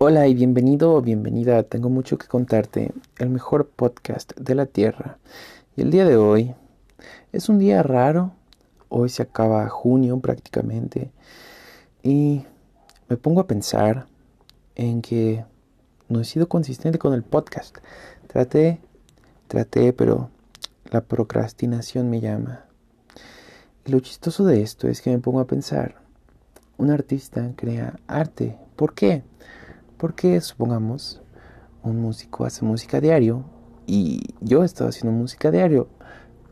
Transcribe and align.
Hola 0.00 0.28
y 0.28 0.34
bienvenido 0.34 0.94
o 0.94 1.02
bienvenida. 1.02 1.64
Tengo 1.64 1.88
mucho 1.88 2.18
que 2.18 2.28
contarte. 2.28 2.92
El 3.18 3.30
mejor 3.30 3.66
podcast 3.66 4.32
de 4.36 4.54
la 4.54 4.66
Tierra. 4.66 5.18
Y 5.74 5.80
el 5.80 5.90
día 5.90 6.04
de 6.04 6.16
hoy 6.16 6.54
es 7.32 7.48
un 7.48 7.58
día 7.58 7.82
raro. 7.82 8.30
Hoy 8.88 9.08
se 9.08 9.24
acaba 9.24 9.68
junio 9.68 10.20
prácticamente. 10.20 11.10
Y 12.04 12.44
me 13.08 13.16
pongo 13.16 13.40
a 13.40 13.48
pensar 13.48 14.06
en 14.76 15.02
que 15.02 15.44
no 16.08 16.20
he 16.20 16.24
sido 16.24 16.48
consistente 16.48 17.00
con 17.00 17.12
el 17.12 17.24
podcast. 17.24 17.78
Traté, 18.28 18.78
traté, 19.48 19.92
pero 19.92 20.30
la 20.92 21.00
procrastinación 21.00 22.08
me 22.08 22.20
llama. 22.20 22.66
Y 23.84 23.90
lo 23.90 23.98
chistoso 23.98 24.44
de 24.44 24.62
esto 24.62 24.86
es 24.86 25.02
que 25.02 25.10
me 25.10 25.18
pongo 25.18 25.40
a 25.40 25.48
pensar. 25.48 25.96
Un 26.76 26.92
artista 26.92 27.50
crea 27.56 27.98
arte. 28.06 28.56
¿Por 28.76 28.94
qué? 28.94 29.24
Porque 29.98 30.40
supongamos, 30.40 31.20
un 31.82 32.00
músico 32.00 32.44
hace 32.44 32.64
música 32.64 33.00
diario 33.00 33.44
y 33.86 34.34
yo 34.40 34.62
he 34.62 34.66
estado 34.66 34.90
haciendo 34.90 35.10
música 35.10 35.50
diario, 35.50 35.88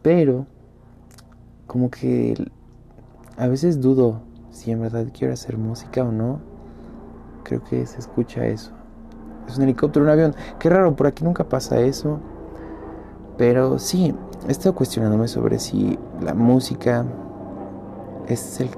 pero 0.03 0.47
como 1.67 1.91
que 1.91 2.35
a 3.37 3.47
veces 3.47 3.81
dudo 3.81 4.23
si 4.51 4.71
en 4.73 4.81
verdad 4.81 5.07
quiero 5.17 5.35
hacer 5.35 5.59
música 5.59 6.03
o 6.03 6.11
no. 6.11 6.41
Creo 7.45 7.63
que 7.63 7.87
se 7.87 8.01
escucha 8.01 8.47
eso. 8.47 8.73
Es 9.47 9.57
un 9.57 9.65
helicóptero, 9.65 10.05
un 10.05 10.11
avión. 10.11 10.35
Qué 10.59 10.69
raro, 10.69 10.97
por 10.97 11.07
aquí 11.07 11.23
nunca 11.23 11.49
pasa 11.49 11.79
eso. 11.79 12.19
Pero 13.39 13.79
sí, 13.79 14.15
he 14.49 14.51
estado 14.51 14.75
cuestionándome 14.75 15.29
sobre 15.29 15.59
si 15.59 15.99
la 16.21 16.35
música 16.35 17.05
es 18.27 18.61
el 18.61 18.71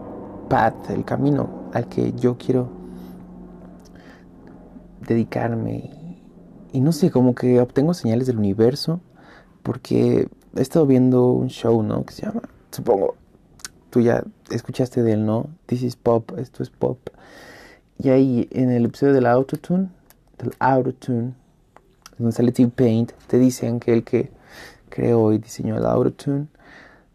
path, 0.48 0.90
el 0.90 1.04
camino 1.04 1.48
al 1.72 1.88
que 1.88 2.12
yo 2.12 2.36
quiero 2.36 2.77
dedicarme. 5.14 5.90
Y, 6.72 6.80
no 6.80 6.92
sé, 6.92 7.10
como 7.10 7.34
que 7.34 7.60
obtengo 7.60 7.94
señales 7.94 8.26
del 8.26 8.38
universo 8.38 9.00
porque 9.62 10.28
he 10.56 10.60
estado 10.60 10.86
viendo 10.86 11.32
un 11.32 11.48
show, 11.48 11.82
¿no? 11.82 12.04
Que 12.04 12.14
se 12.14 12.26
llama, 12.26 12.42
supongo, 12.70 13.16
tú 13.90 14.00
ya 14.00 14.24
escuchaste 14.50 15.02
de 15.02 15.12
él, 15.12 15.26
¿no? 15.26 15.48
This 15.66 15.82
is 15.82 15.96
pop, 15.96 16.32
esto 16.38 16.62
es 16.62 16.70
pop. 16.70 16.98
Y 17.98 18.10
ahí 18.10 18.48
en 18.52 18.70
el 18.70 18.84
episodio 18.84 19.12
del 19.12 19.26
autotune, 19.26 19.88
del 20.38 20.52
autotune, 20.58 21.34
donde 22.16 22.32
sale 22.32 22.52
T-Paint, 22.52 23.12
te 23.26 23.38
dicen 23.38 23.80
que 23.80 23.92
el 23.92 24.04
que 24.04 24.30
creó 24.88 25.32
y 25.32 25.38
diseñó 25.38 25.76
el 25.76 25.86
autotune 25.86 26.46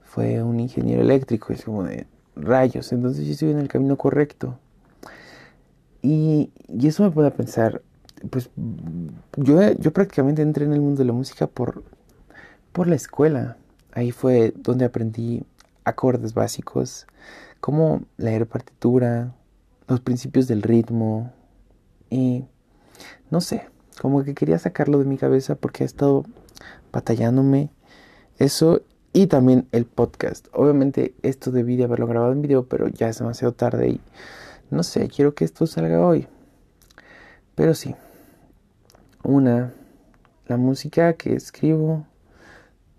fue 0.01 0.43
un 0.43 0.59
ingeniero 0.59 1.01
eléctrico. 1.01 1.53
Es 1.53 1.63
como 1.63 1.83
de 1.83 2.07
rayos, 2.35 2.91
entonces 2.91 3.25
yo 3.25 3.31
estoy 3.33 3.51
en 3.51 3.59
el 3.59 3.67
camino 3.67 3.97
correcto. 3.97 4.59
Y, 6.03 6.51
eso 6.85 7.03
me 7.03 7.11
puede 7.11 7.31
pensar, 7.31 7.81
pues 8.29 8.49
yo, 9.37 9.71
yo 9.79 9.93
prácticamente 9.93 10.41
entré 10.41 10.65
en 10.65 10.73
el 10.73 10.81
mundo 10.81 10.99
de 10.99 11.05
la 11.05 11.13
música 11.13 11.47
por, 11.47 11.83
por 12.71 12.87
la 12.87 12.95
escuela. 12.95 13.57
Ahí 13.93 14.11
fue 14.11 14.53
donde 14.55 14.85
aprendí 14.85 15.43
acordes 15.85 16.33
básicos, 16.33 17.07
cómo 17.61 18.03
leer 18.17 18.47
partitura, 18.47 19.33
los 19.87 20.01
principios 20.01 20.47
del 20.47 20.61
ritmo 20.61 21.31
y 22.09 22.45
no 23.31 23.41
sé, 23.41 23.67
como 24.01 24.23
que 24.23 24.33
quería 24.33 24.59
sacarlo 24.59 24.99
de 24.99 25.05
mi 25.05 25.17
cabeza 25.17 25.55
porque 25.55 25.83
he 25.83 25.85
estado 25.85 26.25
batallándome 26.91 27.69
eso 28.37 28.81
y 29.13 29.27
también 29.27 29.67
el 29.71 29.85
podcast. 29.85 30.47
Obviamente 30.53 31.13
esto 31.21 31.51
debí 31.51 31.75
de 31.75 31.85
haberlo 31.85 32.07
grabado 32.07 32.31
en 32.31 32.41
video, 32.41 32.67
pero 32.67 32.87
ya 32.87 33.09
es 33.09 33.19
demasiado 33.19 33.53
tarde 33.53 33.89
y 33.89 34.01
no 34.73 34.83
sé, 34.83 35.07
quiero 35.07 35.35
que 35.35 35.45
esto 35.45 35.67
salga 35.67 36.05
hoy. 36.05 36.27
Pero 37.55 37.73
sí. 37.73 37.95
Una, 39.23 39.73
la 40.47 40.57
música 40.57 41.13
que 41.13 41.35
escribo, 41.35 42.05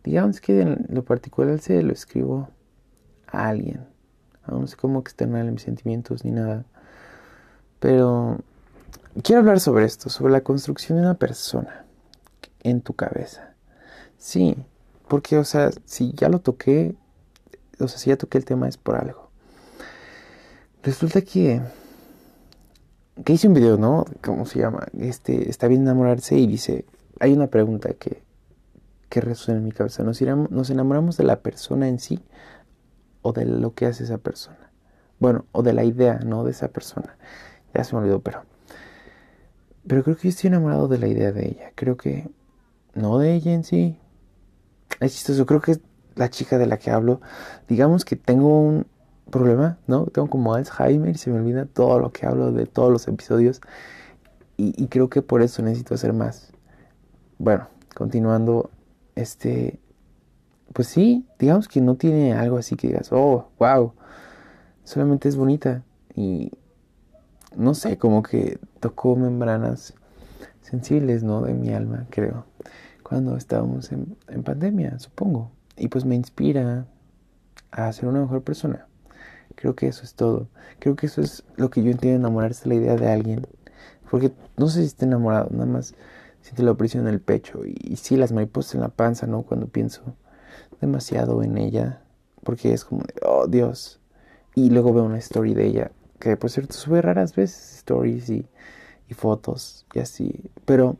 digamos 0.05 0.41
que 0.41 0.63
en 0.63 0.87
lo 0.89 1.05
particular 1.05 1.59
se 1.59 1.83
lo 1.83 1.93
escribo 1.93 2.49
a 3.27 3.49
alguien. 3.49 3.87
Aún 4.45 4.63
no 4.63 4.67
sé 4.67 4.77
cómo 4.77 5.01
externar 5.01 5.45
mis 5.47 5.63
sentimientos 5.63 6.25
ni 6.25 6.31
nada. 6.31 6.65
Pero 7.81 8.39
quiero 9.23 9.41
hablar 9.41 9.61
sobre 9.61 9.85
esto, 9.85 10.09
sobre 10.09 10.33
la 10.33 10.43
construcción 10.43 10.97
de 10.97 11.05
una 11.05 11.15
persona 11.15 11.85
en 12.63 12.81
tu 12.81 12.95
cabeza. 12.95 13.55
Sí, 14.17 14.57
porque, 15.09 15.37
o 15.37 15.45
sea, 15.45 15.71
si 15.85 16.13
ya 16.13 16.29
lo 16.29 16.41
toqué, 16.41 16.95
o 17.79 17.89
sea, 17.89 17.99
si 17.99 18.11
ya 18.11 18.17
toqué 18.17 18.39
el 18.39 18.45
tema 18.45 18.69
es 18.69 18.77
por 18.77 18.97
algo. 18.97 19.24
Resulta 20.85 21.23
que 21.23 21.61
que 23.23 23.33
hice 23.33 23.47
un 23.47 23.55
video, 23.55 23.77
¿no? 23.77 24.05
¿Cómo 24.23 24.45
se 24.45 24.59
llama? 24.59 24.87
Este, 24.99 25.49
está 25.49 25.69
bien 25.69 25.83
enamorarse 25.83 26.37
y 26.37 26.47
dice, 26.47 26.85
hay 27.21 27.33
una 27.33 27.47
pregunta 27.47 27.95
que, 27.95 28.23
que 29.09 29.21
resuena 29.21 29.59
en 29.59 29.65
mi 29.65 29.73
cabeza. 29.73 30.03
¿Nos, 30.03 30.21
¿Nos 30.21 30.71
enamoramos 30.71 31.17
de 31.17 31.25
la 31.25 31.41
persona 31.41 31.89
en 31.89 32.01
sí 32.01 32.21
o 33.23 33.33
de 33.33 33.45
lo 33.45 33.75
que 33.75 33.87
hace 33.87 34.05
esa 34.05 34.19
persona? 34.19 34.73
Bueno, 35.21 35.47
o 35.53 35.63
de 35.63 35.73
la 35.73 35.85
idea, 35.85 36.19
¿no? 36.25 36.45
De 36.45 36.51
esa 36.51 36.69
persona. 36.69 37.17
Ya 37.73 37.85
se 37.85 37.95
me 37.95 38.03
olvidó, 38.03 38.21
pero... 38.21 38.43
Pero 39.87 40.03
creo 40.03 40.17
que 40.17 40.25
yo 40.25 40.31
estoy 40.31 40.49
enamorado 40.49 40.89
de 40.89 40.99
la 40.99 41.07
idea 41.07 41.31
de 41.31 41.47
ella. 41.47 41.73
Creo 41.75 41.97
que... 41.97 42.29
No 42.95 43.19
de 43.19 43.35
ella 43.35 43.53
en 43.53 43.65
sí. 43.65 43.99
Es 45.01 45.15
chistoso. 45.15 45.47
Creo 45.47 45.61
que 45.61 45.79
la 46.15 46.31
chica 46.31 46.59
de 46.59 46.67
la 46.67 46.79
que 46.79 46.91
hablo. 46.91 47.21
Digamos 47.69 48.05
que 48.05 48.17
tengo 48.17 48.61
un, 48.61 48.87
problema, 49.31 49.79
¿no? 49.87 50.07
Tengo 50.07 50.29
como 50.29 50.55
Alzheimer 50.55 51.15
y 51.15 51.19
se 51.19 51.31
me 51.31 51.39
olvida 51.39 51.67
todo 51.67 51.99
lo 51.99 52.13
que 52.13 52.27
hablo 52.27 52.53
de 52.53 52.67
todos 52.67 52.93
los 52.93 53.09
episodios. 53.09 53.61
Y, 54.57 54.87
creo 54.87 55.09
que 55.11 55.21
por 55.21 55.43
eso 55.43 55.63
necesito 55.63 55.95
hacer 55.95 56.13
más. 56.13 56.53
Bueno, 57.39 57.67
continuando, 57.93 58.71
este, 59.17 59.81
pues 60.73 60.87
sí, 60.87 61.27
digamos 61.41 61.67
que 61.67 61.81
no 61.81 61.97
tiene 61.97 62.35
algo 62.35 62.59
así 62.59 62.77
que 62.77 62.87
digas, 62.87 63.09
oh, 63.11 63.49
wow, 63.59 63.95
solamente 64.85 65.29
es 65.29 65.35
bonita. 65.37 65.83
Y 66.15 66.53
no 67.57 67.75
sé, 67.75 67.99
como 67.99 68.23
que 68.23 68.61
tocó 68.79 69.17
membranas 69.17 69.95
sensibles, 70.63 71.25
¿no? 71.25 71.43
De 71.43 71.53
mi 71.53 71.73
alma, 71.73 72.07
creo. 72.11 72.47
Cuando 73.03 73.37
estábamos 73.37 73.91
en, 73.91 74.17
en 74.29 74.45
pandemia, 74.45 75.01
supongo. 75.01 75.51
Y 75.77 75.89
pues 75.89 76.05
me 76.05 76.15
inspira 76.15 76.87
a 77.73 77.93
ser 77.93 78.09
una 78.09 78.21
mejor 78.21 78.43
persona. 78.43 78.87
Creo 79.55 79.75
que 79.75 79.87
eso 79.87 80.05
es 80.05 80.15
todo. 80.15 80.49
Creo 80.79 80.97
que 80.97 81.07
eso 81.07 81.21
es 81.21 81.45
lo 81.57 81.71
que 81.71 81.83
yo 81.83 81.91
entiendo 81.91 82.19
enamorarse 82.19 82.69
la 82.69 82.75
idea 82.75 82.97
de 82.97 83.11
alguien. 83.11 83.47
Porque 84.11 84.33
no 84.57 84.69
sé 84.69 84.81
si 84.81 84.87
está 84.87 85.07
enamorado, 85.07 85.49
nada 85.51 85.67
más 85.67 85.95
siente 86.43 86.63
la 86.63 86.73
opresión 86.73 87.07
en 87.07 87.15
el 87.15 87.21
pecho. 87.21 87.63
Y, 87.65 87.97
sí, 87.97 88.17
las 88.17 88.33
mariposas 88.33 88.75
en 88.75 88.83
la 88.83 88.89
panza, 88.89 89.27
¿no? 89.27 89.43
Cuando 89.43 89.67
pienso 89.67 90.03
demasiado 90.81 91.43
en 91.43 91.57
ella. 91.59 92.03
Porque 92.43 92.73
es 92.73 92.85
como, 92.85 93.03
de, 93.03 93.15
oh 93.27 93.47
Dios. 93.47 94.01
Y 94.55 94.71
luego 94.71 94.93
veo 94.93 95.05
una 95.05 95.19
story 95.19 95.55
de 95.55 95.67
ella. 95.67 95.91
Que 96.19 96.37
por 96.37 96.51
cierto 96.51 96.75
sube 96.75 97.03
raras 97.03 97.35
veces 97.35 97.79
stories 97.79 98.29
y, 98.31 98.47
y 99.09 99.15
fotos 99.15 99.87
y 99.95 100.01
así. 100.01 100.51
Pero 100.65 100.97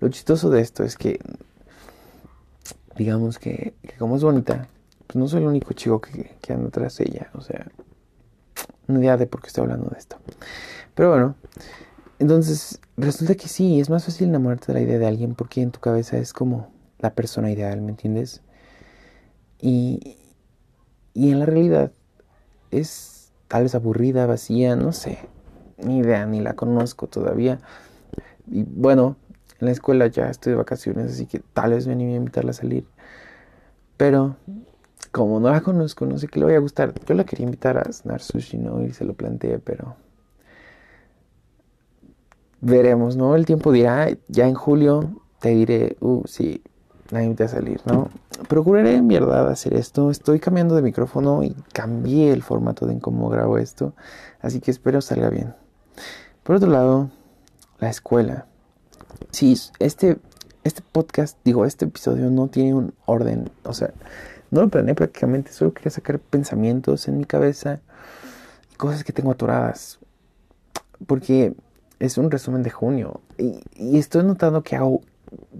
lo 0.00 0.08
chistoso 0.08 0.50
de 0.50 0.60
esto 0.60 0.82
es 0.82 0.96
que, 0.96 1.20
digamos 2.96 3.38
que, 3.38 3.74
como 3.98 4.16
es 4.16 4.22
bonita, 4.22 4.66
pues 5.06 5.16
no 5.16 5.28
soy 5.28 5.42
el 5.42 5.48
único 5.48 5.72
chico 5.74 6.00
que 6.00 6.52
anda 6.52 6.70
tras 6.70 6.98
ella. 7.00 7.30
O 7.34 7.42
sea, 7.42 7.66
no 8.86 9.00
idea 9.00 9.16
de 9.16 9.26
por 9.26 9.40
qué 9.40 9.48
estoy 9.48 9.62
hablando 9.62 9.88
de 9.90 9.98
esto. 9.98 10.16
Pero 10.94 11.10
bueno, 11.10 11.34
entonces 12.18 12.80
resulta 12.96 13.34
que 13.34 13.48
sí, 13.48 13.80
es 13.80 13.90
más 13.90 14.04
fácil 14.04 14.28
enamorarte 14.28 14.72
de 14.72 14.74
la 14.74 14.80
idea 14.80 14.98
de 14.98 15.06
alguien 15.06 15.34
porque 15.34 15.62
en 15.62 15.70
tu 15.70 15.80
cabeza 15.80 16.16
es 16.18 16.32
como 16.32 16.70
la 16.98 17.14
persona 17.14 17.50
ideal, 17.50 17.80
¿me 17.82 17.90
entiendes? 17.90 18.42
Y, 19.60 20.16
y 21.14 21.30
en 21.30 21.40
la 21.40 21.46
realidad 21.46 21.92
es 22.70 23.32
tal 23.48 23.64
vez 23.64 23.74
aburrida, 23.74 24.26
vacía, 24.26 24.76
no 24.76 24.92
sé, 24.92 25.18
ni 25.78 25.98
idea, 25.98 26.26
ni 26.26 26.40
la 26.40 26.54
conozco 26.54 27.06
todavía. 27.06 27.58
Y 28.50 28.64
bueno, 28.64 29.16
en 29.60 29.66
la 29.66 29.72
escuela 29.72 30.06
ya 30.06 30.28
estoy 30.28 30.52
de 30.52 30.56
vacaciones, 30.56 31.12
así 31.12 31.26
que 31.26 31.40
tal 31.40 31.72
vez 31.72 31.86
me 31.86 31.94
a 31.94 32.16
invitarla 32.16 32.50
a 32.50 32.54
salir. 32.54 32.86
Pero 33.96 34.36
como 35.16 35.40
no 35.40 35.50
la 35.50 35.62
conozco, 35.62 36.04
no 36.04 36.18
sé 36.18 36.28
qué 36.28 36.38
le 36.38 36.44
vaya 36.44 36.58
a 36.58 36.60
gustar. 36.60 36.92
Yo 37.06 37.14
la 37.14 37.24
quería 37.24 37.44
invitar 37.44 37.78
a 37.78 37.90
cenar 37.90 38.20
sushi, 38.20 38.58
¿no? 38.58 38.84
Y 38.84 38.92
se 38.92 39.06
lo 39.06 39.14
planteé, 39.14 39.58
pero 39.58 39.96
veremos, 42.60 43.16
¿no? 43.16 43.34
El 43.34 43.46
tiempo 43.46 43.72
dirá, 43.72 44.10
ya 44.28 44.46
en 44.46 44.52
julio 44.52 45.22
te 45.40 45.48
diré, 45.48 45.96
uh, 46.00 46.22
sí, 46.26 46.62
la 47.08 47.22
invité 47.22 47.44
a 47.44 47.48
salir, 47.48 47.80
¿no? 47.86 48.10
Procuraré 48.46 48.96
en 48.96 49.08
verdad 49.08 49.48
hacer 49.48 49.72
esto. 49.72 50.10
Estoy 50.10 50.38
cambiando 50.38 50.74
de 50.74 50.82
micrófono 50.82 51.42
y 51.42 51.56
cambié 51.72 52.30
el 52.34 52.42
formato 52.42 52.84
de 52.84 52.98
cómo 52.98 53.30
grabo 53.30 53.56
esto, 53.56 53.94
así 54.42 54.60
que 54.60 54.70
espero 54.70 55.00
salga 55.00 55.30
bien. 55.30 55.54
Por 56.42 56.56
otro 56.56 56.70
lado, 56.70 57.08
la 57.78 57.88
escuela. 57.88 58.48
Sí, 59.30 59.56
este, 59.78 60.18
este 60.62 60.82
podcast, 60.92 61.38
digo, 61.42 61.64
este 61.64 61.86
episodio 61.86 62.28
no 62.28 62.48
tiene 62.48 62.74
un 62.74 62.92
orden, 63.06 63.48
o 63.64 63.72
sea, 63.72 63.94
no 64.50 64.62
lo 64.62 64.68
planeé 64.68 64.94
prácticamente, 64.94 65.52
solo 65.52 65.72
quería 65.72 65.90
sacar 65.90 66.18
pensamientos 66.18 67.08
en 67.08 67.18
mi 67.18 67.24
cabeza 67.24 67.80
y 68.72 68.76
cosas 68.76 69.04
que 69.04 69.12
tengo 69.12 69.30
atoradas. 69.30 69.98
Porque 71.06 71.54
es 71.98 72.18
un 72.18 72.30
resumen 72.30 72.62
de 72.62 72.70
junio. 72.70 73.20
Y, 73.38 73.60
y, 73.74 73.98
estoy 73.98 74.24
notando 74.24 74.62
que 74.62 74.76
hago 74.76 75.02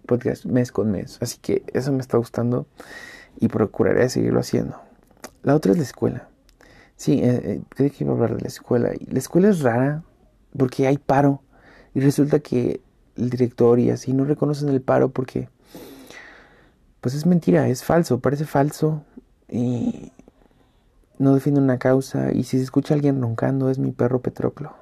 podcast 0.06 0.44
mes 0.47 0.73
con 0.73 0.91
mes. 0.91 1.19
Así 1.21 1.38
que 1.41 1.65
eso 1.73 1.93
me 1.93 2.00
está 2.00 2.17
gustando 2.17 2.67
y 3.38 3.49
procuraré 3.49 4.09
seguirlo 4.09 4.41
haciendo. 4.41 4.81
La 5.43 5.55
otra 5.55 5.73
es 5.73 5.79
la 5.79 5.85
escuela. 5.85 6.29
Sí, 6.97 7.21
eh, 7.23 7.61
eh 7.79 7.91
que 7.91 8.05
iba 8.05 8.12
a 8.12 8.15
hablar 8.15 8.37
de 8.37 8.43
la 8.43 8.49
escuela. 8.49 8.93
La 9.06 9.19
escuela 9.19 9.49
es 9.49 9.61
rara 9.61 10.03
porque 10.56 10.87
hay 10.87 10.99
paro. 10.99 11.43
Y 11.94 12.00
resulta 12.00 12.41
que 12.41 12.81
el 13.17 13.31
director 13.31 13.79
y 13.79 13.91
así 13.91 14.12
no 14.12 14.25
reconocen 14.25 14.69
el 14.69 14.83
paro 14.83 15.11
porque 15.11 15.49
pues 17.06 17.14
es 17.14 17.25
mentira, 17.25 17.69
es 17.69 17.85
falso, 17.85 18.19
parece 18.19 18.47
falso 18.47 19.05
y 19.49 20.11
no 21.20 21.35
defiende 21.35 21.61
una 21.61 21.79
causa 21.79 22.32
y 22.32 22.43
si 22.43 22.56
se 22.58 22.64
escucha 22.64 22.94
a 22.94 22.97
alguien 22.97 23.23
roncando 23.23 23.70
es 23.70 23.79
mi 23.79 23.93
perro 23.93 24.20
Petroclo. 24.23 24.73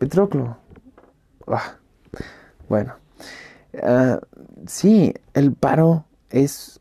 Petroclo. 0.00 0.56
Ah, 1.46 1.76
bueno. 2.68 2.94
Uh, 3.72 4.18
sí, 4.66 5.14
el 5.32 5.52
paro 5.52 6.06
es 6.28 6.80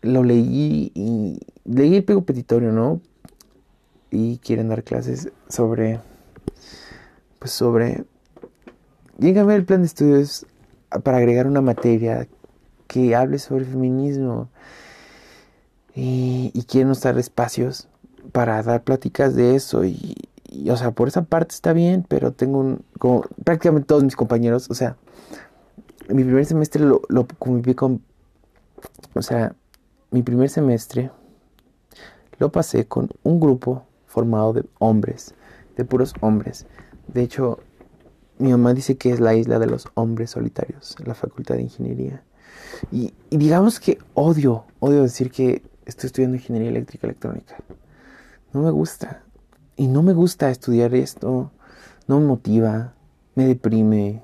lo 0.00 0.24
leí 0.24 0.90
y 0.92 1.38
leí 1.64 1.94
el 1.94 2.02
pego 2.02 2.24
petitorio, 2.24 2.72
¿no? 2.72 3.00
Y 4.10 4.38
quieren 4.38 4.68
dar 4.68 4.82
clases 4.82 5.30
sobre 5.48 6.00
pues 7.38 7.52
sobre 7.52 8.04
llega 9.16 9.42
el 9.54 9.64
plan 9.64 9.82
de 9.82 9.86
estudios 9.86 10.44
para 11.04 11.18
agregar 11.18 11.46
una 11.46 11.60
materia 11.60 12.26
que 12.92 13.14
hable 13.16 13.38
sobre 13.38 13.64
feminismo 13.64 14.48
y, 15.94 16.50
y 16.54 16.64
quieren 16.64 16.90
usar 16.90 17.18
espacios 17.18 17.88
para 18.32 18.62
dar 18.62 18.82
pláticas 18.82 19.34
de 19.34 19.56
eso 19.56 19.84
y, 19.84 20.16
o 20.70 20.76
sea 20.76 20.90
por 20.90 21.08
esa 21.08 21.22
parte 21.22 21.54
está 21.54 21.72
bien 21.72 22.04
pero 22.06 22.32
tengo 22.32 22.58
un 22.58 22.84
como 22.98 23.22
prácticamente 23.44 23.86
todos 23.86 24.04
mis 24.04 24.16
compañeros 24.16 24.70
o 24.70 24.74
sea 24.74 24.96
mi 26.08 26.24
primer 26.24 26.44
semestre 26.44 26.84
lo, 26.84 27.02
lo 27.08 27.26
con 27.26 28.02
o 29.14 29.22
sea 29.22 29.54
mi 30.10 30.22
primer 30.22 30.50
semestre 30.50 31.10
lo 32.38 32.52
pasé 32.52 32.86
con 32.86 33.08
un 33.22 33.40
grupo 33.40 33.86
formado 34.06 34.52
de 34.52 34.64
hombres 34.78 35.34
de 35.76 35.84
puros 35.86 36.12
hombres 36.20 36.66
de 37.08 37.22
hecho 37.22 37.60
mi 38.42 38.50
mamá 38.50 38.74
dice 38.74 38.96
que 38.96 39.10
es 39.10 39.20
la 39.20 39.34
isla 39.34 39.60
de 39.60 39.66
los 39.66 39.88
hombres 39.94 40.30
solitarios, 40.30 40.96
la 41.04 41.14
facultad 41.14 41.54
de 41.54 41.62
ingeniería. 41.62 42.24
Y, 42.90 43.14
digamos 43.30 43.80
que 43.80 43.98
odio, 44.14 44.64
odio 44.80 45.02
decir 45.02 45.30
que 45.30 45.62
estoy 45.84 46.08
estudiando 46.08 46.36
ingeniería 46.36 46.70
eléctrica 46.70 47.06
electrónica. 47.06 47.56
No 48.52 48.62
me 48.62 48.70
gusta. 48.70 49.22
Y 49.76 49.88
no 49.88 50.02
me 50.02 50.12
gusta 50.12 50.50
estudiar 50.50 50.94
esto. 50.94 51.50
No 52.06 52.20
me 52.20 52.26
motiva. 52.26 52.94
Me 53.34 53.46
deprime. 53.46 54.22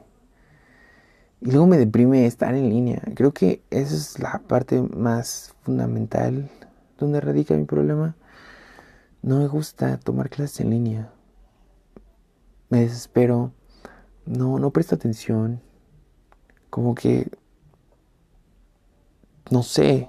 Y 1.41 1.51
luego 1.51 1.67
me 1.67 1.79
deprime 1.79 2.27
estar 2.27 2.55
en 2.55 2.69
línea. 2.69 3.03
Creo 3.15 3.33
que 3.33 3.63
esa 3.71 3.95
es 3.95 4.19
la 4.19 4.43
parte 4.47 4.83
más 4.83 5.55
fundamental 5.63 6.51
donde 6.99 7.21
radica 7.21 7.55
mi 7.55 7.65
problema. 7.65 8.17
No 9.23 9.39
me 9.39 9.47
gusta 9.47 9.99
tomar 9.99 10.31
clases 10.31 10.61
en 10.61 10.71
línea. 10.71 11.11
Me 12.71 12.81
desespero 12.81 13.53
no, 14.29 14.59
no 14.59 14.71
presta 14.71 14.95
atención. 14.95 15.61
Como 16.71 16.95
que, 16.95 17.31
no 19.51 19.63
sé, 19.63 20.09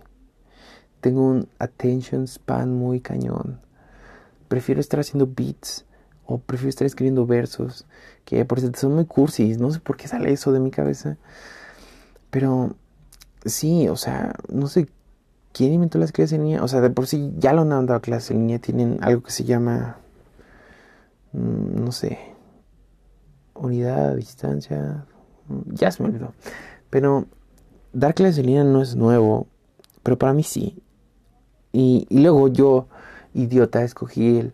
tengo 1.01 1.23
un 1.23 1.47
attention 1.59 2.27
span 2.27 2.73
muy 2.73 2.99
cañón. 2.99 3.59
Prefiero 4.47 4.81
estar 4.81 4.99
haciendo 4.99 5.27
beats 5.27 5.85
o 6.25 6.39
prefiero 6.39 6.69
estar 6.69 6.85
escribiendo 6.85 7.25
versos 7.25 7.85
que 8.25 8.43
por 8.45 8.59
cierto 8.59 8.79
son 8.79 8.95
muy 8.95 9.05
cursis. 9.05 9.59
No 9.59 9.71
sé 9.71 9.79
por 9.79 9.97
qué 9.97 10.07
sale 10.07 10.31
eso 10.31 10.51
de 10.51 10.59
mi 10.59 10.71
cabeza. 10.71 11.17
Pero 12.29 12.75
sí, 13.45 13.87
o 13.89 13.95
sea, 13.95 14.35
no 14.49 14.67
sé 14.67 14.87
quién 15.53 15.73
inventó 15.73 15.97
las 15.97 16.11
clases 16.11 16.33
en 16.33 16.43
línea. 16.43 16.63
O 16.63 16.67
sea, 16.67 16.81
de 16.81 16.89
por 16.89 17.07
sí 17.07 17.33
ya 17.37 17.53
lo 17.53 17.61
han 17.61 17.85
dado 17.85 18.01
clases 18.01 18.31
en 18.31 18.39
línea. 18.39 18.59
Tienen 18.59 18.99
algo 19.01 19.23
que 19.23 19.31
se 19.31 19.45
llama, 19.45 19.97
mm, 21.33 21.83
no 21.83 21.91
sé, 21.91 22.19
unidad, 23.55 24.15
distancia, 24.15 25.05
ya 25.65 25.91
se 25.91 26.03
me 26.03 26.09
olvidó. 26.09 26.33
Pero 26.89 27.25
dar 27.93 28.13
clases 28.13 28.39
en 28.39 28.47
línea 28.47 28.63
no 28.63 28.81
es 28.81 28.95
nuevo, 28.95 29.47
pero 30.03 30.17
para 30.17 30.33
mí 30.33 30.43
sí. 30.43 30.81
Y, 31.71 32.07
luego 32.09 32.47
yo, 32.47 32.87
idiota, 33.33 33.83
escogí 33.83 34.51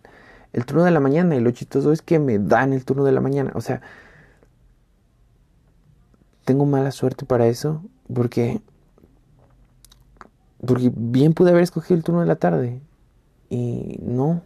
el, 0.54 0.66
turno 0.66 0.84
de 0.84 0.92
la 0.92 1.00
mañana 1.00 1.36
y 1.36 1.40
lo 1.40 1.52
chistoso 1.52 1.92
es 1.92 2.02
que 2.02 2.20
me 2.20 2.40
dan 2.40 2.74
el 2.74 2.86
turno 2.86 3.04
de 3.04 3.12
la 3.12 3.22
mañana. 3.22 3.52
O 3.56 3.62
sea, 3.62 3.82
tengo 6.46 6.66
mala 6.66 6.92
suerte 6.92 7.26
para 7.26 7.48
eso 7.48 7.84
porque 8.14 8.62
porque 10.66 10.92
bien 10.96 11.34
pude 11.34 11.52
haber 11.52 11.64
escogido 11.64 11.98
el 11.98 12.04
turno 12.04 12.22
de 12.22 12.28
la 12.28 12.38
tarde 12.38 12.81
y 13.50 14.00
no 14.02 14.42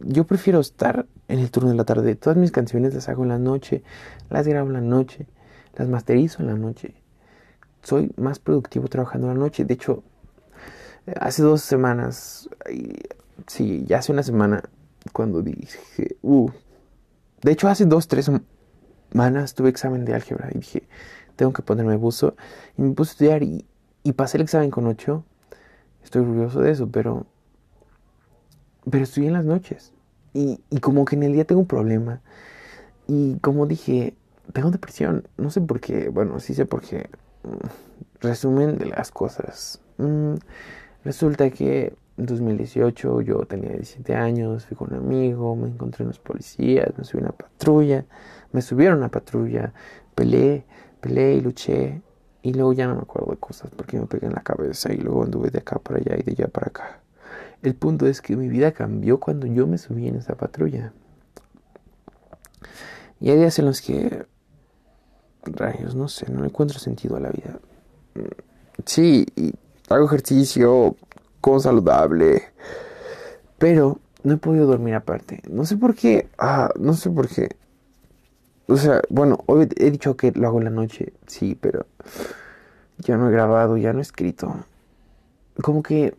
yo 0.00 0.24
prefiero 0.24 0.60
estar 0.60 1.06
en 1.28 1.38
el 1.38 1.50
turno 1.50 1.70
de 1.70 1.76
la 1.76 1.84
tarde. 1.84 2.14
Todas 2.14 2.36
mis 2.36 2.50
canciones 2.50 2.94
las 2.94 3.08
hago 3.08 3.22
en 3.22 3.30
la 3.30 3.38
noche, 3.38 3.82
las 4.30 4.46
grabo 4.46 4.68
en 4.68 4.74
la 4.74 4.80
noche, 4.80 5.26
las 5.76 5.88
masterizo 5.88 6.42
en 6.42 6.48
la 6.48 6.54
noche. 6.54 6.94
Soy 7.82 8.10
más 8.16 8.38
productivo 8.38 8.88
trabajando 8.88 9.28
la 9.28 9.34
noche. 9.34 9.64
De 9.64 9.74
hecho, 9.74 10.02
hace 11.20 11.42
dos 11.42 11.62
semanas, 11.62 12.48
sí, 13.46 13.84
ya 13.86 13.98
hace 13.98 14.12
una 14.12 14.22
semana, 14.22 14.62
cuando 15.12 15.42
dije, 15.42 16.16
uh, 16.22 16.50
de 17.42 17.52
hecho 17.52 17.68
hace 17.68 17.86
dos, 17.86 18.08
tres 18.08 18.30
semanas 19.10 19.54
tuve 19.54 19.70
examen 19.70 20.04
de 20.04 20.14
álgebra 20.14 20.50
y 20.52 20.58
dije, 20.58 20.82
tengo 21.36 21.52
que 21.52 21.62
ponerme 21.62 21.96
buzo. 21.96 22.34
Y 22.76 22.82
me 22.82 22.94
puse 22.94 23.10
a 23.10 23.12
estudiar 23.12 23.42
y, 23.42 23.64
y 24.02 24.12
pasé 24.12 24.36
el 24.38 24.42
examen 24.42 24.70
con 24.70 24.86
ocho. 24.86 25.24
Estoy 26.02 26.22
orgulloso 26.22 26.60
de 26.60 26.72
eso, 26.72 26.88
pero 26.88 27.26
pero 28.90 29.04
estoy 29.04 29.26
en 29.26 29.34
las 29.34 29.44
noches. 29.44 29.92
Y, 30.34 30.60
y 30.70 30.80
como 30.80 31.04
que 31.04 31.16
en 31.16 31.22
el 31.22 31.32
día 31.32 31.44
tengo 31.44 31.60
un 31.60 31.66
problema. 31.66 32.20
Y 33.06 33.36
como 33.38 33.66
dije, 33.66 34.14
tengo 34.52 34.70
depresión. 34.70 35.26
No 35.36 35.50
sé 35.50 35.60
por 35.60 35.80
qué. 35.80 36.08
Bueno, 36.08 36.40
sí 36.40 36.54
sé 36.54 36.66
por 36.66 36.82
qué. 36.82 37.08
Mm, 37.42 37.66
resumen 38.20 38.78
de 38.78 38.86
las 38.86 39.10
cosas. 39.10 39.80
Mm, 39.98 40.34
resulta 41.04 41.50
que 41.50 41.94
en 42.16 42.26
2018 42.26 43.20
yo 43.20 43.44
tenía 43.46 43.70
17 43.70 44.14
años, 44.14 44.66
fui 44.66 44.76
con 44.76 44.92
un 44.92 44.98
amigo, 44.98 45.54
me 45.56 45.68
encontré 45.68 46.02
en 46.02 46.08
los 46.08 46.18
policías, 46.18 46.88
me 46.96 47.04
subí 47.04 47.20
a 47.20 47.26
una 47.26 47.32
patrulla, 47.32 48.04
me 48.52 48.60
subieron 48.62 48.96
a 48.96 48.98
una 48.98 49.08
patrulla, 49.08 49.72
peleé, 50.14 50.64
peleé 51.00 51.34
y 51.34 51.40
luché. 51.40 52.02
Y 52.42 52.54
luego 52.54 52.72
ya 52.72 52.86
no 52.86 52.94
me 52.94 53.02
acuerdo 53.02 53.30
de 53.32 53.36
cosas 53.36 53.70
porque 53.76 53.98
me 53.98 54.06
pegué 54.06 54.26
en 54.26 54.32
la 54.32 54.42
cabeza 54.42 54.92
y 54.92 54.96
luego 54.96 55.24
anduve 55.24 55.50
de 55.50 55.58
acá 55.58 55.78
para 55.78 55.98
allá 55.98 56.16
y 56.18 56.22
de 56.22 56.32
allá 56.32 56.48
para 56.48 56.68
acá. 56.68 57.00
El 57.62 57.74
punto 57.74 58.06
es 58.06 58.20
que 58.20 58.36
mi 58.36 58.48
vida 58.48 58.72
cambió 58.72 59.18
cuando 59.18 59.46
yo 59.46 59.66
me 59.66 59.78
subí 59.78 60.06
en 60.06 60.16
esa 60.16 60.36
patrulla. 60.36 60.92
Y 63.20 63.30
hay 63.30 63.38
días 63.38 63.58
en 63.58 63.66
los 63.66 63.80
que, 63.80 64.26
rayos, 65.52 65.94
no 65.94 66.08
sé, 66.08 66.30
no 66.30 66.44
encuentro 66.44 66.78
sentido 66.78 67.16
a 67.16 67.20
la 67.20 67.30
vida. 67.30 67.58
Sí, 68.84 69.26
hago 69.88 70.06
ejercicio, 70.06 70.96
como 71.40 71.60
saludable, 71.60 72.42
pero 73.58 73.98
no 74.22 74.34
he 74.34 74.36
podido 74.36 74.66
dormir 74.66 74.94
aparte. 74.94 75.42
No 75.50 75.64
sé 75.64 75.76
por 75.76 75.94
qué, 75.94 76.28
ah, 76.38 76.70
no 76.78 76.94
sé 76.94 77.10
por 77.10 77.28
qué. 77.28 77.48
O 78.66 78.76
sea, 78.76 79.00
bueno, 79.08 79.44
he 79.76 79.90
dicho 79.90 80.16
que 80.16 80.32
lo 80.32 80.46
hago 80.46 80.58
en 80.58 80.64
la 80.64 80.70
noche, 80.70 81.12
sí, 81.26 81.56
pero 81.58 81.86
ya 82.98 83.16
no 83.16 83.28
he 83.28 83.32
grabado, 83.32 83.76
ya 83.76 83.92
no 83.92 84.00
he 84.00 84.02
escrito. 84.02 84.54
Como 85.62 85.82
que 85.82 86.14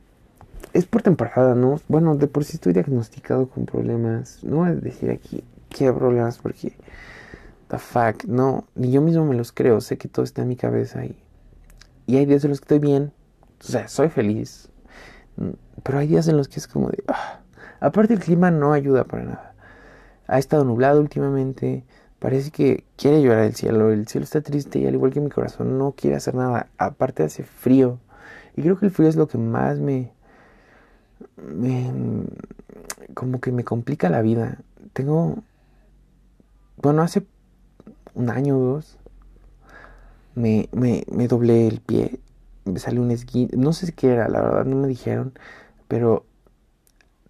es 0.74 0.86
por 0.86 1.02
temporada, 1.02 1.56
¿no? 1.56 1.80
Bueno, 1.88 2.16
de 2.16 2.28
por 2.28 2.44
sí 2.46 2.56
estoy 2.56 2.74
diagnosticado 2.74 3.48
con 3.48 3.66
problemas. 3.66 4.44
No 4.44 4.58
voy 4.58 4.70
a 4.70 4.76
decir 4.76 5.12
aquí 5.12 5.44
qué 5.70 5.92
problemas 5.94 6.38
porque... 6.38 6.74
The 7.70 7.78
fuck, 7.78 8.26
no, 8.26 8.68
ni 8.76 8.92
yo 8.92 9.02
mismo 9.02 9.26
me 9.26 9.36
los 9.36 9.52
creo, 9.52 9.80
sé 9.80 9.98
que 9.98 10.08
todo 10.08 10.26
está 10.26 10.42
en 10.42 10.48
mi 10.48 10.56
cabeza 10.56 11.06
y, 11.06 11.16
y 12.08 12.18
hay 12.18 12.26
días 12.26 12.44
en 12.44 12.50
los 12.50 12.60
que 12.60 12.66
estoy 12.66 12.80
bien, 12.80 13.14
o 13.60 13.64
sea, 13.64 13.88
soy 13.88 14.10
feliz, 14.10 14.70
mm, 15.38 15.50
pero 15.84 16.00
hay 16.00 16.08
días 16.08 16.28
en 16.28 16.38
los 16.38 16.48
que 16.48 16.60
es 16.60 16.68
como 16.68 16.90
de... 16.90 17.04
Ah. 17.08 17.40
Aparte 17.80 18.14
el 18.14 18.20
clima 18.20 18.52
no 18.52 18.74
ayuda 18.74 19.06
para 19.06 19.24
nada. 19.24 19.54
Ha 20.28 20.38
estado 20.38 20.64
nublado 20.66 21.00
últimamente, 21.00 21.86
parece 22.20 22.52
que 22.52 22.86
quiere 22.98 23.22
llorar 23.22 23.46
el 23.46 23.56
cielo, 23.56 23.92
el 23.92 24.08
cielo 24.08 24.26
está 24.26 24.42
triste 24.42 24.80
y 24.80 24.88
al 24.88 24.94
igual 24.94 25.12
que 25.12 25.22
mi 25.22 25.30
corazón 25.30 25.78
no 25.78 25.94
quiere 25.94 26.18
hacer 26.18 26.36
nada, 26.36 26.68
aparte 26.78 27.24
hace 27.24 27.44
frío. 27.44 28.00
Y 28.56 28.62
creo 28.62 28.78
que 28.78 28.88
el 28.88 28.92
frío 28.92 29.08
es 29.08 29.16
lo 29.16 29.28
que 29.28 29.38
más 29.38 29.80
me, 29.80 30.12
me, 31.38 31.92
como 33.14 33.40
que 33.40 33.52
me 33.52 33.64
complica 33.64 34.10
la 34.10 34.22
vida. 34.22 34.60
Tengo, 34.94 35.44
bueno, 36.78 37.02
hace 37.02 37.26
un 38.16 38.30
año 38.30 38.58
o 38.58 38.60
dos, 38.60 38.98
me, 40.36 40.70
me, 40.72 41.04
me 41.12 41.28
doblé 41.28 41.68
el 41.68 41.82
pie, 41.82 42.20
me 42.66 42.80
salió 42.80 43.02
un 43.02 43.12
esguince, 43.12 43.58
no 43.58 43.74
sé 43.74 43.92
qué 43.94 44.10
era, 44.12 44.28
la 44.30 44.42
verdad 44.42 44.66
no 44.66 44.76
me 44.76 44.88
dijeron, 44.88 45.34
pero 45.88 46.26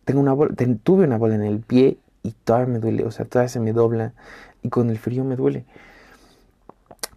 tengo 0.05 0.21
una 0.21 0.33
bola, 0.33 0.53
tuve 0.83 1.05
una 1.05 1.17
bola 1.17 1.36
en 1.36 1.43
el 1.43 1.59
pie 1.59 1.98
y 2.24 2.31
todavía 2.31 2.74
me 2.74 2.79
duele, 2.79 3.05
o 3.05 3.12
sea, 3.12 3.25
todavía 3.25 3.50
se 3.50 3.59
me 3.59 3.74
dobla. 3.74 4.13
y 4.63 4.69
con 4.69 4.89
el 4.89 4.98
frío 5.00 5.24
me 5.24 5.36
duele. 5.36 5.65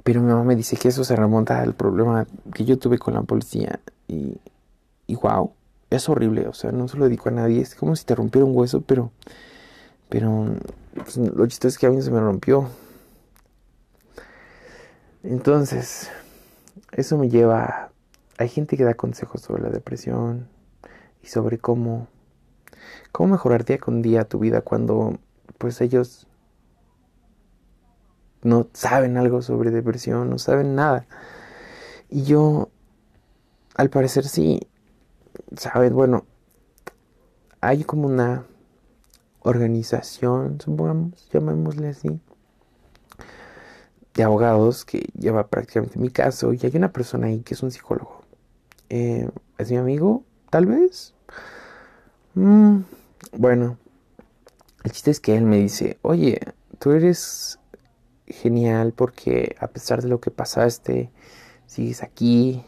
Pero 0.04 0.20
mi 0.20 0.28
mamá 0.28 0.44
me 0.44 0.56
dice 0.56 0.76
que 0.76 0.88
eso 0.88 1.04
se 1.04 1.16
remonta 1.16 1.60
al 1.60 1.74
problema 1.74 2.26
que 2.54 2.64
yo 2.64 2.78
tuve 2.78 2.98
con 2.98 3.14
la 3.14 3.22
policía 3.22 3.80
y, 4.08 4.38
y 5.06 5.14
wow, 5.16 5.52
es 5.90 6.08
horrible, 6.08 6.48
o 6.48 6.54
sea, 6.54 6.72
no 6.72 6.88
se 6.88 6.96
lo 6.96 7.04
dedico 7.04 7.28
a 7.28 7.32
nadie, 7.32 7.60
es 7.60 7.74
como 7.74 7.94
si 7.96 8.04
te 8.04 8.14
rompiera 8.14 8.44
un 8.44 8.56
hueso, 8.56 8.80
pero, 8.82 9.10
pero 10.08 10.46
pues, 10.94 11.16
lo 11.16 11.46
chistoso 11.46 11.68
es 11.68 11.78
que 11.78 11.86
a 11.86 11.90
mí 11.90 12.02
se 12.02 12.10
me 12.10 12.20
rompió. 12.20 12.68
Entonces, 15.24 16.10
eso 16.90 17.16
me 17.16 17.28
lleva, 17.28 17.92
hay 18.38 18.48
gente 18.48 18.76
que 18.76 18.84
da 18.84 18.94
consejos 18.94 19.40
sobre 19.40 19.62
la 19.62 19.70
depresión 19.70 20.48
y 21.22 21.28
sobre 21.28 21.58
cómo, 21.58 22.08
cómo 23.12 23.30
mejorar 23.30 23.64
día 23.64 23.78
con 23.78 24.02
día 24.02 24.24
tu 24.24 24.40
vida 24.40 24.62
cuando, 24.62 25.18
pues 25.58 25.80
ellos 25.80 26.26
no 28.42 28.66
saben 28.72 29.16
algo 29.16 29.42
sobre 29.42 29.70
depresión, 29.70 30.28
no 30.28 30.38
saben 30.38 30.74
nada. 30.74 31.06
Y 32.10 32.24
yo, 32.24 32.70
al 33.76 33.90
parecer 33.90 34.24
sí, 34.24 34.60
¿sabes? 35.56 35.92
Bueno, 35.92 36.26
hay 37.60 37.84
como 37.84 38.08
una 38.08 38.44
organización, 39.40 40.60
supongamos, 40.60 41.28
llamémosle 41.32 41.90
así, 41.90 42.20
de 44.14 44.22
abogados 44.22 44.84
que 44.84 45.08
lleva 45.18 45.46
prácticamente 45.46 45.98
mi 45.98 46.10
caso 46.10 46.52
y 46.52 46.60
hay 46.62 46.72
una 46.74 46.92
persona 46.92 47.28
ahí 47.28 47.40
que 47.40 47.54
es 47.54 47.62
un 47.62 47.70
psicólogo. 47.70 48.22
Eh, 48.88 49.28
¿Es 49.58 49.70
mi 49.70 49.78
amigo? 49.78 50.24
Tal 50.50 50.66
vez. 50.66 51.14
Mm, 52.34 52.80
bueno, 53.36 53.78
el 54.84 54.92
chiste 54.92 55.10
es 55.10 55.20
que 55.20 55.36
él 55.36 55.44
me 55.44 55.58
dice, 55.58 55.98
oye, 56.02 56.40
tú 56.78 56.92
eres 56.92 57.58
genial 58.26 58.92
porque 58.92 59.56
a 59.60 59.68
pesar 59.68 60.02
de 60.02 60.08
lo 60.08 60.20
que 60.20 60.30
pasaste, 60.30 61.10
sigues 61.66 62.02
aquí, 62.02 62.64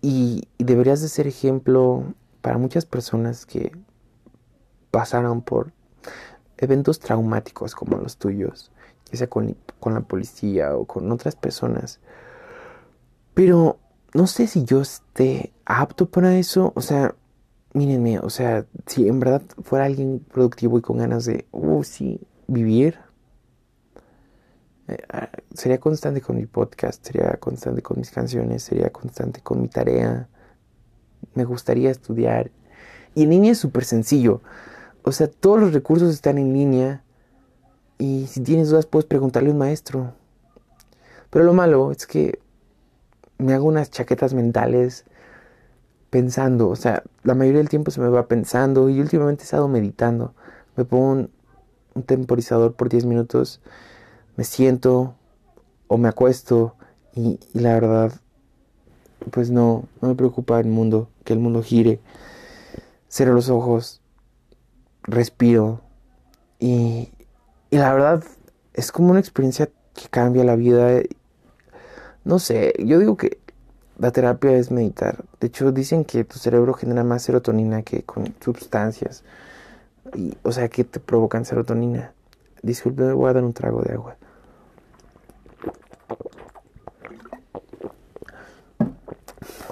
y, 0.00 0.48
deberías 0.58 1.00
de 1.00 1.08
ser 1.08 1.26
ejemplo 1.26 2.14
para 2.40 2.58
muchas 2.58 2.84
personas 2.84 3.46
que 3.46 3.72
pasaron 4.90 5.42
por 5.42 5.72
eventos 6.56 6.98
traumáticos 7.00 7.74
como 7.74 7.96
los 7.96 8.16
tuyos, 8.16 8.70
ya 9.10 9.18
sea 9.18 9.28
con, 9.28 9.56
con, 9.80 9.94
la 9.94 10.00
policía 10.00 10.76
o 10.76 10.84
con 10.84 11.10
otras 11.12 11.36
personas. 11.36 12.00
Pero 13.34 13.78
no 14.14 14.26
sé 14.26 14.46
si 14.46 14.64
yo 14.64 14.80
esté 14.80 15.52
apto 15.64 16.06
para 16.10 16.36
eso. 16.36 16.72
O 16.74 16.80
sea, 16.80 17.14
mírenme, 17.72 18.18
o 18.20 18.30
sea, 18.30 18.66
si 18.86 19.08
en 19.08 19.20
verdad 19.20 19.42
fuera 19.62 19.84
alguien 19.84 20.20
productivo 20.32 20.78
y 20.78 20.82
con 20.82 20.98
ganas 20.98 21.24
de, 21.24 21.46
uh, 21.52 21.82
sí, 21.84 22.20
vivir, 22.46 22.98
eh, 24.88 24.96
ah, 25.12 25.28
sería 25.54 25.78
constante 25.78 26.20
con 26.20 26.36
mi 26.36 26.46
podcast, 26.46 27.06
sería 27.06 27.36
constante 27.38 27.82
con 27.82 27.98
mis 27.98 28.10
canciones, 28.10 28.62
sería 28.62 28.90
constante 28.90 29.40
con 29.42 29.60
mi 29.60 29.68
tarea. 29.68 30.28
Me 31.34 31.44
gustaría 31.44 31.90
estudiar. 31.90 32.50
Y 33.14 33.24
en 33.24 33.30
línea 33.30 33.52
es 33.52 33.58
súper 33.58 33.84
sencillo. 33.84 34.40
O 35.02 35.12
sea, 35.12 35.28
todos 35.28 35.60
los 35.60 35.72
recursos 35.72 36.12
están 36.12 36.38
en 36.38 36.52
línea. 36.52 37.04
Y 37.98 38.26
si 38.28 38.40
tienes 38.40 38.70
dudas 38.70 38.86
puedes 38.86 39.06
preguntarle 39.06 39.50
a 39.50 39.52
un 39.52 39.58
maestro. 39.58 40.12
Pero 41.30 41.44
lo 41.44 41.52
malo 41.52 41.90
es 41.90 42.06
que 42.06 42.38
me 43.38 43.54
hago 43.54 43.66
unas 43.66 43.90
chaquetas 43.90 44.34
mentales 44.34 45.04
pensando. 46.10 46.68
O 46.68 46.76
sea, 46.76 47.02
la 47.24 47.34
mayoría 47.34 47.58
del 47.58 47.68
tiempo 47.68 47.90
se 47.90 48.00
me 48.00 48.08
va 48.08 48.28
pensando. 48.28 48.88
Y 48.88 49.00
últimamente 49.00 49.42
he 49.42 49.44
estado 49.44 49.68
meditando. 49.68 50.32
Me 50.76 50.84
pongo 50.84 51.28
un, 51.94 52.02
temporizador 52.06 52.74
por 52.74 52.88
10 52.88 53.06
minutos 53.06 53.60
me 54.36 54.44
siento 54.44 55.16
o 55.88 55.98
me 55.98 56.08
acuesto 56.08 56.76
y, 57.12 57.40
la 57.52 57.74
verdad, 57.74 58.12
pues 59.32 59.50
no, 59.50 59.88
no 60.00 60.08
me 60.08 60.14
preocupa 60.14 60.60
el 60.60 60.68
mundo, 60.68 61.08
que 61.24 61.32
el 61.32 61.40
mundo 61.40 61.60
gire. 61.60 61.98
Cierro 63.10 63.34
los 63.34 63.50
ojos, 63.50 64.00
respiro 65.02 65.80
y, 66.60 67.10
y 67.70 67.76
la 67.76 67.92
verdad 67.92 68.24
es 68.74 68.92
como 68.92 69.10
una 69.10 69.20
experiencia 69.20 69.68
que 69.94 70.08
cambia 70.08 70.44
la 70.44 70.56
vida. 70.56 71.02
No 72.24 72.38
sé, 72.38 72.74
yo 72.78 72.98
digo 72.98 73.16
que 73.16 73.38
la 73.98 74.10
terapia 74.12 74.52
es 74.52 74.70
meditar. 74.70 75.24
De 75.40 75.48
hecho, 75.48 75.72
dicen 75.72 76.04
que 76.04 76.24
tu 76.24 76.38
cerebro 76.38 76.72
genera 76.74 77.04
más 77.04 77.22
serotonina 77.22 77.82
que 77.82 78.04
con 78.04 78.34
sustancias. 78.40 79.24
Y, 80.14 80.36
o 80.42 80.52
sea, 80.52 80.68
que 80.68 80.84
te 80.84 81.00
provocan 81.00 81.44
serotonina. 81.44 82.12
Disculpe, 82.62 83.12
voy 83.12 83.30
a 83.30 83.34
dar 83.34 83.44
un 83.44 83.52
trago 83.52 83.82
de 83.82 83.92
agua. 83.92 84.16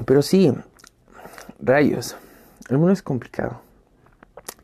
Pero 0.05 0.23
sí, 0.23 0.53
rayos, 1.61 2.17
el 2.69 2.79
mundo 2.79 2.93
es 2.93 3.03
complicado. 3.03 3.66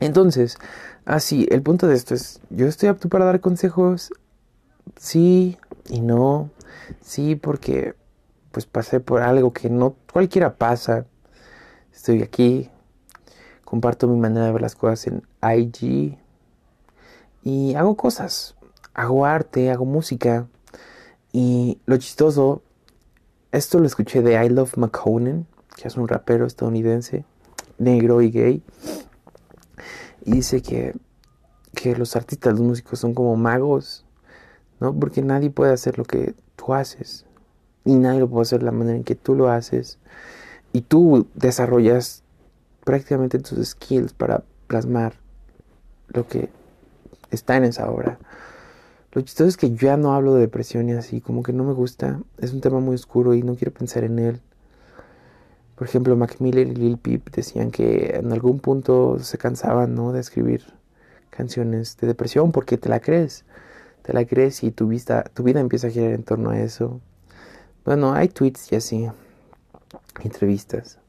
Entonces, 0.05 0.57
así, 1.05 1.47
el 1.49 1.61
punto 1.61 1.87
de 1.87 1.95
esto 1.95 2.13
es, 2.13 2.41
yo 2.49 2.67
estoy 2.67 2.89
apto 2.89 3.09
para 3.09 3.25
dar 3.25 3.39
consejos, 3.39 4.11
sí 4.97 5.57
y 5.89 6.01
no, 6.01 6.49
sí 7.01 7.35
porque 7.35 7.95
pues 8.51 8.65
pasé 8.65 8.99
por 8.99 9.21
algo 9.21 9.53
que 9.53 9.69
no 9.69 9.95
cualquiera 10.11 10.55
pasa. 10.55 11.05
Estoy 11.93 12.21
aquí, 12.21 12.69
comparto 13.63 14.07
mi 14.07 14.19
manera 14.19 14.45
de 14.47 14.51
ver 14.51 14.61
las 14.61 14.75
cosas 14.75 15.07
en 15.07 15.23
IG 15.41 16.17
y 17.43 17.75
hago 17.75 17.95
cosas, 17.95 18.55
hago 18.93 19.25
arte, 19.25 19.71
hago 19.71 19.85
música 19.85 20.47
y 21.31 21.79
lo 21.85 21.97
chistoso 21.97 22.61
esto 23.53 23.79
lo 23.79 23.85
escuché 23.85 24.21
de 24.21 24.43
I 24.43 24.49
Love 24.49 24.77
McConan, 24.77 25.45
que 25.77 25.87
es 25.87 25.95
un 25.95 26.07
rapero 26.07 26.47
estadounidense, 26.47 27.23
negro 27.77 28.21
y 28.21 28.31
gay. 28.31 28.63
Y 30.25 30.31
dice 30.31 30.61
que, 30.61 30.95
que 31.73 31.95
los 31.95 32.15
artistas, 32.15 32.53
los 32.53 32.61
músicos 32.61 32.99
son 32.99 33.13
como 33.13 33.35
magos, 33.35 34.05
¿no? 34.79 34.93
Porque 34.93 35.21
nadie 35.21 35.49
puede 35.49 35.73
hacer 35.73 35.97
lo 35.97 36.05
que 36.05 36.35
tú 36.55 36.73
haces. 36.73 37.25
Y 37.85 37.95
nadie 37.95 38.21
lo 38.21 38.29
puede 38.29 38.43
hacer 38.43 38.59
de 38.59 38.65
la 38.65 38.71
manera 38.71 38.97
en 38.97 39.03
que 39.03 39.15
tú 39.15 39.35
lo 39.35 39.49
haces. 39.49 39.99
Y 40.71 40.81
tú 40.81 41.27
desarrollas 41.35 42.23
prácticamente 42.83 43.39
tus 43.39 43.67
skills 43.69 44.13
para 44.13 44.43
plasmar 44.67 45.13
lo 46.07 46.27
que 46.27 46.49
está 47.31 47.57
en 47.57 47.65
esa 47.65 47.89
obra. 47.89 48.17
Lo 49.11 49.21
chistoso 49.21 49.47
es 49.47 49.57
que 49.57 49.69
yo 49.71 49.87
ya 49.87 49.97
no 49.97 50.13
hablo 50.13 50.33
de 50.33 50.41
depresión 50.41 50.89
y 50.89 50.93
así, 50.93 51.21
como 51.21 51.43
que 51.43 51.53
no 51.53 51.63
me 51.63 51.73
gusta. 51.73 52.19
Es 52.39 52.53
un 52.53 52.61
tema 52.61 52.79
muy 52.79 52.95
oscuro 52.95 53.33
y 53.35 53.43
no 53.43 53.55
quiero 53.55 53.71
pensar 53.71 54.03
en 54.03 54.19
él. 54.19 54.41
Por 55.75 55.87
ejemplo, 55.87 56.15
Mac 56.15 56.37
Miller 56.39 56.67
y 56.67 56.75
Lil 56.75 56.97
Peep 56.97 57.31
decían 57.31 57.71
que 57.71 58.15
en 58.15 58.31
algún 58.31 58.59
punto 58.59 59.17
se 59.19 59.37
cansaban, 59.37 59.95
¿no? 59.95 60.11
De 60.11 60.19
escribir 60.19 60.63
canciones 61.29 61.97
de 61.97 62.07
depresión 62.07 62.51
porque 62.51 62.77
te 62.77 62.89
la 62.89 62.99
crees. 62.99 63.45
Te 64.03 64.13
la 64.13 64.25
crees 64.25 64.63
y 64.63 64.71
tu, 64.71 64.87
vista, 64.87 65.23
tu 65.33 65.43
vida 65.43 65.59
empieza 65.59 65.87
a 65.87 65.89
girar 65.89 66.11
en 66.11 66.23
torno 66.23 66.51
a 66.51 66.59
eso. 66.59 67.01
Bueno, 67.85 68.13
hay 68.13 68.27
tweets 68.29 68.71
y 68.71 68.75
así, 68.75 69.09
entrevistas. 70.23 70.99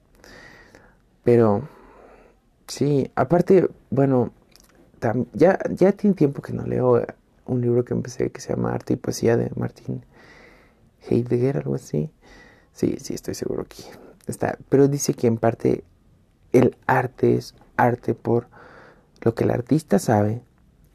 Pero, 1.25 1.69
sí, 2.67 3.11
aparte, 3.15 3.69
bueno, 3.91 4.33
ya, 5.33 5.59
ya 5.71 5.93
tiene 5.93 6.15
tiempo 6.15 6.41
que 6.41 6.53
no 6.53 6.65
leo 6.67 7.05
un 7.47 7.61
libro 7.61 7.85
que 7.85 7.95
empecé 7.95 8.31
que 8.31 8.41
se 8.41 8.51
llama 8.51 8.73
Arte 8.73 8.95
y 8.95 8.97
Poesía 8.97 9.37
de 9.37 9.51
Martín 9.57 10.05
Heidegger, 11.09 11.59
algo 11.59 11.75
así. 11.75 12.11
Sí, 12.73 12.97
sí, 13.01 13.15
estoy 13.15 13.35
seguro 13.35 13.65
que 13.65 13.85
está. 14.33 14.59
Pero 14.69 14.89
dice 14.89 15.15
que 15.15 15.27
en 15.27 15.39
parte 15.39 15.85
el 16.53 16.77
arte 16.87 17.35
es 17.37 17.55
arte 17.77 18.15
por 18.15 18.49
lo 19.23 19.35
que 19.35 19.45
el 19.45 19.51
artista 19.51 19.99
sabe 19.99 20.43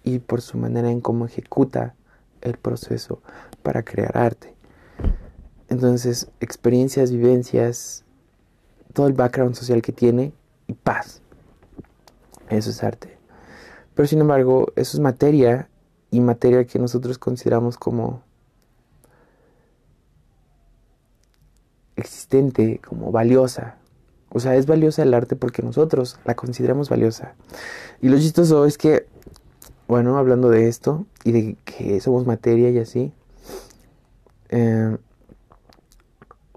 y 0.04 0.20
por 0.20 0.42
su 0.42 0.58
manera 0.58 0.90
en 0.92 1.02
cómo 1.02 1.26
ejecuta 1.26 1.96
el 2.42 2.58
proceso 2.58 3.22
para 3.64 3.84
crear 3.84 4.18
arte. 4.18 4.56
Entonces, 5.68 6.32
experiencias, 6.40 7.12
vivencias, 7.12 8.04
todo 8.94 9.08
el 9.08 9.14
background 9.14 9.56
social 9.56 9.82
que 9.82 9.92
tiene 9.92 10.34
y 10.68 10.74
paz. 10.74 11.22
Eso 12.50 12.70
es 12.72 12.84
arte. 12.84 13.18
Pero 13.94 14.08
sin 14.08 14.22
embargo, 14.22 14.72
eso 14.76 14.98
es 14.98 15.02
materia 15.02 15.70
y 16.10 16.22
materia 16.22 16.66
que 16.66 16.80
nosotros 16.80 17.18
consideramos 17.18 17.78
como 17.78 18.24
existente, 22.00 22.80
como 22.88 23.12
valiosa. 23.12 23.78
O 24.30 24.40
sea, 24.40 24.56
es 24.56 24.66
valiosa 24.66 25.04
el 25.04 25.14
arte 25.14 25.36
porque 25.36 25.62
nosotros 25.62 26.20
la 26.26 26.36
consideramos 26.36 26.90
valiosa. 26.90 27.36
Y 28.02 28.10
lo 28.10 28.18
chistoso 28.18 28.66
es 28.66 28.78
que, 28.78 29.08
bueno, 29.88 30.18
hablando 30.18 30.50
de 30.50 30.68
esto 30.68 31.06
y 31.24 31.32
de 31.32 31.58
que 31.66 32.00
somos 32.00 32.26
materia 32.26 32.70
y 32.70 32.80
así, 32.80 33.12
eh, 34.50 34.98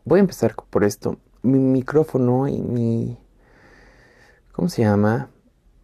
voy 0.05 0.19
a 0.19 0.21
empezar 0.21 0.55
por 0.71 0.85
esto. 0.85 1.19
Mi 1.43 1.59
micrófono 1.59 2.47
y 2.49 2.61
mi, 2.61 3.19
¿cómo 4.53 4.69
se 4.69 4.83
llama? 4.83 5.31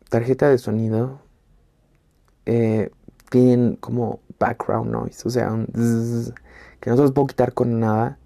Tarjeta 0.09 0.49
de 0.49 0.59
sonido. 0.59 1.21
Eh, 2.47 2.91
tienen 3.31 3.77
como 3.77 4.21
background 4.38 4.91
noise, 4.91 5.27
o 5.27 5.31
sea, 5.31 5.53
un 5.53 5.67
que 6.81 6.91
no 6.91 6.97
se 6.97 7.03
los 7.03 7.12
puedo 7.12 7.27
quitar 7.27 7.53
con 7.53 7.81
nada, 7.81 8.19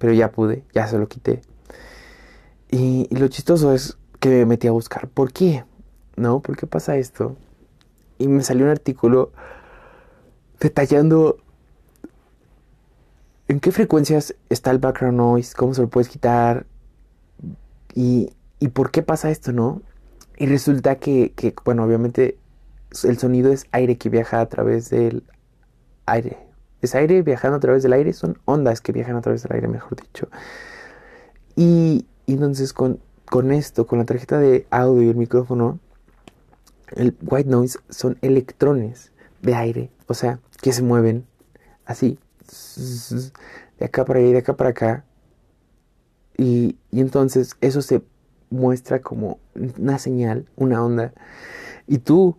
pero 0.00 0.14
ya 0.14 0.32
pude, 0.32 0.64
ya 0.72 0.88
se 0.88 0.98
lo 0.98 1.06
quité. 1.08 1.42
Y, 2.70 3.06
lo 3.14 3.28
chistoso 3.28 3.74
es 3.74 3.98
que 4.18 4.30
me 4.30 4.46
metí 4.46 4.66
a 4.66 4.72
buscar 4.72 5.08
por 5.08 5.30
qué, 5.30 5.64
¿no? 6.16 6.40
¿Por 6.40 6.56
qué 6.56 6.66
pasa 6.66 6.96
esto? 6.96 7.36
Y 8.18 8.26
me 8.26 8.42
salió 8.42 8.64
un 8.64 8.70
artículo 8.70 9.30
detallando 10.58 11.36
en 13.46 13.60
qué 13.60 13.72
frecuencias 13.72 14.34
está 14.48 14.70
el 14.70 14.78
background 14.78 15.18
noise, 15.18 15.54
cómo 15.54 15.74
se 15.74 15.82
lo 15.82 15.88
puedes 15.88 16.08
quitar 16.08 16.64
y, 17.94 18.30
y 18.58 18.68
por 18.68 18.90
qué 18.90 19.02
pasa 19.02 19.30
esto, 19.30 19.52
¿no? 19.52 19.82
Y 20.38 20.46
resulta 20.46 20.96
que, 20.96 21.32
que, 21.32 21.54
bueno, 21.62 21.84
obviamente 21.84 22.38
el 23.04 23.18
sonido 23.18 23.52
es 23.52 23.66
aire 23.72 23.98
que 23.98 24.08
viaja 24.08 24.40
a 24.40 24.46
través 24.46 24.88
del 24.88 25.24
aire. 26.06 26.49
Es 26.82 26.94
aire 26.94 27.22
viajando 27.22 27.56
a 27.56 27.60
través 27.60 27.82
del 27.82 27.92
aire, 27.92 28.12
son 28.12 28.38
ondas 28.44 28.80
que 28.80 28.92
viajan 28.92 29.16
a 29.16 29.20
través 29.20 29.42
del 29.42 29.52
aire, 29.52 29.68
mejor 29.68 30.00
dicho. 30.00 30.28
Y, 31.56 32.06
entonces 32.26 32.72
con, 32.72 33.00
con 33.26 33.52
esto, 33.52 33.86
con 33.86 33.98
la 33.98 34.04
tarjeta 34.04 34.38
de 34.38 34.66
audio 34.70 35.02
y 35.02 35.08
el 35.08 35.16
micrófono, 35.16 35.78
el 36.92 37.16
white 37.22 37.48
noise 37.48 37.78
son 37.88 38.18
electrones 38.22 39.12
de 39.42 39.54
aire, 39.54 39.90
o 40.06 40.14
sea, 40.14 40.40
que 40.60 40.72
se 40.72 40.82
mueven 40.82 41.26
así, 41.84 42.18
de 43.78 43.84
acá 43.84 44.04
para 44.04 44.20
allá 44.20 44.28
y 44.28 44.32
de 44.32 44.38
acá 44.38 44.56
para 44.56 44.70
acá. 44.70 45.04
Y, 46.36 46.78
y 46.90 47.00
entonces 47.00 47.56
eso 47.60 47.82
se 47.82 48.02
muestra 48.48 49.00
como 49.00 49.38
una 49.54 49.98
señal, 49.98 50.48
una 50.56 50.84
onda. 50.84 51.12
Y 51.86 51.98
tú 51.98 52.36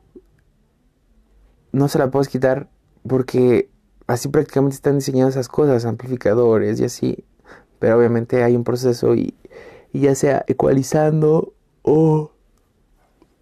no 1.71 1.87
se 1.87 1.99
la 1.99 2.11
puedes 2.11 2.27
quitar 2.27 2.69
porque 3.07 3.69
así 4.07 4.29
prácticamente 4.29 4.75
están 4.75 4.99
diseñadas 4.99 5.35
esas 5.35 5.47
cosas, 5.47 5.85
amplificadores 5.85 6.79
y 6.79 6.85
así. 6.85 7.25
Pero 7.79 7.97
obviamente 7.97 8.43
hay 8.43 8.55
un 8.55 8.63
proceso 8.63 9.15
y, 9.15 9.35
ya 9.93 10.15
sea 10.15 10.43
ecualizando 10.47 11.53
o 11.81 12.31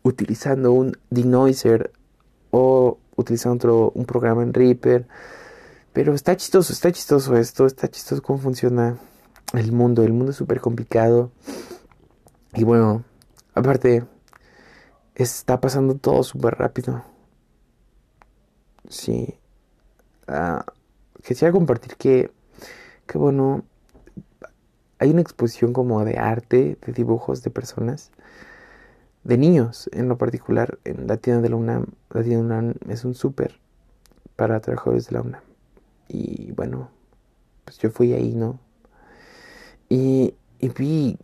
utilizando 0.03 0.71
un 0.71 0.97
denoiser 1.09 1.91
o 2.51 2.97
utilizando 3.15 3.55
otro, 3.55 3.91
un 3.93 4.05
programa 4.05 4.43
en 4.43 4.53
Reaper 4.53 5.07
pero 5.93 6.13
está 6.13 6.37
chistoso, 6.37 6.71
está 6.71 6.91
chistoso 6.91 7.35
esto, 7.35 7.65
está 7.65 7.87
chistoso 7.87 8.21
cómo 8.21 8.39
funciona 8.39 8.97
el 9.53 9.71
mundo. 9.71 10.03
El 10.03 10.13
mundo 10.13 10.31
es 10.31 10.37
súper 10.37 10.61
complicado. 10.61 11.31
Y 12.53 12.63
bueno, 12.63 13.03
aparte, 13.53 14.05
está 15.15 15.59
pasando 15.59 15.95
todo 15.95 16.23
súper 16.23 16.55
rápido. 16.55 17.03
Sí. 18.87 19.38
Uh, 20.29 20.61
quisiera 21.23 21.51
compartir 21.51 21.95
que, 21.95 22.31
que, 23.07 23.17
bueno, 23.17 23.63
hay 24.99 25.09
una 25.09 25.21
exposición 25.21 25.73
como 25.73 26.05
de 26.05 26.17
arte, 26.17 26.77
de 26.85 26.93
dibujos 26.93 27.41
de 27.41 27.49
personas, 27.49 28.11
de 29.23 29.37
niños 29.37 29.89
en 29.91 30.07
lo 30.07 30.19
particular, 30.19 30.77
en 30.85 31.07
la 31.07 31.17
tienda 31.17 31.41
de 31.41 31.49
la 31.49 31.55
UNAM. 31.55 31.87
La 32.11 32.21
tienda 32.21 32.43
de 32.43 32.49
la 32.49 32.59
UNAM 32.59 32.75
es 32.89 33.05
un 33.05 33.15
súper 33.15 33.59
para 34.35 34.59
trabajadores 34.59 35.07
de 35.07 35.13
la 35.13 35.21
UNAM. 35.21 35.41
Y 36.07 36.51
bueno, 36.51 36.91
pues 37.65 37.79
yo 37.79 37.89
fui 37.89 38.13
ahí, 38.13 38.35
¿no? 38.35 38.59
Y, 39.89 40.35
y 40.59 40.69
vi 40.69 41.17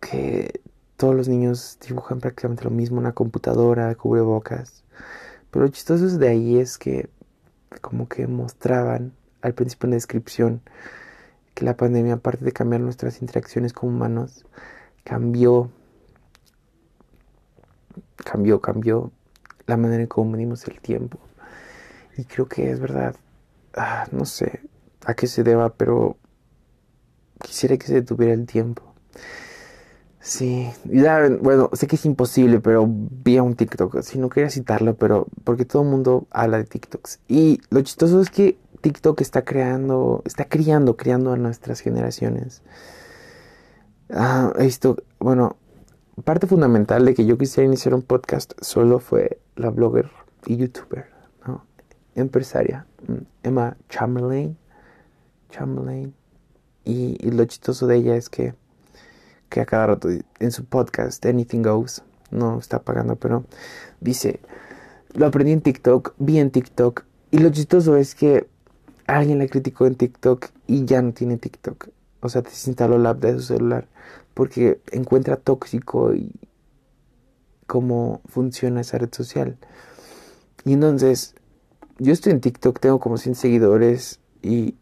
que 0.00 0.60
todos 0.96 1.14
los 1.14 1.28
niños 1.28 1.78
dibujan 1.86 2.20
prácticamente 2.20 2.64
lo 2.64 2.70
mismo, 2.70 2.98
una 2.98 3.12
computadora, 3.12 3.94
cubrebocas. 3.96 4.84
Pero 5.50 5.66
lo 5.66 5.70
chistoso 5.70 6.06
de 6.18 6.28
ahí 6.28 6.58
es 6.58 6.78
que 6.78 7.10
como 7.80 8.08
que 8.08 8.26
mostraban 8.26 9.12
al 9.42 9.54
principio 9.54 9.86
en 9.86 9.90
la 9.90 9.96
descripción 9.96 10.62
que 11.54 11.64
la 11.64 11.76
pandemia, 11.76 12.14
aparte 12.14 12.44
de 12.44 12.52
cambiar 12.52 12.82
nuestras 12.82 13.22
interacciones 13.22 13.72
como 13.72 13.92
humanos, 13.92 14.44
cambió, 15.04 15.70
cambió, 18.16 18.60
cambió 18.60 19.10
la 19.66 19.76
manera 19.76 20.02
en 20.02 20.08
cómo 20.08 20.32
medimos 20.32 20.66
el 20.68 20.80
tiempo. 20.80 21.18
Y 22.16 22.24
creo 22.24 22.46
que 22.48 22.70
es 22.70 22.80
verdad. 22.80 23.16
Ah, 23.74 24.06
no 24.12 24.24
sé 24.24 24.60
a 25.06 25.14
qué 25.14 25.26
se 25.26 25.44
deba, 25.44 25.72
pero 25.74 26.16
quisiera 27.40 27.76
que 27.76 27.86
se 27.86 27.94
detuviera 27.94 28.34
el 28.34 28.46
tiempo. 28.46 28.82
Sí, 30.26 30.68
ya, 30.84 31.28
bueno, 31.40 31.70
sé 31.72 31.86
que 31.86 31.94
es 31.94 32.04
imposible, 32.04 32.58
pero 32.58 32.84
vi 32.88 33.36
a 33.36 33.44
un 33.44 33.54
TikTok, 33.54 34.02
si 34.02 34.18
no 34.18 34.28
quería 34.28 34.50
citarlo, 34.50 34.96
pero 34.96 35.28
porque 35.44 35.64
todo 35.64 35.82
el 35.82 35.88
mundo 35.88 36.26
habla 36.30 36.58
de 36.58 36.64
TikToks. 36.64 37.20
Y 37.28 37.60
lo 37.70 37.80
chistoso 37.82 38.20
es 38.20 38.30
que 38.30 38.58
TikTok 38.80 39.20
está 39.20 39.42
creando, 39.44 40.22
está 40.24 40.46
criando, 40.46 40.96
criando 40.96 41.32
a 41.32 41.36
nuestras 41.36 41.80
generaciones. 41.80 42.62
Ah, 44.10 44.52
esto, 44.58 44.96
bueno, 45.20 45.56
parte 46.24 46.48
fundamental 46.48 47.04
de 47.04 47.14
que 47.14 47.24
yo 47.24 47.38
quisiera 47.38 47.66
iniciar 47.66 47.94
un 47.94 48.02
podcast 48.02 48.52
solo 48.60 48.98
fue 48.98 49.38
la 49.54 49.70
blogger 49.70 50.10
y 50.46 50.56
youtuber 50.56 51.16
empresaria, 52.16 52.86
mm, 53.06 53.14
Emma 53.44 53.76
Chamberlain. 53.88 54.56
Chamberlain. 55.50 56.14
Y, 56.84 57.30
lo 57.30 57.44
chistoso 57.44 57.86
de 57.86 57.96
ella 57.96 58.16
es 58.16 58.28
que, 58.28 58.54
que 59.48 59.60
a 59.60 59.66
cada 59.66 59.88
rato 59.88 60.08
en 60.38 60.52
su 60.52 60.64
podcast, 60.64 61.24
Anything 61.26 61.62
Goes, 61.62 62.02
no 62.30 62.58
está 62.58 62.82
pagando, 62.82 63.16
pero 63.16 63.44
dice, 64.00 64.40
lo 65.14 65.26
aprendí 65.26 65.52
en 65.52 65.60
TikTok, 65.60 66.14
vi 66.18 66.38
en 66.38 66.50
TikTok, 66.50 67.04
y 67.30 67.38
lo 67.38 67.50
chistoso 67.50 67.96
es 67.96 68.14
que 68.14 68.48
alguien 69.06 69.38
la 69.38 69.46
criticó 69.46 69.86
en 69.86 69.94
TikTok 69.94 70.46
y 70.66 70.84
ya 70.84 71.02
no 71.02 71.12
tiene 71.12 71.36
TikTok. 71.36 71.88
O 72.20 72.28
sea, 72.28 72.42
desinstaló 72.42 72.98
la 72.98 73.10
app 73.10 73.20
de 73.20 73.34
su 73.34 73.42
celular 73.42 73.88
porque 74.34 74.80
encuentra 74.92 75.36
tóxico 75.36 76.14
y 76.14 76.30
cómo 77.66 78.20
funciona 78.26 78.82
esa 78.82 78.98
red 78.98 79.08
social. 79.12 79.56
Y 80.64 80.74
entonces 80.74 81.34
yo 81.98 82.12
estoy 82.12 82.32
en 82.32 82.40
TikTok, 82.40 82.78
tengo 82.78 83.00
como 83.00 83.16
100 83.16 83.34
seguidores 83.34 84.20
y, 84.42 84.74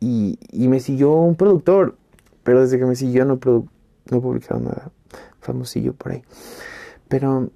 y, 0.00 0.38
me 0.68 0.80
siguió 0.80 1.12
un 1.12 1.36
productor, 1.36 1.96
pero 2.42 2.62
desde 2.62 2.78
que 2.78 2.86
me 2.86 2.96
siguió 2.96 3.24
no, 3.24 3.38
no 4.10 4.18
he 4.18 4.20
publicado 4.20 4.60
nada 4.60 4.90
famosillo 5.40 5.94
por 5.94 6.12
ahí. 6.12 6.22
Pero, 7.08 7.50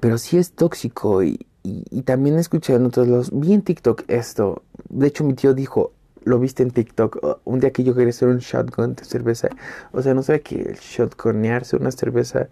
pero 0.00 0.18
sí 0.18 0.36
es 0.36 0.52
tóxico 0.52 1.22
y, 1.22 1.46
y, 1.62 2.02
también 2.02 2.38
escuché 2.38 2.74
en 2.74 2.86
otros 2.86 3.08
lados, 3.08 3.30
vi 3.32 3.52
en 3.54 3.62
TikTok 3.62 4.02
esto, 4.08 4.62
de 4.88 5.06
hecho 5.06 5.24
mi 5.24 5.34
tío 5.34 5.54
dijo, 5.54 5.92
lo 6.24 6.38
viste 6.38 6.62
en 6.62 6.70
TikTok, 6.70 7.18
oh, 7.22 7.40
un 7.44 7.60
día 7.60 7.70
que 7.70 7.84
yo 7.84 7.94
quería 7.94 8.10
hacer 8.10 8.28
un 8.28 8.38
shotgun 8.38 8.94
de 8.94 9.04
cerveza, 9.04 9.48
o 9.92 10.02
sea, 10.02 10.12
no 10.12 10.22
sé 10.22 10.40
que 10.42 10.56
el 10.56 10.76
shotgunearse 10.76 11.76
una 11.76 11.90
cerveza 11.90 12.48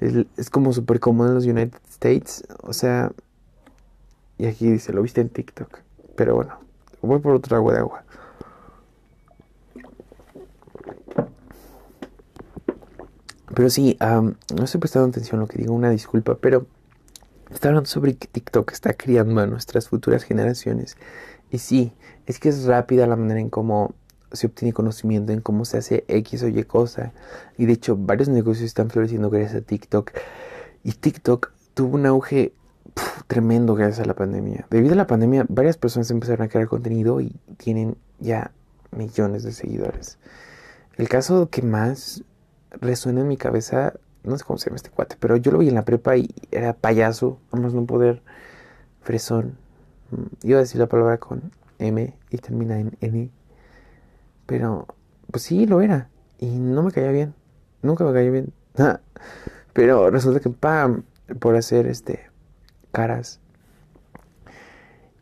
es, 0.00 0.26
es 0.36 0.50
como 0.50 0.72
súper 0.72 0.98
común 0.98 1.28
en 1.28 1.34
los 1.34 1.44
United 1.44 1.78
States, 1.88 2.44
o 2.62 2.72
sea, 2.72 3.12
y 4.38 4.46
aquí 4.46 4.70
dice, 4.70 4.92
lo 4.92 5.02
viste 5.02 5.20
en 5.20 5.28
TikTok. 5.28 5.78
Pero 6.16 6.34
bueno, 6.34 6.58
voy 7.00 7.20
por 7.20 7.34
otro 7.34 7.56
agua 7.56 7.74
de 7.74 7.78
agua. 7.78 8.04
Pero 13.54 13.70
sí, 13.70 13.96
no 14.00 14.64
estoy 14.64 14.80
prestando 14.80 15.08
atención 15.08 15.40
a 15.40 15.42
lo 15.42 15.48
que 15.48 15.58
digo, 15.58 15.74
una 15.74 15.90
disculpa, 15.90 16.36
pero 16.40 16.66
está 17.50 17.68
hablando 17.68 17.88
sobre 17.88 18.14
que 18.16 18.26
TikTok 18.26 18.72
está 18.72 18.94
criando 18.94 19.40
a 19.40 19.46
nuestras 19.46 19.88
futuras 19.88 20.24
generaciones. 20.24 20.96
Y 21.50 21.58
sí, 21.58 21.92
es 22.26 22.38
que 22.38 22.48
es 22.48 22.64
rápida 22.64 23.06
la 23.06 23.16
manera 23.16 23.40
en 23.40 23.50
cómo 23.50 23.94
se 24.32 24.46
obtiene 24.46 24.72
conocimiento, 24.72 25.32
en 25.32 25.42
cómo 25.42 25.66
se 25.66 25.76
hace 25.76 26.04
X 26.08 26.42
o 26.42 26.48
Y 26.48 26.64
cosa. 26.64 27.12
Y 27.58 27.66
de 27.66 27.74
hecho, 27.74 27.96
varios 27.96 28.28
negocios 28.28 28.64
están 28.64 28.88
floreciendo 28.88 29.28
gracias 29.28 29.56
a 29.56 29.60
TikTok. 29.60 30.12
Y 30.82 30.92
TikTok 30.92 31.52
tuvo 31.74 31.96
un 31.96 32.06
auge 32.06 32.54
tremendo 33.26 33.74
gracias 33.74 34.00
a 34.00 34.06
la 34.06 34.14
pandemia. 34.14 34.66
Debido 34.70 34.94
a 34.94 34.96
la 34.96 35.06
pandemia, 35.06 35.44
varias 35.48 35.76
personas 35.76 36.10
empezaron 36.10 36.46
a 36.46 36.48
crear 36.48 36.68
contenido 36.68 37.20
y 37.20 37.36
tienen 37.58 37.98
ya 38.18 38.52
millones 38.90 39.42
de 39.42 39.52
seguidores. 39.52 40.18
El 40.96 41.08
caso 41.10 41.50
que 41.50 41.60
más 41.60 42.24
resuena 42.80 43.20
en 43.20 43.28
mi 43.28 43.36
cabeza, 43.36 43.94
no 44.24 44.36
sé 44.38 44.44
cómo 44.44 44.58
se 44.58 44.66
llama 44.66 44.76
este 44.76 44.90
cuate, 44.90 45.16
pero 45.18 45.36
yo 45.36 45.52
lo 45.52 45.58
vi 45.58 45.68
en 45.68 45.74
la 45.74 45.84
prepa 45.84 46.16
y 46.16 46.34
era 46.50 46.72
payaso, 46.72 47.38
vamos 47.50 47.74
no 47.74 47.84
poder, 47.86 48.22
fresón. 49.02 49.56
Mm, 50.10 50.46
iba 50.48 50.58
a 50.58 50.62
decir 50.62 50.80
la 50.80 50.86
palabra 50.86 51.18
con 51.18 51.52
M 51.78 52.14
y 52.30 52.38
termina 52.38 52.78
en 52.78 52.96
N. 53.00 53.30
Pero, 54.46 54.86
pues 55.30 55.44
sí, 55.44 55.66
lo 55.66 55.80
era. 55.80 56.08
Y 56.38 56.46
no 56.58 56.82
me 56.82 56.92
caía 56.92 57.10
bien. 57.10 57.34
Nunca 57.82 58.04
me 58.04 58.12
cayó 58.12 58.32
bien. 58.32 58.52
pero 59.72 60.10
resulta 60.10 60.40
que, 60.40 60.50
pam, 60.50 61.04
por 61.38 61.56
hacer 61.56 61.86
este 61.86 62.30
caras 62.90 63.40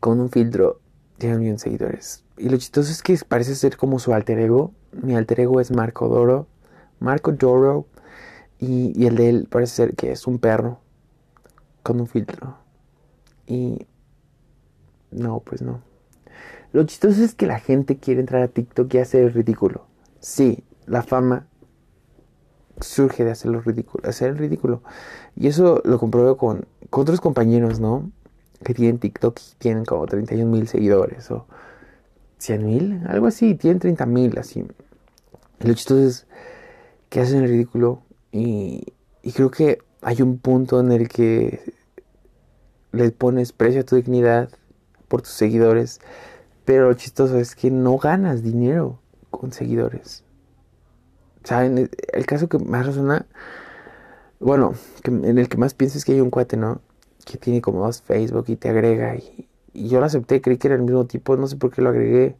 con 0.00 0.18
un 0.18 0.30
filtro 0.30 0.80
tienen 1.18 1.40
bien 1.40 1.58
seguidores. 1.58 2.24
Y 2.38 2.48
lo 2.48 2.56
chistoso 2.56 2.90
es 2.90 3.02
que 3.02 3.18
parece 3.28 3.54
ser 3.54 3.76
como 3.76 3.98
su 3.98 4.14
alter 4.14 4.38
ego. 4.38 4.72
Mi 4.92 5.14
alter 5.14 5.40
ego 5.40 5.60
es 5.60 5.70
Marco 5.70 6.08
Doro. 6.08 6.46
Marco 7.00 7.32
Doro. 7.32 7.86
Y, 8.58 9.06
el 9.06 9.16
de 9.16 9.30
él 9.30 9.48
parece 9.50 9.74
ser 9.74 9.94
que 9.96 10.12
es 10.12 10.26
un 10.26 10.38
perro 10.38 10.78
con 11.82 12.00
un 12.00 12.06
filtro. 12.06 12.56
Y, 13.46 13.86
No, 15.10 15.40
pues 15.40 15.62
no. 15.62 15.80
Lo 16.72 16.84
chistoso 16.84 17.24
es 17.24 17.34
que 17.34 17.46
la 17.46 17.58
gente 17.58 17.96
quiere 17.96 18.20
entrar 18.20 18.42
a 18.42 18.48
TikTok 18.48 18.94
y 18.94 18.98
hacer 18.98 19.24
el 19.24 19.32
ridículo. 19.32 19.86
Sí, 20.20 20.62
la 20.86 21.02
fama 21.02 21.46
surge 22.80 23.24
de 23.24 23.32
hacer, 23.32 23.50
ridículo, 23.64 24.08
hacer 24.08 24.30
el 24.30 24.38
ridículo. 24.38 24.82
Y 25.36 25.48
eso 25.48 25.82
lo 25.84 25.98
compruebo 25.98 26.36
con, 26.36 26.66
otros 26.90 27.20
compañeros, 27.20 27.80
¿no? 27.80 28.10
Que 28.64 28.74
tienen 28.74 28.98
TikTok 28.98 29.38
y 29.38 29.54
tienen 29.58 29.84
como 29.84 30.06
31 30.06 30.50
mil 30.50 30.68
seguidores 30.68 31.30
o 31.30 31.46
100 32.38 32.64
mil, 32.64 33.02
algo 33.06 33.26
así, 33.26 33.54
tienen 33.54 33.80
30 33.80 34.06
mil, 34.06 34.38
así. 34.38 34.64
Lo 35.60 35.74
chistoso 35.74 36.02
es 36.02 36.26
que 37.10 37.20
hacen 37.20 37.42
el 37.42 37.50
ridículo 37.50 38.02
y, 38.32 38.94
y 39.22 39.32
creo 39.32 39.50
que 39.50 39.78
hay 40.00 40.22
un 40.22 40.38
punto 40.38 40.80
en 40.80 40.92
el 40.92 41.08
que 41.08 41.60
le 42.92 43.10
pones 43.10 43.52
precio 43.52 43.82
a 43.82 43.84
tu 43.84 43.96
dignidad 43.96 44.48
por 45.08 45.22
tus 45.22 45.32
seguidores, 45.32 46.00
pero 46.64 46.88
lo 46.88 46.94
chistoso 46.94 47.38
es 47.38 47.54
que 47.54 47.70
no 47.70 47.98
ganas 47.98 48.42
dinero 48.42 49.00
con 49.30 49.52
seguidores. 49.52 50.24
¿Saben? 51.44 51.90
El 52.12 52.26
caso 52.26 52.48
que 52.48 52.58
más 52.58 52.86
resuena, 52.86 53.26
bueno, 54.38 54.74
en 55.04 55.38
el 55.38 55.48
que 55.48 55.56
más 55.56 55.74
pienso 55.74 55.98
es 55.98 56.04
que 56.04 56.12
hay 56.12 56.20
un 56.20 56.30
cuate, 56.30 56.56
¿no? 56.56 56.80
Que 57.24 57.38
tiene 57.38 57.60
como 57.60 57.84
dos 57.84 58.02
Facebook 58.02 58.44
y 58.48 58.56
te 58.56 58.68
agrega 58.68 59.16
y, 59.16 59.46
yo 59.72 60.00
lo 60.00 60.06
acepté, 60.06 60.40
creí 60.40 60.58
que 60.58 60.66
era 60.66 60.74
el 60.74 60.82
mismo 60.82 61.06
tipo, 61.06 61.36
no 61.36 61.46
sé 61.46 61.56
por 61.56 61.70
qué 61.70 61.80
lo 61.80 61.90
agregué, 61.90 62.36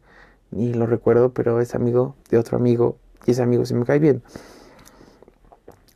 ni 0.51 0.73
lo 0.73 0.85
recuerdo, 0.85 1.33
pero 1.33 1.61
es 1.61 1.75
amigo 1.75 2.15
de 2.29 2.37
otro 2.37 2.57
amigo 2.57 2.97
y 3.25 3.31
ese 3.31 3.41
amigo 3.41 3.65
se 3.65 3.73
me 3.73 3.85
cae 3.85 3.99
bien. 3.99 4.21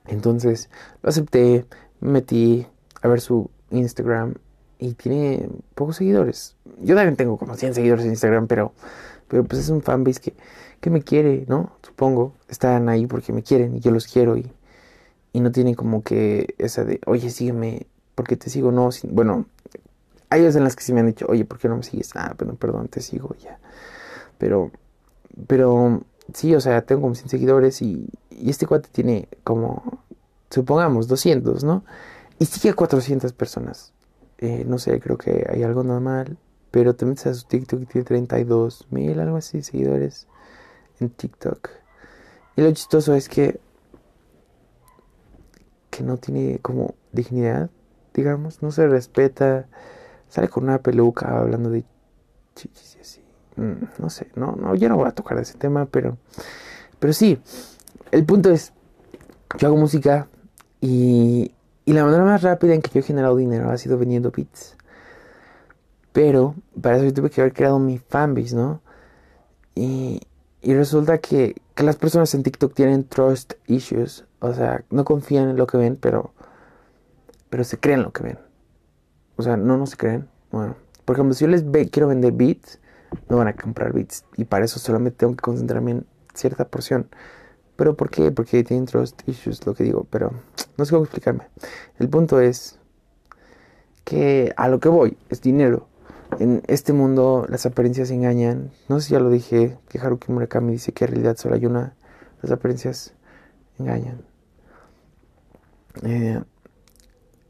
Entonces 0.08 0.70
lo 1.02 1.10
acepté, 1.10 1.66
me 2.00 2.12
metí 2.12 2.68
a 3.02 3.08
ver 3.08 3.22
su 3.22 3.50
Instagram 3.72 4.36
y 4.80 4.94
tiene 4.94 5.50
pocos 5.74 5.98
seguidores. 5.98 6.56
Yo 6.82 6.96
también 6.96 7.16
tengo 7.16 7.38
como 7.38 7.56
100 7.56 7.74
seguidores 7.74 8.06
en 8.06 8.12
Instagram, 8.12 8.48
pero, 8.48 8.74
pero 9.28 9.44
pues 9.44 9.62
es 9.62 9.70
un 9.70 9.82
fanbase 9.82 10.20
que, 10.20 10.34
que 10.80 10.90
me 10.90 11.02
quiere, 11.02 11.46
¿no? 11.48 11.72
Supongo. 11.82 12.34
Están 12.48 12.90
ahí 12.90 13.08
porque 13.08 13.34
me 13.34 13.44
quieren 13.44 13.76
y 13.76 13.80
yo 13.80 13.92
los 13.92 14.08
quiero 14.08 14.38
y, 14.38 14.52
y 15.34 15.40
no 15.40 15.52
tienen 15.52 15.76
como 15.76 16.04
que 16.04 16.56
esa 16.58 16.84
de, 16.84 17.00
oye, 17.06 17.30
sígueme, 17.30 17.88
porque 18.16 18.38
te 18.38 18.50
sigo, 18.50 18.72
no. 18.72 18.90
bueno, 19.10 19.46
hay 20.30 20.42
veces 20.42 20.58
en 20.58 20.64
las 20.64 20.76
que 20.76 20.84
sí 20.84 20.94
me 20.94 21.02
han 21.02 21.08
dicho, 21.08 21.26
oye, 21.30 21.46
¿por 21.46 21.60
qué 21.60 21.70
no 21.70 21.78
me 21.78 21.84
sigues? 21.84 22.12
Ah, 22.16 22.34
bueno, 22.38 22.56
perdón, 22.56 22.88
te 22.88 23.02
sigo 23.02 23.36
ya. 23.36 23.60
Pero, 24.38 24.72
pero 25.48 26.04
sí, 26.34 26.56
o 26.56 26.62
sea, 26.62 26.82
tengo 26.86 27.02
como 27.02 27.16
100 27.16 27.30
seguidores 27.30 27.82
y, 27.82 28.10
este 28.30 28.68
cuate 28.68 28.90
tiene 28.92 29.30
como, 29.44 30.04
supongamos, 30.50 31.08
200, 31.08 31.64
¿no? 31.64 31.84
Y 32.40 32.46
sigue 32.46 32.70
a 32.70 32.74
400 32.74 33.34
personas. 33.34 33.94
Eh, 34.40 34.66
no 34.68 34.78
sé, 34.78 35.00
creo 35.00 35.18
que 35.18 35.48
hay 35.50 35.64
algo 35.64 35.84
normal. 35.84 36.38
Pero 36.72 36.94
te 36.94 37.06
metes 37.06 37.28
a 37.28 37.34
su 37.34 37.48
TikTok 37.48 37.82
y 37.84 37.86
tiene 37.86 38.06
32 38.06 38.88
mil, 38.90 39.18
algo 39.22 39.38
así, 39.38 39.62
seguidores 39.62 40.28
en 41.00 41.10
TikTok. 41.10 41.70
Y 42.58 42.62
lo 42.62 42.72
chistoso 42.74 43.16
es 43.16 43.30
que, 43.30 43.60
que 45.90 46.04
no 46.04 46.18
tiene 46.18 46.60
como 46.60 46.96
dignidad, 47.14 47.70
digamos, 48.14 48.62
no 48.62 48.72
se 48.72 48.88
respeta. 48.88 49.68
Sale 50.28 50.50
con 50.50 50.66
una 50.66 50.80
peluca 50.80 51.38
hablando 51.40 51.70
de 51.70 51.86
chichis 52.56 52.96
y 52.98 53.00
así. 53.00 53.25
Mm, 53.58 53.86
no 54.00 54.10
sé, 54.10 54.28
no, 54.36 54.56
no, 54.56 54.76
yo 54.76 54.90
no 54.90 54.98
voy 54.98 55.08
a 55.08 55.12
tocar 55.12 55.38
ese 55.38 55.58
tema, 55.58 55.86
pero, 55.86 56.18
pero 57.00 57.14
sí, 57.14 57.40
el 58.12 58.26
punto 58.26 58.52
es, 58.52 58.74
yo 59.58 59.68
hago 59.68 59.78
música 59.78 60.28
y, 60.82 61.54
y 61.86 61.94
la 61.94 62.04
manera 62.04 62.24
más 62.24 62.42
rápida 62.42 62.74
en 62.74 62.82
que 62.82 62.92
yo 62.92 63.00
he 63.00 63.04
generado 63.04 63.36
dinero 63.38 63.70
ha 63.70 63.78
sido 63.78 63.98
vendiendo 63.98 64.32
beats. 64.32 64.76
Pero 66.12 66.56
para 66.82 66.98
eso 66.98 67.14
tuve 67.14 67.30
que 67.30 67.42
haber 67.42 67.54
creado 67.54 67.78
mi 67.78 67.98
fanbase, 67.98 68.56
¿no? 68.56 68.82
Y, 69.76 70.22
y 70.62 70.74
resulta 70.74 71.18
que, 71.18 71.62
que, 71.76 71.84
las 71.84 71.98
personas 71.98 72.34
en 72.34 72.44
TikTok 72.44 72.74
tienen 72.74 73.04
trust 73.04 73.54
issues. 73.68 74.26
O 74.40 74.54
sea, 74.54 74.84
no 74.90 75.04
confían 75.04 75.50
en 75.50 75.58
lo 75.58 75.68
que 75.68 75.78
ven, 75.78 75.98
pero, 75.98 76.34
pero 77.50 77.64
se 77.66 77.78
creen 77.80 78.04
lo 78.04 78.14
que 78.14 78.24
ven. 78.24 78.40
O 79.36 79.44
sea, 79.44 79.58
no, 79.58 79.78
no 79.78 79.86
se 79.86 79.98
creen. 79.98 80.30
Bueno, 80.52 80.78
por 81.04 81.18
ejemplo, 81.18 81.34
si 81.34 81.44
yo 81.46 81.52
les 81.52 81.64
quiero 81.90 82.08
vender 82.08 82.32
beats, 82.32 82.80
no 83.30 83.38
van 83.38 83.48
a 83.48 83.56
comprar 83.56 83.94
beats. 83.94 84.26
Y 84.38 84.46
para 84.46 84.66
eso 84.66 84.80
solamente 84.80 85.18
tengo 85.18 85.36
que 85.36 85.42
concentrarme 85.42 85.92
en 85.92 86.06
cierta 86.34 86.68
porción. 86.68 87.08
¿Pero 87.76 87.96
por 87.96 88.10
qué? 88.10 88.32
Porque 88.32 88.64
tienen 88.64 88.86
trust 88.86 89.22
issues, 89.28 89.66
lo 89.66 89.74
que 89.74 89.84
digo, 89.84 90.08
pero 90.10 90.32
no 90.78 90.86
sé 90.86 90.92
cómo 90.92 91.04
explicarme. 91.04 91.48
El 92.00 92.10
punto 92.10 92.40
es 92.40 92.80
que 94.04 94.54
a 94.56 94.70
lo 94.70 94.80
que 94.80 94.90
voy 94.90 95.18
es 95.30 95.42
dinero. 95.42 95.88
En 96.40 96.64
este 96.68 96.94
mundo 96.94 97.46
las 97.50 97.66
apariencias 97.66 98.12
engañan. 98.12 98.72
No 98.88 99.00
sé 99.00 99.08
si 99.08 99.14
ya 99.14 99.20
lo 99.20 99.30
dije, 99.30 99.78
que 99.90 100.00
Haruki 100.00 100.32
Murakami 100.32 100.74
dice 100.74 100.94
que 100.94 101.06
en 101.06 101.12
realidad 101.12 101.38
solo 101.38 101.56
hay 101.56 101.66
una. 101.66 101.96
Las 102.42 102.52
apariencias 102.52 103.14
engañan. 103.80 104.22
Eh, 106.04 106.42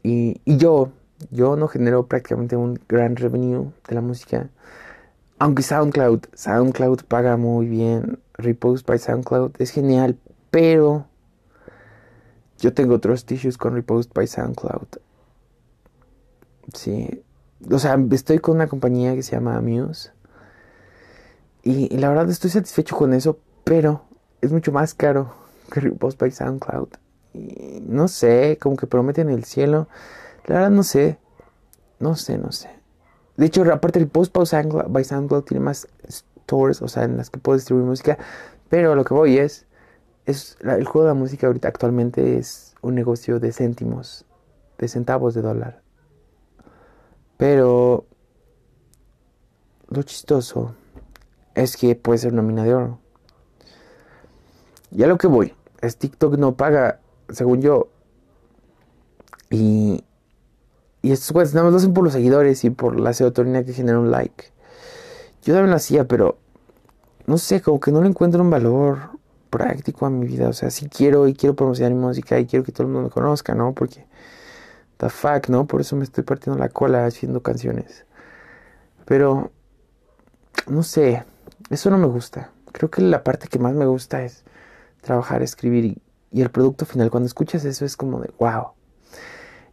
y, 0.02 0.40
y 0.44 0.56
yo, 0.56 0.92
yo 1.30 1.56
no 1.56 1.68
genero 1.68 2.06
prácticamente 2.06 2.56
un 2.56 2.80
gran 2.88 3.16
revenue 3.16 3.72
de 3.88 3.94
la 3.94 4.00
música. 4.00 4.48
Aunque 5.38 5.62
SoundCloud, 5.62 6.20
SoundCloud 6.32 7.02
paga 7.04 7.36
muy 7.36 7.66
bien 7.66 8.18
Repost 8.34 8.86
by 8.86 8.98
SoundCloud 8.98 9.52
es 9.58 9.70
genial, 9.70 10.18
pero 10.50 11.06
yo 12.58 12.72
tengo 12.72 12.94
otros 12.94 13.26
tissues 13.26 13.58
con 13.58 13.74
Repost 13.74 14.14
by 14.14 14.26
SoundCloud. 14.26 14.86
Sí, 16.72 17.22
o 17.70 17.78
sea, 17.78 17.98
estoy 18.12 18.38
con 18.38 18.56
una 18.56 18.66
compañía 18.66 19.14
que 19.14 19.22
se 19.22 19.32
llama 19.32 19.60
Muse. 19.60 20.10
Y, 21.62 21.96
la 21.96 22.08
verdad 22.08 22.30
estoy 22.30 22.50
satisfecho 22.50 22.96
con 22.96 23.12
eso, 23.12 23.38
pero 23.64 24.04
es 24.40 24.52
mucho 24.52 24.72
más 24.72 24.94
caro 24.94 25.34
que 25.72 25.80
Repost 25.80 26.18
by 26.18 26.30
SoundCloud. 26.30 26.88
Y 27.34 27.82
no 27.86 28.08
sé, 28.08 28.58
como 28.60 28.76
que 28.76 28.86
prometen 28.86 29.28
el 29.28 29.44
cielo. 29.44 29.88
La 30.46 30.56
verdad 30.56 30.70
no 30.70 30.82
sé. 30.82 31.18
No 31.98 32.14
sé, 32.14 32.38
no 32.38 32.52
sé. 32.52 32.75
De 33.36 33.46
hecho, 33.46 33.62
aparte 33.72 33.98
el 33.98 34.08
Post 34.08 34.34
by 34.34 35.04
SoundCloud 35.04 35.42
tiene 35.42 35.60
más 35.60 35.88
o 36.52 36.88
sea, 36.88 37.04
en 37.04 37.16
las 37.16 37.30
que 37.30 37.38
puedo 37.38 37.56
distribuir 37.56 37.86
música. 37.86 38.18
Pero 38.68 38.94
lo 38.94 39.04
que 39.04 39.14
voy 39.14 39.38
es, 39.38 39.66
es 40.26 40.56
el 40.60 40.84
juego 40.84 41.06
de 41.06 41.14
la 41.14 41.14
música 41.14 41.46
ahorita 41.46 41.68
actualmente 41.68 42.38
es 42.38 42.74
un 42.82 42.94
negocio 42.94 43.40
de 43.40 43.52
céntimos, 43.52 44.24
de 44.78 44.88
centavos 44.88 45.34
de 45.34 45.42
dólar. 45.42 45.82
Pero 47.36 48.06
lo 49.88 50.02
chistoso 50.02 50.74
es 51.54 51.76
que 51.76 51.94
puede 51.94 52.18
ser 52.18 52.32
una 52.32 52.42
mina 52.42 52.64
de 52.64 52.74
oro. 52.74 52.98
Ya 54.90 55.06
lo 55.06 55.18
que 55.18 55.26
voy, 55.26 55.54
es 55.80 55.96
TikTok 55.96 56.36
no 56.38 56.56
paga, 56.56 57.00
según 57.28 57.60
yo. 57.60 57.88
Y, 59.50 60.04
y 61.06 61.12
estos 61.12 61.32
pues 61.32 61.54
nada 61.54 61.66
más 61.66 61.72
lo 61.72 61.78
hacen 61.78 61.94
por 61.94 62.02
los 62.02 62.14
seguidores 62.14 62.64
y 62.64 62.70
por 62.70 62.98
la 62.98 63.12
serotonina 63.12 63.62
que 63.62 63.72
genera 63.72 64.00
un 64.00 64.10
like. 64.10 64.46
Yo 65.44 65.54
también 65.54 65.70
lo 65.70 65.76
hacía, 65.76 66.08
pero 66.08 66.36
no 67.26 67.38
sé, 67.38 67.62
como 67.62 67.78
que 67.78 67.92
no 67.92 68.02
le 68.02 68.08
encuentro 68.08 68.42
un 68.42 68.50
valor 68.50 68.98
práctico 69.48 70.04
a 70.06 70.10
mi 70.10 70.26
vida. 70.26 70.48
O 70.48 70.52
sea, 70.52 70.68
sí 70.70 70.88
quiero 70.88 71.28
y 71.28 71.34
quiero 71.34 71.54
promocionar 71.54 71.92
mi 71.92 72.00
música 72.00 72.40
y 72.40 72.46
quiero 72.46 72.64
que 72.64 72.72
todo 72.72 72.88
el 72.88 72.92
mundo 72.92 73.08
me 73.08 73.12
conozca, 73.12 73.54
¿no? 73.54 73.72
Porque, 73.72 74.04
the 74.96 75.08
fuck, 75.08 75.48
¿no? 75.48 75.68
Por 75.68 75.80
eso 75.80 75.94
me 75.94 76.02
estoy 76.02 76.24
partiendo 76.24 76.58
la 76.58 76.70
cola 76.70 77.06
haciendo 77.06 77.40
canciones. 77.40 78.04
Pero, 79.04 79.52
no 80.66 80.82
sé, 80.82 81.24
eso 81.70 81.88
no 81.88 81.98
me 81.98 82.08
gusta. 82.08 82.50
Creo 82.72 82.90
que 82.90 83.00
la 83.00 83.22
parte 83.22 83.46
que 83.46 83.60
más 83.60 83.74
me 83.74 83.86
gusta 83.86 84.24
es 84.24 84.42
trabajar, 85.02 85.40
escribir 85.44 85.98
y 86.32 86.42
el 86.42 86.50
producto 86.50 86.84
final. 86.84 87.12
Cuando 87.12 87.28
escuchas 87.28 87.64
eso 87.64 87.84
es 87.84 87.96
como 87.96 88.18
de, 88.18 88.32
wow. 88.40 88.70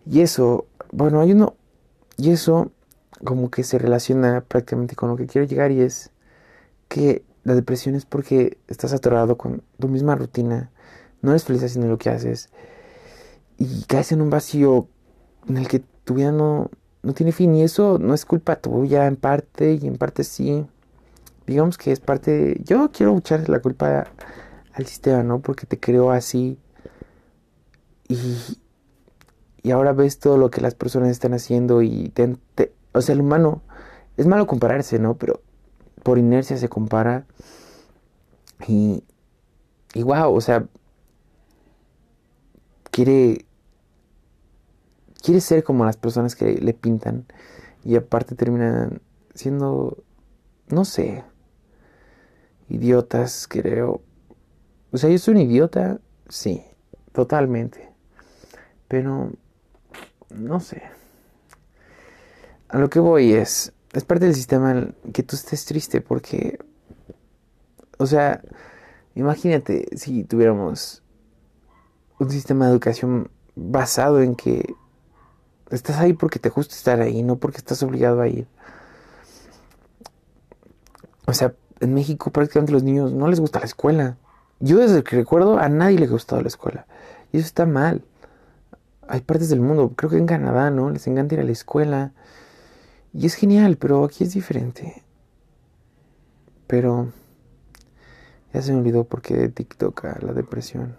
Y 0.06 0.22
eso, 0.22 0.67
bueno, 0.93 1.19
hay 1.19 1.32
uno, 1.32 1.56
y 2.17 2.32
eso 2.32 2.71
como 3.23 3.49
que 3.49 3.63
se 3.63 3.77
relaciona 3.77 4.41
prácticamente 4.41 4.95
con 4.95 5.10
lo 5.10 5.15
que 5.15 5.27
quiero 5.27 5.47
llegar 5.47 5.71
y 5.71 5.82
es 5.82 6.12
que 6.88 7.23
la 7.43 7.56
depresión 7.56 7.95
es 7.95 8.06
porque 8.06 8.58
estás 8.67 8.93
atorado 8.93 9.38
con 9.38 9.63
tu 9.79 9.88
misma 9.88 10.15
rutina, 10.15 10.71
no 11.21 11.32
eres 11.32 11.43
feliz 11.43 11.63
haciendo 11.63 11.88
lo 11.88 11.97
que 11.97 12.10
haces 12.10 12.49
y 13.58 13.84
caes 13.84 14.12
en 14.12 14.21
un 14.21 14.29
vacío 14.29 14.88
en 15.47 15.58
el 15.58 15.67
que 15.67 15.79
tu 16.03 16.15
vida 16.15 16.32
no, 16.32 16.69
no 17.01 17.13
tiene 17.13 17.32
fin 17.32 17.56
y 17.56 17.63
eso 17.63 17.97
no 17.99 18.13
es 18.13 18.25
culpa 18.25 18.58
tuya 18.58 19.08
en 19.08 19.15
parte 19.15 19.73
y 19.73 19.88
en 19.88 19.97
parte 19.97 20.23
sí. 20.23 20.65
Digamos 21.45 21.77
que 21.77 21.91
es 21.91 21.99
parte... 21.99 22.62
Yo 22.63 22.89
quiero 22.91 23.17
echar 23.17 23.47
la 23.49 23.60
culpa 23.60 24.08
al 24.73 24.86
sistema, 24.86 25.23
¿no? 25.23 25.39
Porque 25.39 25.65
te 25.65 25.79
creo 25.79 26.12
así 26.12 26.58
y, 28.08 28.58
y 29.63 29.71
ahora 29.71 29.93
ves 29.93 30.19
todo 30.19 30.38
lo 30.38 30.52
que 30.52 30.62
las 30.62 30.76
personas 30.76 31.10
están 31.10 31.34
haciendo 31.34 31.82
y 31.82 32.13
o 32.93 33.02
sea, 33.02 33.13
el 33.13 33.21
humano, 33.21 33.62
es 34.17 34.28
malo 34.28 34.45
compararse, 34.45 34.99
¿no? 34.99 35.15
Pero 35.15 35.41
por 36.04 36.19
inercia 36.19 36.58
se 36.58 36.69
compara 36.69 37.26
y, 38.67 39.04
y 39.93 40.04
wow, 40.04 40.34
o 40.34 40.41
sea, 40.41 40.67
quiere, 42.91 43.45
quiere 45.21 45.39
ser 45.39 45.63
como 45.63 45.86
las 45.86 45.97
personas 45.97 46.36
que 46.36 46.54
le 46.54 46.73
pintan 46.73 47.26
y 47.86 47.95
aparte 47.95 48.36
terminan 48.36 49.02
siendo, 49.34 50.04
no 50.67 50.86
sé, 50.86 51.23
idiotas, 52.69 53.47
creo. 53.47 54.02
O 54.91 54.97
sea, 54.97 55.10
yo 55.10 55.17
soy 55.17 55.36
un 55.36 55.41
idiota, 55.41 55.99
sí, 56.28 56.63
totalmente. 57.13 57.89
Pero, 58.88 59.32
no 60.34 60.60
sé. 60.60 60.84
A 62.69 62.78
lo 62.78 62.89
que 62.89 63.00
voy 63.00 63.34
es, 63.34 63.74
es 63.93 64.04
parte 64.04 64.26
del 64.26 64.36
sistema 64.36 64.88
que 65.13 65.24
tú 65.24 65.36
estés 65.36 65.65
triste 65.65 66.02
porque, 66.02 66.60
o 67.98 68.06
sea, 68.06 68.41
imagínate 69.15 69.88
si 69.96 70.24
tuviéramos 70.24 71.04
un 72.19 72.30
sistema 72.30 72.65
de 72.65 72.72
educación 72.72 73.30
basado 73.56 74.22
en 74.22 74.36
que 74.36 74.76
estás 75.69 75.98
ahí 75.98 76.13
porque 76.13 76.39
te 76.39 76.50
gusta 76.50 76.76
estar 76.76 77.02
ahí, 77.02 77.22
no 77.24 77.38
porque 77.38 77.58
estás 77.58 77.84
obligado 77.84 78.22
a 78.22 78.28
ir. 78.28 78.48
O 81.26 81.34
sea, 81.34 81.54
en 81.80 81.93
México 81.93 82.32
prácticamente 82.32 82.74
los 82.74 82.84
niños 82.84 83.13
no 83.13 83.28
les 83.28 83.39
gusta 83.39 83.60
la 83.60 83.65
escuela. 83.65 84.17
Yo 84.60 84.78
desde 84.78 85.04
que 85.04 85.15
recuerdo 85.15 85.60
a 85.60 85.69
nadie 85.69 86.00
le 86.00 86.06
ha 86.06 86.10
gustado 86.10 86.41
la 86.41 86.48
escuela. 86.48 86.86
Y 87.32 87.38
eso 87.38 87.48
está 87.48 87.65
mal. 87.65 88.04
Hay 89.08 89.22
partes 89.22 89.50
del 89.50 89.60
mundo, 89.60 89.94
creo 89.96 90.10
que 90.10 90.18
en 90.18 90.26
Canadá, 90.26 90.70
¿no? 90.70 90.89
Les 90.89 91.08
encanta 91.08 91.36
ir 91.36 91.42
a 91.42 91.44
la 91.44 91.52
escuela. 91.52 92.13
Y 93.13 93.26
es 93.26 93.36
genial, 93.36 93.78
pero 93.78 94.04
aquí 94.04 94.24
es 94.24 94.34
diferente. 94.34 95.04
Pero 96.68 97.12
ya 98.54 98.62
se 98.62 98.72
me 98.72 98.80
olvidó 98.80 99.04
porque 99.04 99.36
de 99.36 99.50
TikTok 99.50 100.06
a 100.06 100.20
la 100.22 100.34
depresión. 100.34 100.96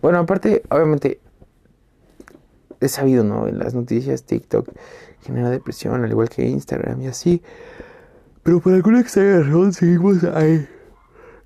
Bueno, 0.00 0.18
aparte, 0.18 0.62
obviamente, 0.70 1.20
he 2.80 2.88
sabido, 2.88 3.22
¿no? 3.24 3.46
En 3.46 3.58
las 3.58 3.74
noticias 3.74 4.24
TikTok 4.24 4.68
genera 5.22 5.50
depresión, 5.50 6.02
al 6.02 6.10
igual 6.10 6.28
que 6.28 6.46
Instagram 6.46 7.02
y 7.02 7.06
así. 7.08 7.42
Pero 8.42 8.60
por 8.60 8.72
alguna 8.72 9.00
extraña 9.00 9.40
razón 9.40 9.72
seguimos 9.72 10.24
ahí. 10.24 10.66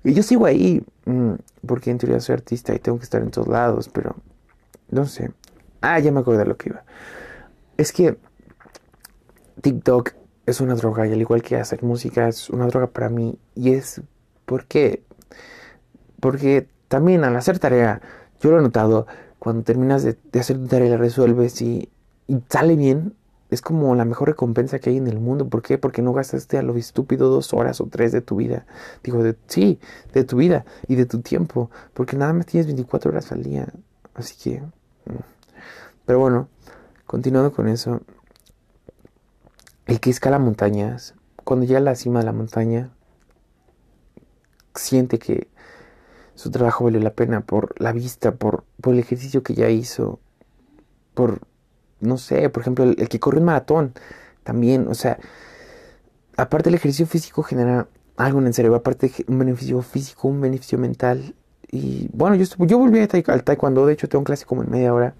Y 0.03 0.13
yo 0.13 0.23
sigo 0.23 0.45
ahí, 0.45 0.83
mm, 1.05 1.33
porque 1.65 1.91
en 1.91 1.97
teoría 1.97 2.19
soy 2.19 2.33
artista 2.33 2.73
y 2.73 2.79
tengo 2.79 2.97
que 2.97 3.03
estar 3.03 3.21
en 3.21 3.31
todos 3.31 3.47
lados, 3.47 3.89
pero 3.89 4.15
no 4.89 5.05
sé. 5.05 5.31
Ah, 5.87 5.99
ya 5.99 6.11
me 6.11 6.21
acordé 6.21 6.39
de 6.39 6.45
lo 6.45 6.57
que 6.57 6.69
iba. 6.69 6.83
Es 7.77 7.91
que 7.91 8.17
TikTok 9.61 10.13
es 10.47 10.59
una 10.59 10.73
droga 10.73 11.05
y 11.05 11.13
al 11.13 11.21
igual 11.21 11.43
que 11.43 11.57
hacer 11.57 11.83
música 11.83 12.27
es 12.27 12.49
una 12.49 12.65
droga 12.65 12.87
para 12.87 13.09
mí. 13.09 13.37
Y 13.53 13.73
es, 13.73 14.01
¿por 14.45 14.65
qué? 14.65 15.03
Porque 16.19 16.67
también 16.87 17.23
al 17.23 17.35
hacer 17.35 17.59
tarea, 17.59 18.01
yo 18.41 18.49
lo 18.49 18.57
he 18.57 18.61
notado, 18.63 19.05
cuando 19.37 19.61
terminas 19.61 20.01
de, 20.01 20.17
hacer 20.39 20.57
tu 20.57 20.65
tarea 20.65 20.87
y 20.87 20.89
la 20.89 20.97
resuelves 20.97 21.61
y, 21.61 21.91
y 22.25 22.37
sale 22.49 22.75
bien, 22.75 23.13
es 23.51 23.61
como 23.61 23.93
la 23.93 24.05
mejor 24.05 24.29
recompensa 24.29 24.79
que 24.79 24.89
hay 24.89 24.97
en 24.97 25.07
el 25.07 25.19
mundo. 25.19 25.49
¿Por 25.49 25.61
qué? 25.61 25.77
Porque 25.77 26.01
no 26.01 26.13
gastaste 26.13 26.57
a 26.57 26.63
lo 26.63 26.75
estúpido 26.75 27.29
dos 27.29 27.53
horas 27.53 27.79
o 27.79 27.85
tres 27.85 28.11
de 28.11 28.21
tu 28.21 28.37
vida. 28.37 28.65
Digo, 29.03 29.21
de, 29.21 29.35
sí, 29.45 29.79
de 30.13 30.23
tu 30.23 30.37
vida 30.37 30.65
y 30.87 30.95
de 30.95 31.05
tu 31.05 31.21
tiempo. 31.21 31.69
Porque 31.93 32.17
nada 32.17 32.33
más 32.33 32.47
tienes 32.47 32.65
24 32.65 33.11
horas 33.11 33.31
al 33.31 33.43
día. 33.43 33.67
Así 34.15 34.35
que... 34.43 34.63
Pero 36.05 36.19
bueno, 36.19 36.49
continuando 37.05 37.51
con 37.51 37.67
eso. 37.67 38.01
El 39.85 39.99
que 39.99 40.09
escala 40.09 40.39
montañas, 40.39 41.15
cuando 41.43 41.65
llega 41.65 41.79
a 41.79 41.83
la 41.83 41.95
cima 41.95 42.19
de 42.19 42.25
la 42.25 42.33
montaña, 42.33 42.91
siente 44.73 45.19
que 45.19 45.47
su 46.33 46.51
trabajo 46.51 46.85
vale 46.85 46.99
la 46.99 47.13
pena 47.13 47.41
por 47.41 47.79
la 47.79 47.91
vista, 47.91 48.35
por, 48.35 48.65
por 48.81 48.93
el 48.93 48.99
ejercicio 48.99 49.43
que 49.43 49.53
ya 49.53 49.69
hizo, 49.69 50.19
por 51.13 51.41
no 51.99 52.17
sé, 52.17 52.49
por 52.49 52.61
ejemplo, 52.61 52.85
el, 52.85 53.09
que 53.09 53.19
corre 53.19 53.39
un 53.39 53.45
maratón, 53.45 53.93
también, 54.43 54.87
o 54.87 54.93
sea, 54.93 55.19
aparte 56.37 56.69
el 56.69 56.75
ejercicio 56.75 57.07
físico 57.07 57.43
genera 57.43 57.87
algo 58.17 58.39
en 58.39 58.47
el 58.47 58.53
cerebro, 58.53 58.77
aparte 58.77 59.11
un 59.27 59.39
beneficio 59.39 59.81
físico, 59.81 60.27
un 60.27 60.41
beneficio 60.41 60.77
mental. 60.77 61.35
Y 61.75 62.09
bueno, 62.13 62.35
yo, 62.35 62.45
yo 62.65 62.77
volví 62.77 62.99
al 62.99 63.43
taekwondo, 63.43 63.85
de 63.85 63.93
hecho 63.93 64.07
tengo 64.07 64.23
clase 64.23 64.45
como 64.45 64.63
en 64.63 64.71
media 64.71 64.93
hora, 64.93 65.13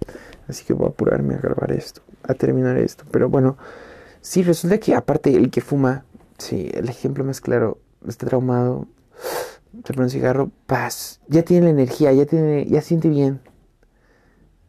así 0.47 0.63
que 0.63 0.73
voy 0.73 0.87
a 0.87 0.89
apurarme 0.89 1.35
a 1.35 1.37
grabar 1.37 1.73
esto, 1.73 2.01
a 2.23 2.33
terminar 2.33 2.77
esto. 2.77 3.03
Pero 3.11 3.29
bueno, 3.29 3.57
sí, 4.21 4.41
resulta 4.41 4.77
que 4.77 4.95
aparte 4.95 5.35
el 5.35 5.51
que 5.51 5.59
fuma, 5.59 6.05
sí, 6.37 6.71
el 6.73 6.87
ejemplo 6.87 7.25
más 7.25 7.41
claro, 7.41 7.79
está 8.07 8.25
traumado, 8.25 8.87
se 9.83 9.93
pone 9.93 10.05
un 10.05 10.09
cigarro, 10.09 10.49
paz, 10.65 11.19
ya 11.27 11.43
tiene 11.43 11.65
la 11.65 11.71
energía, 11.71 12.13
ya 12.13 12.25
tiene, 12.25 12.65
ya 12.67 12.81
siente 12.81 13.09
bien. 13.09 13.41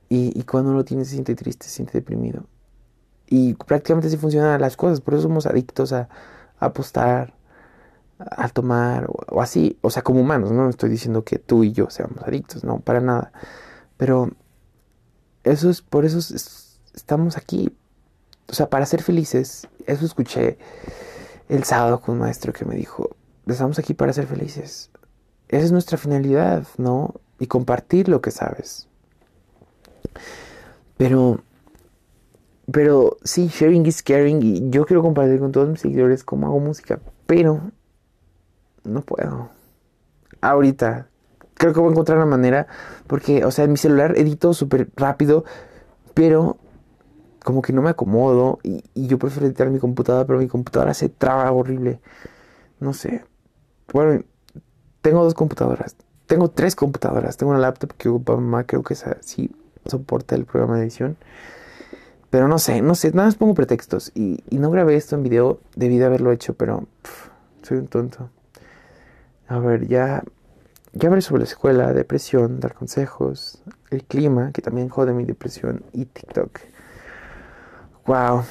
Y, 0.08 0.42
cuando 0.44 0.70
no 0.70 0.78
lo 0.78 0.84
tiene 0.84 1.04
se 1.04 1.12
siente 1.12 1.34
triste, 1.34 1.66
se 1.66 1.72
siente 1.72 1.92
deprimido. 1.92 2.44
Y 3.28 3.54
prácticamente 3.54 4.08
así 4.08 4.16
funcionan 4.16 4.60
las 4.60 4.76
cosas. 4.76 5.00
Por 5.00 5.14
eso 5.14 5.24
somos 5.24 5.46
adictos 5.46 5.92
a, 5.92 6.08
apostar, 6.58 7.34
a 8.18 8.48
tomar 8.48 9.06
o, 9.08 9.40
así. 9.40 9.78
O 9.82 9.90
sea, 9.90 10.02
como 10.02 10.20
humanos, 10.20 10.50
no 10.52 10.68
estoy 10.68 10.90
diciendo 10.90 11.24
que 11.24 11.38
tú 11.38 11.64
y 11.64 11.72
yo 11.72 11.90
seamos 11.90 12.22
adictos, 12.22 12.64
no, 12.64 12.80
para 12.80 13.00
nada. 13.00 13.32
Pero 13.96 14.30
eso 15.44 15.70
es, 15.70 15.82
por 15.82 16.04
eso 16.04 16.18
estamos 16.94 17.36
aquí. 17.36 17.72
O 18.48 18.54
sea, 18.54 18.68
para 18.70 18.86
ser 18.86 19.02
felices. 19.02 19.68
Eso 19.86 20.04
escuché 20.04 20.58
el 21.48 21.64
sábado 21.64 22.00
con 22.00 22.14
un 22.14 22.20
maestro 22.20 22.52
que 22.52 22.64
me 22.64 22.74
dijo, 22.74 23.16
estamos 23.46 23.78
aquí 23.78 23.94
para 23.94 24.12
ser 24.12 24.26
felices. 24.26 24.90
Esa 25.48 25.64
es 25.64 25.72
nuestra 25.72 25.98
finalidad, 25.98 26.66
¿no? 26.76 27.14
Y 27.38 27.46
compartir 27.46 28.08
lo 28.08 28.20
que 28.20 28.30
sabes. 28.30 28.88
Pero, 30.96 31.40
pero 32.72 33.18
sí, 33.22 33.48
sharing 33.48 33.86
is 33.86 34.02
caring 34.02 34.42
y 34.42 34.70
yo 34.70 34.86
quiero 34.86 35.02
compartir 35.02 35.38
con 35.38 35.52
todos 35.52 35.68
mis 35.68 35.80
seguidores 35.80 36.24
cómo 36.24 36.46
hago 36.46 36.58
música, 36.58 37.00
pero 37.26 37.70
no 38.86 39.02
puedo. 39.02 39.50
Ahorita, 40.40 41.08
creo 41.54 41.72
que 41.72 41.80
voy 41.80 41.88
a 41.88 41.92
encontrar 41.92 42.18
una 42.18 42.26
manera, 42.26 42.66
porque, 43.06 43.44
o 43.44 43.50
sea, 43.50 43.64
en 43.64 43.72
mi 43.72 43.76
celular 43.76 44.16
edito 44.16 44.54
súper 44.54 44.88
rápido, 44.96 45.44
pero 46.14 46.56
como 47.44 47.62
que 47.62 47.72
no 47.72 47.82
me 47.82 47.90
acomodo 47.90 48.58
y, 48.62 48.82
yo 48.94 49.18
prefiero 49.18 49.46
editar 49.46 49.70
mi 49.70 49.78
computadora, 49.78 50.26
pero 50.26 50.38
mi 50.38 50.48
computadora 50.48 50.94
se 50.94 51.08
traba 51.08 51.50
horrible. 51.52 52.00
No 52.80 52.92
sé. 52.92 53.24
Bueno, 53.92 54.24
tengo 55.00 55.22
dos 55.22 55.34
computadoras. 55.34 55.96
Tengo 56.26 56.50
tres 56.50 56.74
computadoras. 56.74 57.36
Tengo 57.36 57.52
una 57.52 57.60
laptop 57.60 57.92
que 57.92 58.08
ocupa 58.08 58.34
mamá, 58.34 58.64
creo 58.64 58.82
que 58.82 58.94
es 58.94 59.06
así 59.06 59.50
soporta 59.88 60.34
el 60.34 60.44
programa 60.44 60.76
de 60.76 60.82
edición. 60.82 61.16
Pero 62.30 62.48
no 62.48 62.58
sé, 62.58 62.82
no 62.82 62.94
sé, 62.94 63.12
nada 63.12 63.28
más 63.28 63.36
pongo 63.36 63.54
pretextos. 63.54 64.10
Y, 64.14 64.42
no 64.50 64.70
grabé 64.70 64.96
esto 64.96 65.14
en 65.14 65.22
video, 65.22 65.60
debí 65.74 65.98
de 65.98 66.04
haberlo 66.04 66.32
hecho, 66.32 66.54
pero 66.54 66.84
soy 67.62 67.78
un 67.78 67.86
tonto. 67.86 68.30
A 69.48 69.58
ver, 69.58 69.86
ya, 69.86 70.22
ya 70.92 71.08
hablé 71.08 71.22
sobre 71.22 71.40
la 71.40 71.48
escuela, 71.48 71.92
depresión, 71.92 72.60
dar 72.60 72.74
consejos, 72.74 73.62
el 73.90 74.04
clima, 74.04 74.52
que 74.52 74.62
también 74.62 74.88
jode 74.88 75.12
mi 75.12 75.24
depresión, 75.24 75.84
y 75.92 76.06
TikTok. 76.06 76.60
Wow. 78.06 78.44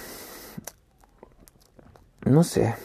No 2.26 2.44
sé. 2.44 2.76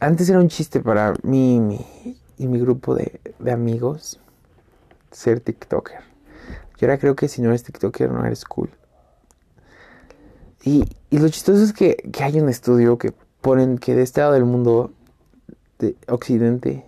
Antes 0.00 0.28
era 0.28 0.40
un 0.40 0.48
chiste 0.48 0.80
para 0.80 1.14
mí 1.22 1.78
y 2.36 2.48
mi, 2.48 2.58
grupo 2.58 2.94
de, 2.94 3.20
de 3.38 3.52
amigos 3.52 4.18
ser 5.10 5.40
TikToker. 5.40 6.00
Y 6.80 6.84
ahora 6.84 6.98
creo 6.98 7.14
que 7.14 7.28
si 7.28 7.40
no 7.40 7.50
eres 7.50 7.62
TikToker 7.62 8.10
no 8.10 8.26
eres 8.26 8.44
cool. 8.44 8.68
Y, 10.64 10.84
lo 11.10 11.28
chistoso 11.28 11.62
es 11.62 11.72
que, 11.72 12.10
hay 12.20 12.40
un 12.40 12.48
estudio 12.48 12.98
que 12.98 13.12
ponen 13.40 13.78
que 13.78 13.94
de 13.94 14.02
este 14.02 14.20
lado 14.20 14.32
del 14.32 14.44
mundo, 14.44 14.92
de 15.82 15.96
Occidente, 16.08 16.86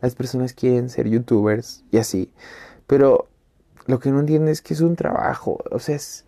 las 0.00 0.14
personas 0.14 0.52
quieren 0.52 0.88
ser 0.88 1.08
youtubers 1.08 1.82
y 1.90 1.98
así. 1.98 2.30
Pero 2.86 3.26
lo 3.86 3.98
que 3.98 4.10
no 4.10 4.20
entienden 4.20 4.50
es 4.50 4.62
que 4.62 4.74
es 4.74 4.80
un 4.80 4.94
trabajo. 4.94 5.58
O 5.70 5.80
sea, 5.80 5.96
es, 5.96 6.24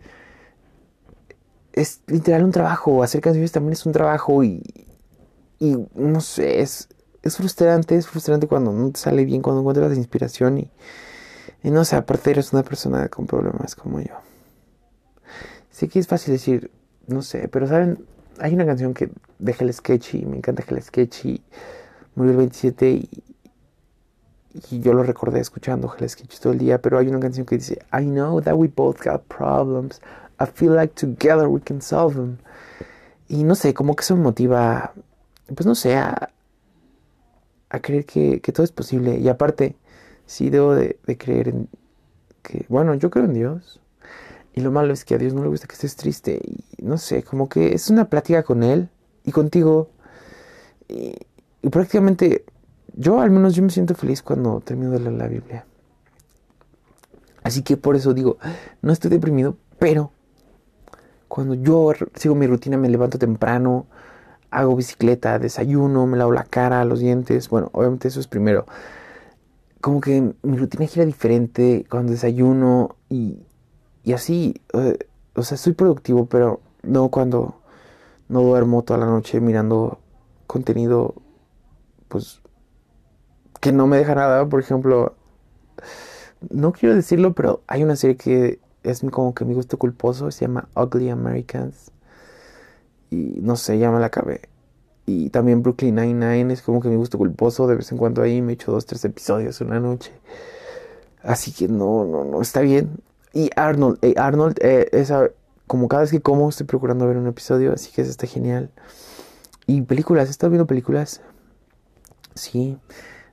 es 1.71 2.01
literal 2.07 2.43
un 2.43 2.51
trabajo. 2.51 3.03
Hacer 3.03 3.21
canciones 3.21 3.53
también 3.53 3.73
es 3.73 3.85
un 3.85 3.93
trabajo 3.93 4.43
y, 4.43 4.63
y 5.59 5.77
no 5.95 6.19
sé, 6.19 6.61
es, 6.61 6.89
frustrante. 7.23 7.95
Es 7.95 8.07
frustrante 8.07 8.47
cuando 8.47 8.73
no 8.73 8.91
te 8.91 8.99
sale 8.99 9.23
bien, 9.23 9.41
cuando 9.41 9.61
encuentras 9.61 9.95
inspiración 9.95 10.57
y 10.57 10.71
y 11.63 11.71
no 11.71 11.83
sé, 11.85 11.95
aparte 11.95 12.31
eres 12.31 12.53
una 12.53 12.63
persona 12.63 13.09
con 13.09 13.25
problemas 13.25 13.75
como 13.75 13.99
yo. 13.99 14.13
Sí 15.69 15.87
que 15.87 15.99
es 15.99 16.07
fácil 16.07 16.33
decir, 16.33 16.71
no 17.07 17.21
sé, 17.21 17.47
pero 17.47 17.67
saben, 17.67 18.05
hay 18.39 18.53
una 18.53 18.65
canción 18.65 18.93
que 18.93 19.09
de 19.39 19.55
Hell 19.57 19.73
Sketchy, 19.73 20.25
me 20.25 20.37
encanta 20.37 20.63
Hell 20.67 20.81
Sketchy, 20.81 21.43
murió 22.17 22.31
el 22.31 22.37
27 22.37 22.89
y, 22.89 23.23
yo 24.71 24.93
lo 24.93 25.03
recordé 25.03 25.39
escuchando 25.39 25.93
Hell 25.95 26.09
Sketchy 26.09 26.39
todo 26.39 26.51
el 26.51 26.59
día, 26.59 26.81
pero 26.81 26.97
hay 26.97 27.07
una 27.07 27.19
canción 27.19 27.45
que 27.45 27.57
dice, 27.57 27.79
I 27.93 28.03
know 28.05 28.41
that 28.41 28.55
we 28.55 28.67
both 28.67 28.97
got 29.03 29.21
problems, 29.27 30.01
I 30.39 30.45
feel 30.51 30.73
like 30.73 30.95
together 30.95 31.47
we 31.47 31.61
can 31.61 31.79
solve 31.79 32.15
them. 32.15 32.37
Y 33.27 33.43
no 33.43 33.53
sé, 33.53 33.75
como 33.75 33.95
que 33.95 34.01
eso 34.01 34.15
me 34.15 34.23
motiva, 34.23 34.93
pues 35.53 35.67
no 35.67 35.75
sé, 35.75 35.95
a, 35.95 36.31
a 37.69 37.79
creer 37.79 38.05
que, 38.05 38.41
que 38.41 38.51
todo 38.51 38.63
es 38.63 38.71
posible. 38.71 39.19
Y 39.19 39.29
aparte, 39.29 39.75
sí 40.25 40.49
debo 40.49 40.73
de, 40.73 40.97
creer 41.17 41.49
en 41.49 41.69
que, 42.41 42.65
bueno, 42.69 42.95
yo 42.95 43.11
creo 43.11 43.25
en 43.25 43.33
Dios. 43.33 43.79
Y 44.53 44.61
lo 44.61 44.71
malo 44.71 44.91
es 44.93 45.05
que 45.05 45.13
a 45.13 45.17
Dios 45.19 45.33
no 45.33 45.43
le 45.43 45.49
gusta 45.49 45.67
que 45.67 45.73
estés 45.73 45.95
triste. 45.95 46.41
Y 46.77 46.83
no 46.83 46.97
sé, 46.97 47.21
como 47.21 47.47
que 47.47 47.75
es 47.75 47.91
una 47.91 48.09
plática 48.09 48.41
con 48.43 48.63
Él. 48.63 48.89
y 49.23 49.31
contigo. 49.31 49.89
Y, 50.87 51.15
y 51.61 51.69
prácticamente 51.69 52.45
yo 52.95 53.19
al 53.21 53.31
menos 53.31 53.55
yo 53.55 53.63
me 53.63 53.69
siento 53.69 53.95
feliz 53.95 54.21
cuando 54.21 54.61
termino 54.61 54.91
de 54.91 54.99
leer 54.99 55.13
la 55.13 55.27
Biblia. 55.27 55.65
Así 57.43 57.61
que 57.61 57.77
por 57.77 57.95
eso 57.95 58.13
digo, 58.13 58.37
no 58.81 58.91
estoy 58.91 59.09
deprimido, 59.09 59.57
pero 59.79 60.11
cuando 61.27 61.53
yo 61.53 61.93
sigo 62.15 62.35
mi 62.35 62.47
rutina, 62.47 62.77
me 62.77 62.89
levanto 62.89 63.19
temprano, 63.19 63.85
hago 64.49 64.75
bicicleta, 64.75 65.39
desayuno, 65.39 66.07
me 66.07 66.17
lavo 66.17 66.31
la 66.31 66.43
cara, 66.43 66.83
los 66.85 66.99
dientes, 66.99 67.49
bueno, 67.49 67.69
obviamente 67.73 68.07
eso 68.07 68.19
es 68.19 68.27
primero. 68.27 68.65
Como 69.81 70.01
que 70.01 70.33
mi 70.41 70.57
rutina 70.57 70.87
gira 70.87 71.05
diferente 71.05 71.85
cuando 71.89 72.11
desayuno 72.11 72.95
y, 73.09 73.39
y 74.03 74.13
así, 74.13 74.61
o 75.35 75.43
sea, 75.43 75.57
soy 75.57 75.73
productivo, 75.73 76.25
pero 76.25 76.61
no 76.83 77.09
cuando 77.09 77.61
no 78.29 78.41
duermo 78.41 78.83
toda 78.83 78.99
la 78.99 79.05
noche 79.05 79.39
mirando 79.39 79.99
contenido, 80.47 81.15
pues, 82.07 82.41
que 83.59 83.71
no 83.71 83.87
me 83.87 83.97
deja 83.97 84.15
nada, 84.15 84.47
por 84.47 84.59
ejemplo, 84.59 85.15
no 86.49 86.71
quiero 86.71 86.95
decirlo, 86.95 87.33
pero 87.33 87.61
hay 87.67 87.83
una 87.83 87.95
serie 87.95 88.17
que 88.17 88.59
es 88.83 89.01
como 89.11 89.33
que 89.33 89.45
mi 89.45 89.53
gusto 89.53 89.77
culposo, 89.77 90.31
se 90.31 90.45
llama 90.45 90.69
Ugly 90.75 91.09
Americans. 91.09 91.91
Y 93.09 93.39
no 93.41 93.55
sé, 93.55 93.79
ya 93.79 93.91
me 93.91 93.99
la 93.99 94.07
acabé. 94.07 94.41
Y 95.05 95.29
también 95.29 95.63
Brooklyn 95.63 95.95
Nine-Nine 95.95 96.53
es 96.53 96.61
como 96.61 96.81
que 96.81 96.89
mi 96.89 96.95
gusto 96.95 97.17
culposo. 97.17 97.67
De 97.67 97.75
vez 97.75 97.91
en 97.91 97.97
cuando 97.97 98.21
ahí 98.21 98.41
me 98.41 98.53
echo 98.53 98.71
dos, 98.71 98.85
tres 98.85 99.03
episodios 99.05 99.61
una 99.61 99.79
noche. 99.79 100.11
Así 101.23 101.51
que 101.51 101.67
no, 101.67 102.05
no, 102.05 102.25
no, 102.25 102.41
está 102.41 102.61
bien. 102.61 102.99
Y 103.33 103.49
Arnold, 103.55 103.99
eh, 104.01 104.15
Arnold, 104.17 104.57
eh, 104.61 104.89
esa, 104.91 105.29
como 105.65 105.87
cada 105.87 106.03
vez 106.03 106.11
que 106.11 106.21
como 106.21 106.49
estoy 106.49 106.65
procurando 106.65 107.07
ver 107.07 107.17
un 107.17 107.27
episodio, 107.27 107.73
así 107.73 107.91
que 107.91 108.01
eso 108.01 108.11
está 108.11 108.27
genial. 108.27 108.69
Y 109.65 109.81
películas, 109.81 110.27
¿he 110.27 110.31
estado 110.31 110.51
viendo 110.51 110.67
películas? 110.67 111.21
Sí. 112.37 112.77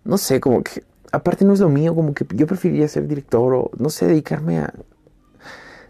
No 0.04 0.18
sé, 0.18 0.40
como 0.40 0.62
que, 0.62 0.82
aparte 1.12 1.44
no 1.44 1.52
es 1.52 1.60
lo 1.60 1.68
mío, 1.68 1.94
como 1.94 2.14
que 2.14 2.26
yo 2.34 2.46
preferiría 2.46 2.88
ser 2.88 3.06
director 3.06 3.54
o, 3.54 3.70
no 3.78 3.90
sé, 3.90 4.06
dedicarme 4.06 4.58
a, 4.58 4.74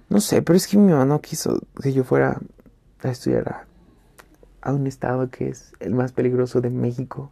no 0.09 0.21
sé, 0.21 0.43
pero 0.43 0.57
es 0.57 0.67
que 0.67 0.77
mi 0.77 0.93
mamá 0.93 1.05
no 1.05 1.21
quiso 1.21 1.61
que 1.83 1.93
yo 1.93 2.05
fuera 2.05 2.41
a 3.03 3.09
estudiar 3.09 3.67
a, 4.63 4.73
un 4.73 4.87
estado 4.87 5.29
que 5.31 5.49
es 5.49 5.73
el 5.81 5.95
más 5.95 6.13
peligroso 6.13 6.61
de 6.61 6.71
México 6.71 7.31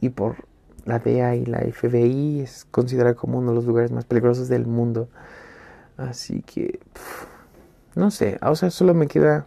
y 0.00 0.10
por 0.10 0.36
la 0.84 0.98
DEA 0.98 1.36
y 1.36 1.46
la 1.46 1.60
FBI 1.60 2.40
es 2.40 2.66
considerado 2.70 3.16
como 3.16 3.38
uno 3.38 3.50
de 3.50 3.56
los 3.56 3.64
lugares 3.64 3.90
más 3.90 4.04
peligrosos 4.04 4.48
del 4.48 4.66
mundo. 4.66 5.08
Así 5.96 6.42
que, 6.42 6.80
no 7.94 8.10
sé, 8.10 8.38
o 8.42 8.54
sea, 8.54 8.70
solo 8.70 8.94
me 8.94 9.06
queda 9.06 9.46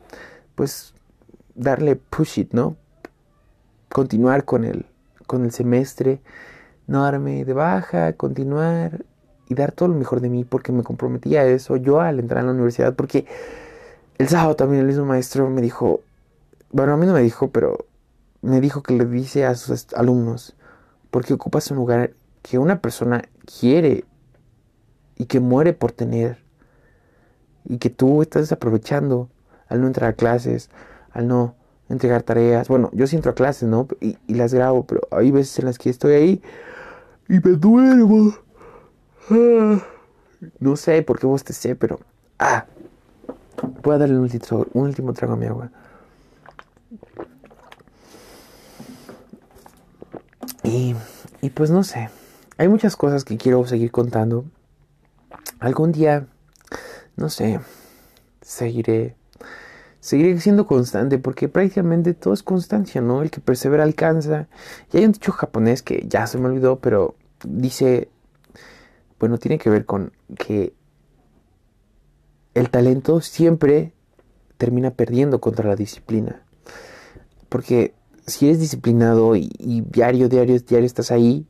pues 0.56 0.94
darle 1.56 1.96
push 1.96 2.40
it, 2.40 2.54
¿no? 2.54 2.76
Continuar 3.90 4.46
con 4.46 4.64
el, 4.64 4.86
con 5.32 5.46
el 5.46 5.54
semestre, 5.54 6.20
no 6.88 7.04
darme 7.04 7.46
de 7.46 7.54
baja, 7.54 8.12
continuar 8.18 9.06
y 9.48 9.56
dar 9.56 9.72
todo 9.72 9.88
lo 9.88 9.96
mejor 9.96 10.20
de 10.20 10.28
mí 10.28 10.44
porque 10.44 10.74
me 10.74 10.84
comprometí 10.84 11.38
a 11.38 11.46
eso 11.46 11.78
yo 11.78 12.02
al 12.02 12.20
entrar 12.20 12.42
en 12.42 12.48
la 12.48 12.52
universidad 12.52 12.96
porque 12.96 13.26
el 14.18 14.28
sábado 14.28 14.58
también 14.58 14.82
el 14.82 14.88
mismo 14.88 15.06
maestro 15.06 15.50
me 15.50 15.62
dijo, 15.62 16.02
bueno 16.74 16.92
a 16.92 16.98
mí 16.98 17.06
no 17.06 17.14
me 17.14 17.22
dijo, 17.22 17.50
pero 17.50 17.86
me 18.42 18.60
dijo 18.60 18.84
que 18.84 18.94
le 18.94 19.06
dice 19.06 19.46
a 19.46 19.56
sus 19.56 19.94
alumnos, 19.94 20.54
porque 21.12 21.34
ocupas 21.34 21.72
un 21.72 21.78
lugar 21.78 22.12
que 22.42 22.58
una 22.58 22.82
persona 22.82 23.24
quiere 23.46 24.04
y 25.16 25.28
que 25.28 25.40
muere 25.40 25.72
por 25.72 25.94
tener 25.94 26.40
y 27.64 27.78
que 27.78 27.90
tú 27.90 28.22
estás 28.22 28.42
desaprovechando 28.42 29.30
al 29.70 29.80
no 29.80 29.88
entrar 29.88 30.10
a 30.10 30.14
clases, 30.14 30.70
al 31.14 31.30
no 31.30 31.56
entregar 31.92 32.24
tareas. 32.24 32.68
Bueno, 32.68 32.90
yo 32.94 33.08
sí 33.08 33.16
entro 33.16 33.32
a 33.32 33.36
clases, 33.36 33.68
¿no? 33.68 33.88
Y, 34.00 34.18
las 34.28 34.54
grabo, 34.54 34.86
pero 34.86 35.02
hay 35.12 35.32
veces 35.32 35.60
en 35.60 35.66
las 35.66 35.78
que 35.78 35.90
estoy 35.90 36.14
ahí 36.14 36.42
y 37.28 37.40
me 37.40 37.52
duermo. 37.52 38.34
No 40.60 40.76
sé 40.76 41.02
por 41.04 41.20
qué 41.20 41.28
vos 41.28 41.44
te 41.44 41.54
sé, 41.54 41.76
pero. 41.76 42.00
Ah. 42.40 42.66
Voy 43.84 43.96
a 43.96 43.98
darle 44.00 44.16
un 44.16 44.22
último, 44.22 44.66
un 44.74 44.84
último 44.84 45.14
trago 45.14 45.34
a 45.34 45.38
mi 45.38 45.46
agua. 45.46 45.72
Y, 50.64 50.96
y 51.42 51.50
pues 51.52 51.70
no 51.70 51.84
sé. 51.84 52.10
Hay 52.58 52.68
muchas 52.68 52.96
cosas 52.96 53.24
que 53.24 53.38
quiero 53.38 53.66
seguir 53.66 53.92
contando. 53.92 54.46
Algún 55.60 55.92
día, 55.92 56.28
no 57.16 57.30
sé, 57.30 57.60
seguiré. 58.42 59.16
Seguiré 60.02 60.38
siendo 60.42 60.68
constante 60.68 61.18
porque 61.18 61.48
prácticamente 61.48 62.14
todo 62.14 62.34
es 62.34 62.44
constancia, 62.44 63.00
¿no? 63.00 63.22
El 63.22 63.32
que 63.32 63.40
persevera 63.40 63.84
alcanza. 63.84 64.48
Y 64.92 64.98
hay 64.98 65.06
un 65.06 65.14
dicho 65.14 65.32
japonés 65.32 65.82
que 65.82 66.06
ya 66.10 66.28
se 66.28 66.38
me 66.38 66.48
olvidó, 66.48 66.80
pero 66.80 67.16
dice 67.46 68.10
bueno, 69.22 69.38
tiene 69.38 69.60
que 69.60 69.70
ver 69.70 69.86
con 69.86 70.14
que 70.36 70.74
el 72.56 72.72
talento 72.72 73.22
siempre 73.22 73.94
termina 74.58 74.90
perdiendo 74.90 75.40
contra 75.40 75.70
la 75.70 75.76
disciplina. 75.76 76.42
Porque 77.48 77.94
si 78.26 78.48
eres 78.48 78.60
disciplinado 78.60 79.36
y, 79.36 79.84
diario, 79.92 80.28
diario, 80.28 80.60
diario 80.60 80.88
estás 80.88 81.12
ahí 81.12 81.46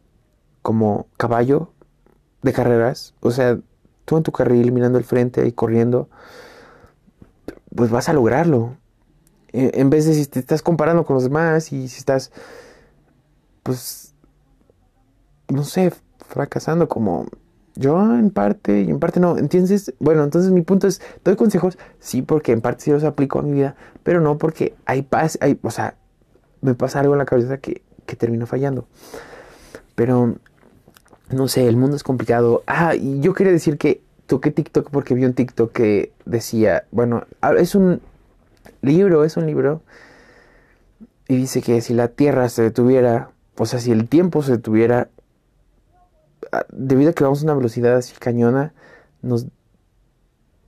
como 0.62 1.08
caballo 1.16 1.72
de 2.42 2.52
carreras, 2.52 3.14
o 3.22 3.32
sea, 3.32 3.58
tú 4.04 4.18
en 4.18 4.24
tu 4.24 4.34
carril 4.34 4.74
mirando 4.74 4.98
al 4.98 5.06
frente 5.06 5.48
y 5.48 5.54
corriendo, 5.54 6.10
pues 7.76 7.90
vas 7.90 8.10
a 8.10 8.14
lograrlo. 8.14 8.78
E, 9.54 9.72
en 9.76 9.90
vez 9.90 10.06
de 10.06 10.14
si 10.14 10.26
te 10.26 10.40
estás 10.40 10.62
comparando 10.62 11.06
con 11.06 11.16
los 11.16 11.24
demás 11.24 11.72
y 11.72 11.88
si 11.88 11.98
estás, 12.00 12.32
pues, 13.64 14.14
no 15.50 15.64
sé, 15.64 15.92
fracasando 16.28 16.88
como 16.88 17.26
yo 17.76 18.16
en 18.16 18.32
parte 18.32 18.82
y 18.82 18.90
en 18.90 19.00
parte 19.00 19.20
no. 19.20 19.38
¿Entiendes? 19.38 19.94
Bueno, 20.00 20.24
entonces 20.24 20.52
mi 20.52 20.62
punto 20.62 20.88
es, 20.88 21.02
doy 21.24 21.36
consejos, 21.36 21.78
sí, 22.00 22.22
porque 22.22 22.52
en 22.52 22.62
parte 22.62 22.84
sí 22.84 22.92
los 22.92 23.04
aplico 23.04 23.40
a 23.40 23.44
mi 23.44 23.54
vida, 23.54 23.76
pero 24.04 24.22
no 24.22 24.38
porque 24.38 24.76
hay 24.86 25.02
paz, 25.02 25.38
hay, 25.42 25.60
o 25.62 25.72
sea, 25.72 25.96
me 26.62 26.76
pasa 26.76 27.00
algo 27.00 27.14
en 27.14 27.20
la 27.20 27.26
cabeza 27.26 27.58
que, 27.58 27.82
que 28.06 28.46
fallando. 28.46 28.88
Pero, 29.96 30.36
no 31.30 31.48
sé, 31.48 31.68
el 31.68 31.78
mundo 31.78 31.96
es 31.96 32.04
complicado. 32.04 32.64
Ah, 32.68 32.96
y 32.96 33.20
yo 33.20 33.34
quería 33.34 33.54
decir 33.54 33.78
que 33.78 34.02
toqué 34.32 34.50
TikTok 34.52 34.92
porque 34.92 35.14
vi 35.14 35.26
un 35.26 35.34
TikTok 35.34 35.74
que 35.74 36.14
decía, 36.24 36.86
bueno, 36.92 37.26
es 37.58 37.76
un 37.76 38.00
libro, 38.82 39.26
es 39.26 39.36
un 39.36 39.46
libro, 39.46 39.82
y 41.28 41.36
dice 41.36 41.62
que 41.62 41.82
si 41.82 41.94
la 41.94 42.08
Tierra 42.08 42.48
se 42.48 42.62
detuviera, 42.62 43.32
o 43.58 43.66
sea, 43.66 43.82
si 43.82 43.92
el 43.92 44.08
tiempo 44.08 44.42
se 44.42 44.54
detuviera, 44.54 45.10
debido 46.70 47.10
a 47.10 47.14
que 47.14 47.26
vamos 47.26 47.42
a 47.42 47.44
una 47.44 47.56
velocidad 47.56 47.98
así 47.98 48.14
cañona, 48.18 48.74
nos 49.22 49.48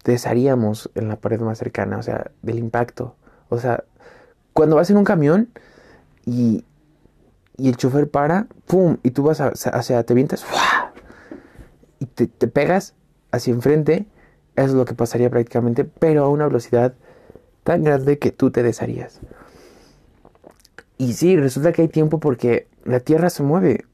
desharíamos 0.03 0.91
en 0.95 1.07
la 1.07 1.15
pared 1.15 1.39
más 1.39 1.57
cercana, 1.57 1.97
o 1.97 2.03
sea, 2.03 2.31
del 2.41 2.59
impacto. 2.59 3.15
O 3.47 3.59
sea, 3.59 3.85
cuando 4.51 4.75
vas 4.75 4.89
en 4.89 4.97
un 4.97 5.05
camión 5.05 5.47
y, 6.25 6.65
y 7.55 7.69
el 7.69 7.77
chofer 7.77 8.09
para, 8.09 8.47
¡pum! 8.67 8.97
Y 9.03 9.11
tú 9.11 9.23
vas 9.23 9.39
hacia, 9.39 10.03
te 10.03 10.13
vientas, 10.13 10.45
y 11.99 12.07
te, 12.07 12.27
te 12.27 12.49
pegas 12.49 12.93
hacia 13.33 13.51
enfrente, 13.51 14.05
eso 14.55 14.67
es 14.67 14.73
lo 14.73 14.85
que 14.85 14.93
pasaría 14.93 15.29
prácticamente, 15.29 15.83
pero 15.83 16.23
a 16.23 16.29
una 16.29 16.45
velocidad 16.45 16.93
tan 17.63 17.83
grande 17.83 18.19
que 18.19 18.31
tú 18.31 18.51
te 18.51 18.61
desharías. 18.61 19.19
Y 20.97 21.13
sí, 21.13 21.35
resulta 21.35 21.73
que 21.73 21.81
hay 21.81 21.87
tiempo 21.87 22.19
porque 22.19 22.67
la 22.85 22.99
Tierra 22.99 23.29
se 23.29 23.41
mueve. 23.43 23.85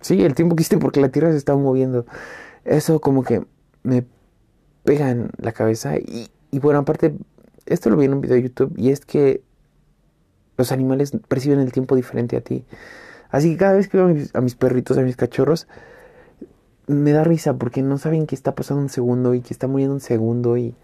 Sí, 0.00 0.22
el 0.22 0.34
tiempo 0.34 0.54
existe 0.54 0.78
porque 0.78 1.00
la 1.00 1.10
Tierra 1.10 1.30
se 1.30 1.36
está 1.36 1.54
moviendo. 1.54 2.06
Eso 2.64 3.00
como 3.00 3.22
que 3.22 3.44
me 3.82 4.06
pega 4.84 5.10
en 5.10 5.30
la 5.36 5.52
cabeza. 5.52 5.96
Y, 5.98 6.30
bueno, 6.58 6.78
aparte, 6.78 7.14
esto 7.66 7.90
lo 7.90 7.98
vi 7.98 8.06
en 8.06 8.14
un 8.14 8.22
video 8.22 8.36
de 8.36 8.42
YouTube 8.42 8.72
y 8.76 8.90
es 8.90 9.04
que 9.04 9.42
los 10.56 10.72
animales 10.72 11.12
perciben 11.28 11.60
el 11.60 11.72
tiempo 11.72 11.94
diferente 11.94 12.36
a 12.36 12.40
ti. 12.40 12.64
Así 13.28 13.52
que 13.52 13.58
cada 13.58 13.74
vez 13.74 13.88
que 13.88 13.98
veo 13.98 14.06
a 14.32 14.40
mis, 14.40 14.54
perritos, 14.54 14.96
a 14.96 15.02
mis 15.02 15.16
cachorros, 15.16 15.68
me 16.86 17.12
da 17.12 17.24
risa 17.24 17.54
porque 17.54 17.82
no 17.82 17.98
saben 17.98 18.26
que 18.26 18.34
está 18.34 18.54
pasando 18.54 18.82
un 18.82 18.88
segundo 18.88 19.34
y 19.34 19.40
que 19.40 19.52
está 19.52 19.66
muriendo 19.66 19.94
un 19.94 20.00
segundo 20.00 20.56
y, 20.56 20.74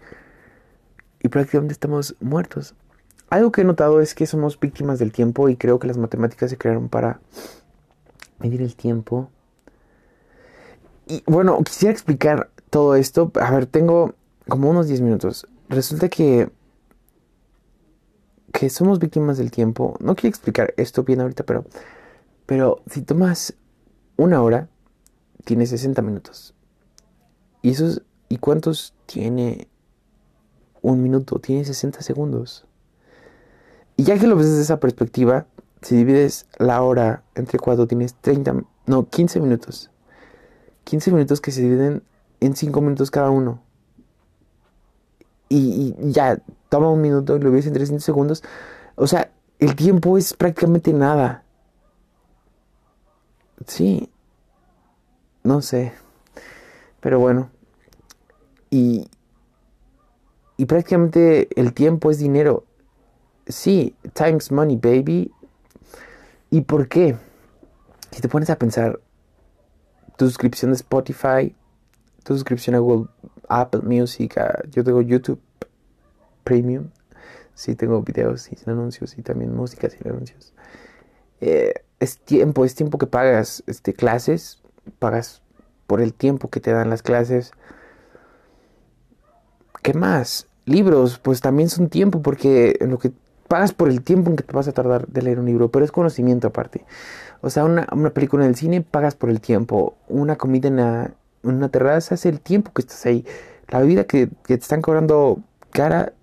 y 1.21 1.29
prácticamente 1.29 1.73
estamos 1.73 2.15
muertos. 2.19 2.75
Algo 3.29 3.51
que 3.51 3.61
he 3.61 3.63
notado 3.63 4.01
es 4.01 4.13
que 4.13 4.27
somos 4.27 4.59
víctimas 4.59 4.99
del 4.99 5.11
tiempo 5.11 5.49
y 5.49 5.55
creo 5.55 5.79
que 5.79 5.87
las 5.87 5.97
matemáticas 5.97 6.49
se 6.49 6.57
crearon 6.57 6.89
para 6.89 7.19
medir 8.39 8.61
el 8.61 8.75
tiempo. 8.75 9.29
Y 11.07 11.23
bueno, 11.25 11.61
quisiera 11.63 11.91
explicar 11.91 12.49
todo 12.69 12.95
esto. 12.95 13.31
A 13.41 13.51
ver, 13.51 13.65
tengo 13.65 14.13
como 14.47 14.69
unos 14.69 14.87
10 14.87 15.01
minutos. 15.01 15.47
Resulta 15.69 16.09
que 16.09 16.49
que 18.51 18.69
somos 18.69 18.99
víctimas 18.99 19.37
del 19.37 19.49
tiempo. 19.49 19.97
No 19.99 20.15
quiero 20.15 20.29
explicar 20.29 20.73
esto 20.77 21.03
bien 21.03 21.21
ahorita, 21.21 21.43
pero 21.43 21.65
pero 22.45 22.81
si 22.89 23.01
tomas 23.01 23.55
una 24.15 24.43
hora 24.43 24.69
tiene 25.43 25.65
60 25.65 26.01
minutos. 26.01 26.53
¿Y 27.61 27.71
esos 27.71 28.01
y 28.29 28.37
cuántos 28.37 28.93
tiene 29.05 29.67
un 30.81 31.01
minuto? 31.01 31.39
Tiene 31.39 31.65
60 31.65 32.01
segundos. 32.01 32.65
Y 33.95 34.03
ya 34.03 34.17
que 34.17 34.27
lo 34.27 34.35
ves 34.35 34.47
desde 34.47 34.63
esa 34.63 34.79
perspectiva, 34.79 35.45
si 35.81 35.95
divides 35.95 36.47
la 36.57 36.81
hora 36.81 37.23
entre 37.35 37.59
cuatro, 37.59 37.87
tienes 37.87 38.15
30, 38.15 38.63
no, 38.87 39.09
15 39.09 39.39
minutos. 39.39 39.91
15 40.85 41.11
minutos 41.11 41.41
que 41.41 41.51
se 41.51 41.61
dividen 41.61 42.03
en 42.39 42.55
5 42.55 42.81
minutos 42.81 43.11
cada 43.11 43.29
uno. 43.29 43.61
Y, 45.49 45.95
y, 45.99 46.11
ya, 46.11 46.41
toma 46.69 46.89
un 46.89 47.01
minuto 47.01 47.35
y 47.35 47.39
lo 47.39 47.51
ves 47.51 47.67
en 47.67 47.73
300 47.73 48.03
segundos. 48.03 48.43
O 48.95 49.07
sea, 49.07 49.31
el 49.59 49.75
tiempo 49.75 50.17
es 50.17 50.33
prácticamente 50.33 50.91
nada. 50.91 51.43
Sí. 53.67 54.09
No 55.43 55.61
sé. 55.61 55.93
Pero 56.99 57.19
bueno. 57.19 57.49
Y, 58.69 59.09
y 60.57 60.65
prácticamente 60.65 61.47
el 61.59 61.73
tiempo 61.73 62.09
es 62.09 62.19
dinero. 62.19 62.65
Sí, 63.47 63.95
time's 64.13 64.51
money, 64.51 64.77
baby. 64.77 65.31
¿Y 66.49 66.61
por 66.61 66.87
qué? 66.87 67.17
Si 68.11 68.21
te 68.21 68.29
pones 68.29 68.49
a 68.49 68.57
pensar, 68.57 68.99
tu 70.17 70.25
suscripción 70.25 70.71
de 70.71 70.75
Spotify, 70.75 71.55
tu 72.23 72.33
suscripción 72.33 72.75
a 72.75 72.79
Google, 72.79 73.09
Apple 73.49 73.81
Music, 73.81 74.39
yo 74.69 74.83
tengo 74.83 75.01
YouTube 75.01 75.41
Premium, 76.43 76.89
sí 77.53 77.75
tengo 77.75 78.01
videos 78.01 78.43
sin 78.43 78.57
anuncios 78.67 79.17
y 79.17 79.21
también 79.21 79.55
música 79.55 79.89
sin 79.89 80.07
anuncios. 80.07 80.53
Eh, 81.41 81.73
es 81.99 82.19
tiempo, 82.19 82.65
es 82.65 82.75
tiempo 82.75 82.97
que 82.97 83.07
pagas 83.07 83.63
este, 83.67 83.93
clases, 83.93 84.62
pagas 84.99 85.41
por 85.87 86.01
el 86.01 86.13
tiempo 86.13 86.49
que 86.49 86.59
te 86.59 86.71
dan 86.71 86.89
las 86.89 87.01
clases. 87.01 87.51
¿Qué 89.81 89.93
más? 89.93 90.47
Libros, 90.65 91.19
pues 91.19 91.41
también 91.41 91.69
son 91.69 91.89
tiempo 91.89 92.21
porque 92.21 92.77
en 92.79 92.91
lo 92.91 92.99
que 92.99 93.11
pagas 93.47 93.73
por 93.73 93.89
el 93.89 94.01
tiempo 94.01 94.29
en 94.29 94.37
que 94.37 94.43
te 94.43 94.53
vas 94.53 94.67
a 94.67 94.71
tardar 94.71 95.07
de 95.07 95.21
leer 95.21 95.39
un 95.39 95.45
libro, 95.45 95.69
pero 95.69 95.83
es 95.83 95.91
conocimiento 95.91 96.47
aparte. 96.47 96.85
O 97.41 97.49
sea, 97.49 97.65
una, 97.65 97.85
película 98.11 98.45
en 98.45 98.51
el 98.51 98.55
cine 98.55 98.81
pagas 98.81 99.15
por 99.15 99.29
el 99.29 99.41
tiempo, 99.41 99.95
una 100.07 100.37
comida 100.37 100.69
en, 100.69 101.13
una 101.43 101.69
terraza 101.69 102.15
es 102.15 102.25
el 102.25 102.39
tiempo 102.39 102.71
que 102.73 102.81
estás 102.81 103.05
ahí. 103.05 103.25
La 103.67 103.81
vida 103.81 104.05
que, 104.05 104.29
que 104.45 104.57
te 104.57 104.61
están 104.61 104.81
cobrando 104.81 105.39
cara 105.71 106.13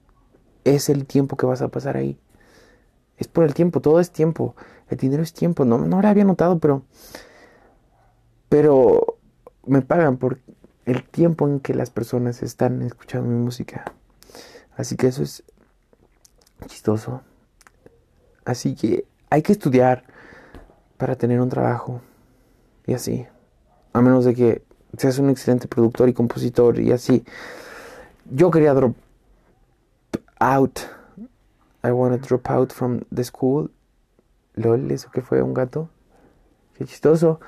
es 0.64 0.88
el 0.88 1.06
tiempo 1.06 1.36
que 1.36 1.46
vas 1.46 1.62
a 1.62 1.68
pasar 1.68 1.96
ahí. 1.96 2.18
Es 3.18 3.28
por 3.28 3.44
el 3.44 3.52
tiempo, 3.52 3.80
todo 3.80 4.00
es 4.00 4.10
tiempo. 4.10 4.56
El 4.88 4.96
dinero 4.96 5.22
es 5.22 5.32
tiempo. 5.32 5.64
No, 5.64 5.78
no 5.78 6.00
lo 6.00 6.08
había 6.08 6.24
notado, 6.24 6.58
pero. 6.58 6.82
Pero 8.50 9.16
me 9.64 9.80
pagan 9.80 10.18
por 10.18 10.40
el 10.84 11.04
tiempo 11.04 11.48
en 11.48 11.60
que 11.60 11.72
las 11.72 11.88
personas 11.88 12.42
están 12.42 12.82
escuchando 12.82 13.28
mi 13.28 13.42
música. 13.42 13.94
Así 14.76 14.96
que 14.96 15.06
eso 15.06 15.22
es 15.22 15.42
chistoso. 16.66 17.22
Así 18.44 18.74
que 18.74 19.06
hay 19.30 19.42
que 19.42 19.52
estudiar 19.52 20.04
para 20.98 21.14
tener 21.14 21.40
un 21.40 21.48
trabajo. 21.48 22.02
Y 22.86 22.94
así. 22.94 23.26
A 23.92 24.02
menos 24.02 24.24
de 24.24 24.34
que 24.34 24.62
seas 24.98 25.18
un 25.18 25.30
excelente 25.30 25.68
productor 25.68 26.08
y 26.08 26.12
compositor 26.12 26.80
y 26.80 26.90
así. 26.92 27.24
Yo 28.30 28.50
quería 28.50 28.74
drop 28.74 28.96
out. 30.40 30.80
I 31.84 31.92
want 31.92 32.20
to 32.20 32.26
drop 32.26 32.50
out 32.50 32.72
from 32.72 33.02
the 33.14 33.22
school. 33.22 33.70
LOL, 34.54 34.90
¿eso 34.90 35.10
que 35.10 35.22
fue? 35.22 35.40
¿Un 35.40 35.54
gato? 35.54 35.88
Qué 36.74 36.84
chistoso. 36.84 37.38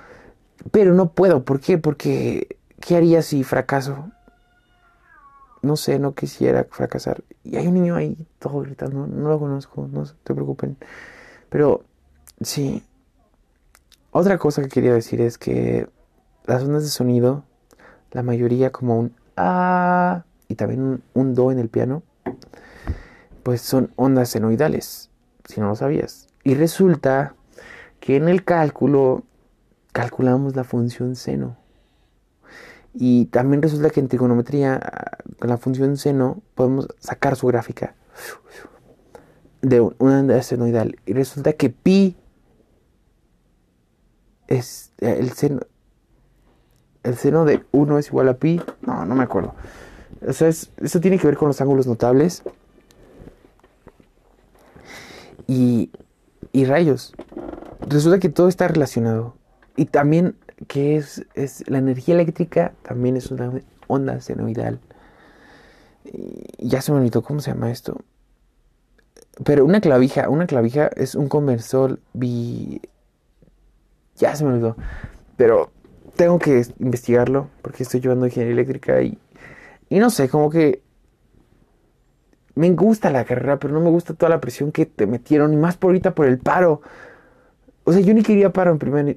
Pero 0.71 0.95
no 0.95 1.13
puedo. 1.13 1.45
¿Por 1.45 1.61
qué? 1.61 1.79
Porque 1.79 2.59
¿qué 2.81 2.97
haría 2.97 3.23
si 3.23 3.45
fracaso? 3.45 4.11
No 5.63 5.77
sé, 5.77 5.99
no 5.99 6.15
quisiera 6.15 6.67
fracasar. 6.71 7.23
Y 7.45 7.57
hay 7.57 7.67
un 7.69 7.75
niño 7.75 7.95
ahí 7.95 8.27
todo 8.39 8.61
gritando. 8.61 9.07
No 9.07 9.29
lo 9.29 9.39
conozco, 9.39 9.89
no 9.91 10.05
se 10.05 10.15
te 10.25 10.35
preocupen. 10.35 10.77
Pero 11.49 11.85
sí. 12.41 12.83
Otra 14.11 14.37
cosa 14.39 14.63
que 14.63 14.69
quería 14.69 14.93
decir 14.93 15.21
es 15.21 15.39
que 15.39 15.89
las 16.45 16.63
ondas 16.63 16.83
de 16.83 16.91
sonido, 16.91 17.45
la 18.11 18.23
mayoría 18.23 18.71
como 18.71 18.99
un 18.99 19.15
A 19.37 20.25
y 20.49 20.55
también 20.57 20.83
un, 20.83 21.03
un 21.15 21.35
Do 21.35 21.51
en 21.51 21.59
el 21.59 21.69
piano, 21.69 22.03
pues 23.43 23.63
son 23.63 23.93
ondas 23.97 24.29
senoidales, 24.29 25.09
si 25.49 25.61
no 25.61 25.69
lo 25.69 25.77
sabías. 25.77 26.29
Y 26.45 26.55
resulta 26.55 27.35
que 28.01 28.17
en 28.17 28.29
el 28.29 28.45
cálculo 28.45 29.23
calculamos 29.93 30.57
la 30.57 30.64
función 30.64 31.16
seno. 31.16 31.57
Y 32.95 33.26
también 33.26 33.62
resulta 33.62 33.90
que 33.90 34.01
en 34.01 34.09
trigonometría, 34.09 34.80
con 35.38 35.49
la 35.49 35.57
función 35.57 35.97
seno, 35.97 36.43
podemos 36.55 36.88
sacar 36.99 37.36
su 37.36 37.47
gráfica 37.47 37.95
de 39.62 39.80
una 39.80 40.20
onda 40.20 40.43
senoidal. 40.43 40.97
Y 41.07 41.14
resulta 41.14 41.55
que 41.55 41.70
pi 41.70 42.16
es 44.49 44.93
el 44.99 45.32
seno. 45.32 45.61
El 47.03 47.16
seno 47.16 47.45
de 47.45 47.64
1 47.72 47.99
es 47.99 48.09
igual 48.09 48.28
a 48.28 48.34
pi. 48.34 48.61
No, 48.82 49.07
no 49.07 49.14
me 49.14 49.24
acuerdo. 49.24 49.55
O 50.26 50.32
sea, 50.32 50.49
eso 50.49 51.01
tiene 51.01 51.18
que 51.18 51.26
ver 51.26 51.36
con 51.36 51.49
los 51.49 51.61
ángulos 51.61 51.86
notables. 51.86 52.43
Y, 55.47 55.90
y 56.53 56.64
rayos. 56.64 57.14
Resulta 57.88 58.18
que 58.18 58.28
todo 58.28 58.49
está 58.49 58.68
relacionado. 58.68 59.36
Y 59.77 59.87
también 59.87 60.37
que 60.68 60.97
es, 60.97 61.25
es 61.35 61.68
la 61.68 61.79
energía 61.79 62.14
eléctrica 62.14 62.73
también 62.83 63.16
es 63.16 63.31
una 63.31 63.53
onda 63.87 64.20
senoidal. 64.20 64.81
Y 66.05 66.68
ya 66.68 66.83
se 66.83 66.93
me 66.93 66.99
olvidó 66.99 67.23
cómo 67.23 67.41
se 67.41 67.51
llama 67.53 67.70
esto. 67.70 68.01
Pero 69.45 69.64
una 69.64 69.81
clavija, 69.81 70.29
una 70.29 70.47
clavija 70.47 70.89
es 70.97 71.14
un 71.14 71.29
conversor 71.29 71.99
bi... 72.12 72.81
Ya 74.16 74.37
se 74.37 74.45
me 74.45 74.51
olvidó. 74.51 74.77
Pero 75.37 75.70
tengo 76.16 76.39
que 76.39 76.64
investigarlo 76.79 77.49
porque 77.62 77.83
estoy 77.83 78.01
llevando 78.01 78.27
ingeniería 78.27 78.53
eléctrica 78.53 79.01
y, 79.03 79.18
y 79.89 79.99
no 79.99 80.11
sé, 80.11 80.29
como 80.29 80.51
que 80.51 80.83
me 82.55 82.70
gusta 82.70 83.11
la 83.11 83.25
carrera, 83.25 83.59
pero 83.59 83.73
no 83.73 83.81
me 83.81 83.91
gusta 83.91 84.14
toda 84.14 84.29
la 84.29 84.41
presión 84.41 84.73
que 84.73 84.87
te 84.87 85.07
metieron, 85.07 85.53
y 85.55 85.57
más 85.57 85.77
por 85.77 85.89
ahorita 85.89 86.14
por 86.14 86.27
el 86.27 86.39
paro. 86.39 86.83
O 87.85 87.93
sea, 87.93 88.03
yo 88.03 88.12
ni 88.14 88.23
quería 88.23 88.53
paro 88.53 88.70
en 88.70 88.79
primer, 88.79 89.16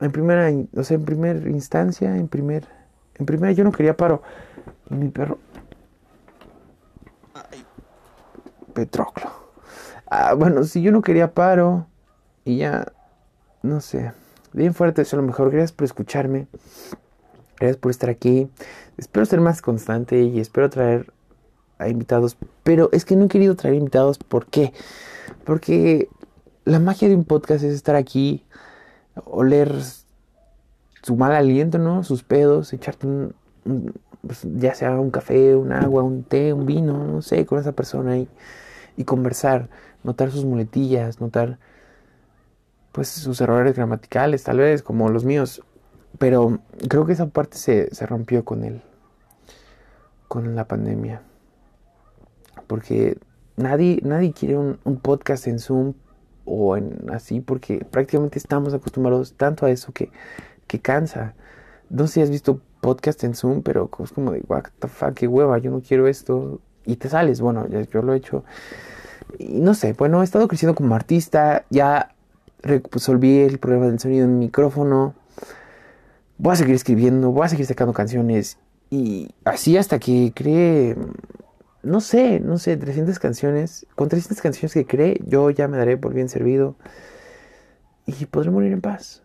en 0.00 0.12
primera, 0.12 0.50
o 0.74 0.84
sea, 0.84 0.96
en 0.96 1.04
primera 1.04 1.48
instancia, 1.48 2.16
en 2.16 2.28
primer, 2.28 2.66
en 3.14 3.26
primera 3.26 3.52
yo 3.52 3.64
no 3.64 3.72
quería 3.72 3.96
paro. 3.96 4.22
Y 4.90 4.94
mi 4.94 5.08
perro, 5.08 5.38
ay, 7.34 7.64
Petroclo. 8.74 9.30
Ah, 10.08 10.34
bueno, 10.34 10.64
si 10.64 10.82
yo 10.82 10.92
no 10.92 11.02
quería 11.02 11.34
paro 11.34 11.86
y 12.44 12.58
ya, 12.58 12.92
no 13.62 13.80
sé, 13.80 14.12
bien 14.52 14.74
fuerte 14.74 15.02
eso 15.02 15.16
a 15.16 15.20
lo 15.20 15.26
mejor. 15.26 15.50
Gracias 15.50 15.72
por 15.72 15.84
escucharme, 15.84 16.46
gracias 17.58 17.76
por 17.76 17.90
estar 17.90 18.10
aquí. 18.10 18.48
Espero 18.96 19.26
ser 19.26 19.40
más 19.40 19.62
constante 19.62 20.22
y 20.22 20.40
espero 20.40 20.70
traer 20.70 21.12
a 21.78 21.88
invitados, 21.88 22.36
pero 22.62 22.88
es 22.92 23.04
que 23.04 23.16
no 23.16 23.26
he 23.26 23.28
querido 23.28 23.54
traer 23.56 23.76
invitados, 23.76 24.18
¿por 24.18 24.46
qué? 24.46 24.72
Porque 25.44 26.08
la 26.64 26.80
magia 26.80 27.08
de 27.08 27.14
un 27.14 27.24
podcast 27.24 27.64
es 27.64 27.74
estar 27.74 27.96
aquí, 27.96 28.44
oler 29.24 29.72
su 31.02 31.16
mal 31.16 31.32
aliento, 31.32 31.78
¿no? 31.78 32.04
Sus 32.04 32.22
pedos, 32.22 32.72
echarte 32.72 33.06
un, 33.06 33.34
pues, 34.26 34.42
ya 34.44 34.74
sea 34.74 34.98
un 34.98 35.10
café, 35.10 35.54
un 35.56 35.72
agua, 35.72 36.02
un 36.02 36.22
té, 36.24 36.52
un 36.52 36.66
vino, 36.66 37.04
no 37.04 37.22
sé, 37.22 37.46
con 37.46 37.58
esa 37.58 37.72
persona 37.72 38.18
y, 38.18 38.28
y 38.96 39.04
conversar, 39.04 39.68
notar 40.04 40.30
sus 40.30 40.44
muletillas, 40.44 41.20
notar 41.20 41.58
pues 42.92 43.08
sus 43.08 43.40
errores 43.40 43.76
gramaticales, 43.76 44.42
tal 44.44 44.58
vez, 44.58 44.82
como 44.82 45.08
los 45.10 45.24
míos. 45.24 45.62
Pero 46.18 46.60
creo 46.88 47.04
que 47.04 47.12
esa 47.12 47.26
parte 47.26 47.58
se, 47.58 47.94
se 47.94 48.06
rompió 48.06 48.44
con 48.44 48.64
él, 48.64 48.82
con 50.28 50.54
la 50.54 50.66
pandemia 50.66 51.22
porque 52.66 53.18
nadie, 53.56 54.00
nadie 54.02 54.32
quiere 54.32 54.56
un, 54.56 54.78
podcast 55.02 55.46
en 55.46 55.58
Zoom 55.58 55.94
o 56.46 56.76
en 56.76 57.10
así, 57.12 57.40
porque 57.40 57.84
prácticamente 57.90 58.38
estamos 58.38 58.72
acostumbrados 58.72 59.34
tanto 59.34 59.66
a 59.66 59.70
eso 59.70 59.92
que, 59.92 60.10
que 60.66 60.80
cansa. 60.80 61.34
No 61.90 62.06
sé 62.06 62.14
si 62.14 62.20
has 62.22 62.30
visto 62.30 62.60
podcast 62.80 63.22
en 63.24 63.34
Zoom, 63.34 63.62
pero 63.62 63.90
es 64.02 64.12
como 64.12 64.32
de, 64.32 64.42
what 64.48 64.64
the 64.78 64.88
fuck, 64.88 65.14
qué 65.14 65.26
hueva, 65.28 65.58
yo 65.58 65.70
no 65.70 65.80
quiero 65.80 66.06
esto. 66.06 66.60
Y 66.84 66.96
te 66.96 67.08
sales, 67.08 67.40
bueno, 67.40 67.66
yo 67.68 68.02
lo 68.02 68.14
he 68.14 68.16
hecho. 68.16 68.44
Y 69.38 69.60
no 69.60 69.74
sé, 69.74 69.92
bueno, 69.92 70.22
he 70.22 70.24
estado 70.24 70.46
creciendo 70.48 70.74
como 70.74 70.94
artista, 70.94 71.64
ya 71.68 72.14
resolví 72.62 73.38
el 73.38 73.58
problema 73.58 73.86
del 73.86 73.98
sonido 73.98 74.24
en 74.24 74.38
mi 74.38 74.46
micrófono. 74.46 75.14
Voy 76.38 76.52
a 76.52 76.56
seguir 76.56 76.74
escribiendo, 76.74 77.30
voy 77.30 77.46
a 77.46 77.48
seguir 77.48 77.66
sacando 77.66 77.92
canciones. 77.92 78.58
Y 78.88 79.30
así 79.44 79.76
hasta 79.76 79.98
que 79.98 80.32
cree 80.34 80.96
no 81.86 82.00
sé, 82.00 82.40
no 82.40 82.58
sé, 82.58 82.76
300 82.76 83.18
canciones. 83.18 83.86
Con 83.94 84.08
300 84.08 84.42
canciones 84.42 84.74
que 84.74 84.86
cree, 84.86 85.20
yo 85.24 85.50
ya 85.50 85.68
me 85.68 85.76
daré 85.76 85.96
por 85.96 86.12
bien 86.12 86.28
servido. 86.28 86.76
Y 88.06 88.26
podré 88.26 88.50
morir 88.50 88.72
en 88.72 88.80
paz. 88.80 89.22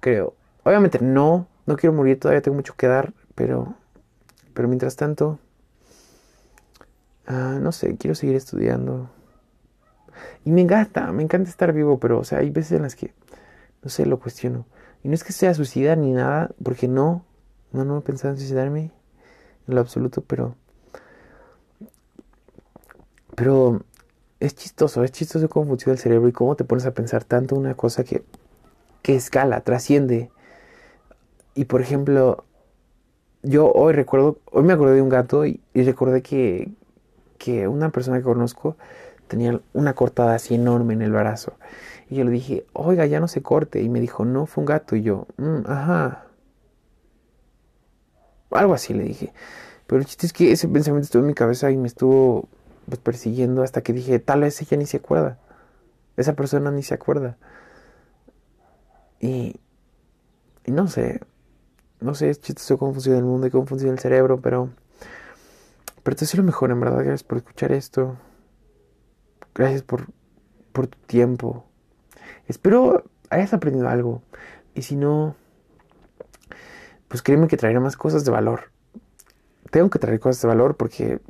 Creo. 0.00 0.34
Obviamente 0.62 0.98
no, 1.00 1.48
no 1.64 1.76
quiero 1.76 1.94
morir, 1.94 2.20
todavía 2.20 2.42
tengo 2.42 2.56
mucho 2.56 2.74
que 2.76 2.86
dar, 2.86 3.14
pero, 3.34 3.74
pero 4.52 4.68
mientras 4.68 4.96
tanto, 4.96 5.38
ah, 7.26 7.58
no 7.60 7.72
sé, 7.72 7.96
quiero 7.96 8.14
seguir 8.14 8.36
estudiando. 8.36 9.10
Y 10.44 10.50
me 10.50 10.60
encanta, 10.60 11.10
me 11.12 11.22
encanta 11.22 11.48
estar 11.48 11.72
vivo, 11.72 11.98
pero, 11.98 12.18
o 12.18 12.24
sea, 12.24 12.38
hay 12.38 12.50
veces 12.50 12.72
en 12.72 12.82
las 12.82 12.94
que, 12.94 13.14
no 13.82 13.88
sé, 13.88 14.04
lo 14.06 14.18
cuestiono. 14.18 14.66
Y 15.02 15.08
no 15.08 15.14
es 15.14 15.24
que 15.24 15.32
sea 15.32 15.54
suicida 15.54 15.96
ni 15.96 16.12
nada, 16.12 16.50
porque 16.62 16.88
no, 16.88 17.24
no, 17.72 17.84
no 17.84 17.98
he 17.98 18.02
pensado 18.02 18.34
en 18.34 18.38
suicidarme 18.38 18.92
en 19.66 19.74
lo 19.74 19.80
absoluto, 19.80 20.20
pero... 20.20 20.56
Pero 23.36 23.82
es 24.40 24.56
chistoso, 24.56 25.04
es 25.04 25.12
chistoso 25.12 25.48
cómo 25.48 25.66
funciona 25.66 25.92
el 25.92 25.98
cerebro 26.00 26.28
y 26.28 26.32
cómo 26.32 26.56
te 26.56 26.64
pones 26.64 26.86
a 26.86 26.94
pensar 26.94 27.22
tanto 27.24 27.54
una 27.54 27.74
cosa 27.74 28.02
que, 28.02 28.24
que 29.02 29.14
escala, 29.14 29.60
trasciende. 29.60 30.30
Y 31.54 31.66
por 31.66 31.80
ejemplo, 31.80 32.44
yo 33.42 33.70
hoy 33.72 33.92
recuerdo, 33.92 34.38
hoy 34.50 34.64
me 34.64 34.72
acordé 34.72 34.96
de 34.96 35.02
un 35.02 35.08
gato 35.08 35.46
y, 35.46 35.60
recordé 35.74 36.22
que, 36.22 36.72
que 37.38 37.68
una 37.68 37.90
persona 37.90 38.18
que 38.18 38.24
conozco 38.24 38.76
tenía 39.28 39.60
una 39.72 39.94
cortada 39.94 40.34
así 40.34 40.54
enorme 40.54 40.94
en 40.94 41.02
el 41.02 41.12
brazo. 41.12 41.54
Y 42.08 42.16
yo 42.16 42.24
le 42.24 42.30
dije, 42.30 42.66
oiga, 42.72 43.06
ya 43.06 43.20
no 43.20 43.28
se 43.28 43.42
corte. 43.42 43.82
Y 43.82 43.88
me 43.88 44.00
dijo, 44.00 44.24
no, 44.24 44.46
fue 44.46 44.62
un 44.62 44.66
gato. 44.66 44.96
Y 44.96 45.02
yo, 45.02 45.26
mm, 45.36 45.58
ajá. 45.66 46.26
Algo 48.50 48.74
así 48.74 48.94
le 48.94 49.04
dije. 49.04 49.32
Pero 49.86 50.00
el 50.00 50.06
chiste 50.06 50.26
es 50.26 50.32
que 50.32 50.52
ese 50.52 50.68
pensamiento 50.68 51.04
estuvo 51.04 51.22
en 51.22 51.28
mi 51.28 51.34
cabeza 51.34 51.70
y 51.70 51.76
me 51.76 51.88
estuvo 51.88 52.48
pues, 52.86 52.98
persiguiendo 53.00 53.62
hasta 53.62 53.82
que 53.82 53.92
dije, 53.92 54.18
tal 54.18 54.40
vez 54.42 54.60
ella 54.62 54.76
ni 54.76 54.86
se 54.86 54.98
acuerda. 54.98 55.38
Esa 56.16 56.34
persona 56.34 56.70
ni 56.70 56.82
se 56.82 56.94
acuerda. 56.94 57.36
Y, 59.20 59.60
y 60.64 60.72
no 60.72 60.88
sé, 60.88 61.20
no 62.00 62.14
sé, 62.14 62.30
es 62.30 62.40
chistoso 62.40 62.78
cómo 62.78 62.92
funciona 62.92 63.18
el 63.18 63.24
mundo 63.24 63.46
y 63.46 63.50
cómo 63.50 63.66
funciona 63.66 63.92
el 63.92 63.98
cerebro, 63.98 64.40
pero... 64.40 64.70
Pero 66.02 66.16
te 66.16 66.20
deseo 66.20 66.38
lo 66.38 66.46
mejor, 66.46 66.70
en 66.70 66.78
verdad. 66.78 66.98
Gracias 66.98 67.24
por 67.24 67.38
escuchar 67.38 67.72
esto. 67.72 68.16
Gracias 69.54 69.82
por, 69.82 70.06
por 70.72 70.86
tu 70.86 70.98
tiempo. 71.06 71.64
Espero 72.46 73.04
hayas 73.30 73.52
aprendido 73.52 73.88
algo. 73.88 74.22
Y 74.74 74.82
si 74.82 74.96
no, 74.96 75.34
pues 77.08 77.22
créeme 77.22 77.48
que 77.48 77.56
traeré 77.56 77.80
más 77.80 77.96
cosas 77.96 78.24
de 78.24 78.30
valor. 78.30 78.70
Tengo 79.70 79.90
que 79.90 79.98
traer 79.98 80.20
cosas 80.20 80.42
de 80.42 80.48
valor 80.48 80.76
porque 80.76 81.20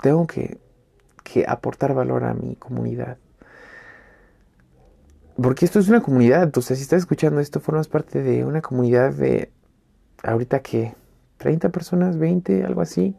tengo 0.00 0.26
que, 0.26 0.58
que 1.22 1.44
aportar 1.46 1.94
valor 1.94 2.24
a 2.24 2.34
mi 2.34 2.56
comunidad. 2.56 3.18
Porque 5.40 5.66
esto 5.66 5.78
es 5.78 5.88
una 5.88 6.00
comunidad, 6.00 6.56
o 6.56 6.62
sea, 6.62 6.76
si 6.76 6.82
estás 6.82 7.00
escuchando 7.00 7.40
esto, 7.40 7.60
formas 7.60 7.88
parte 7.88 8.22
de 8.22 8.44
una 8.44 8.62
comunidad 8.62 9.12
de 9.12 9.50
ahorita 10.22 10.60
que 10.60 10.94
30 11.38 11.68
personas, 11.68 12.18
20, 12.18 12.64
algo 12.64 12.80
así, 12.80 13.14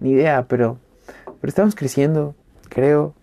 ni 0.00 0.12
idea, 0.12 0.46
pero, 0.48 0.78
pero 1.40 1.48
estamos 1.48 1.74
creciendo, 1.74 2.34
creo, 2.70 3.14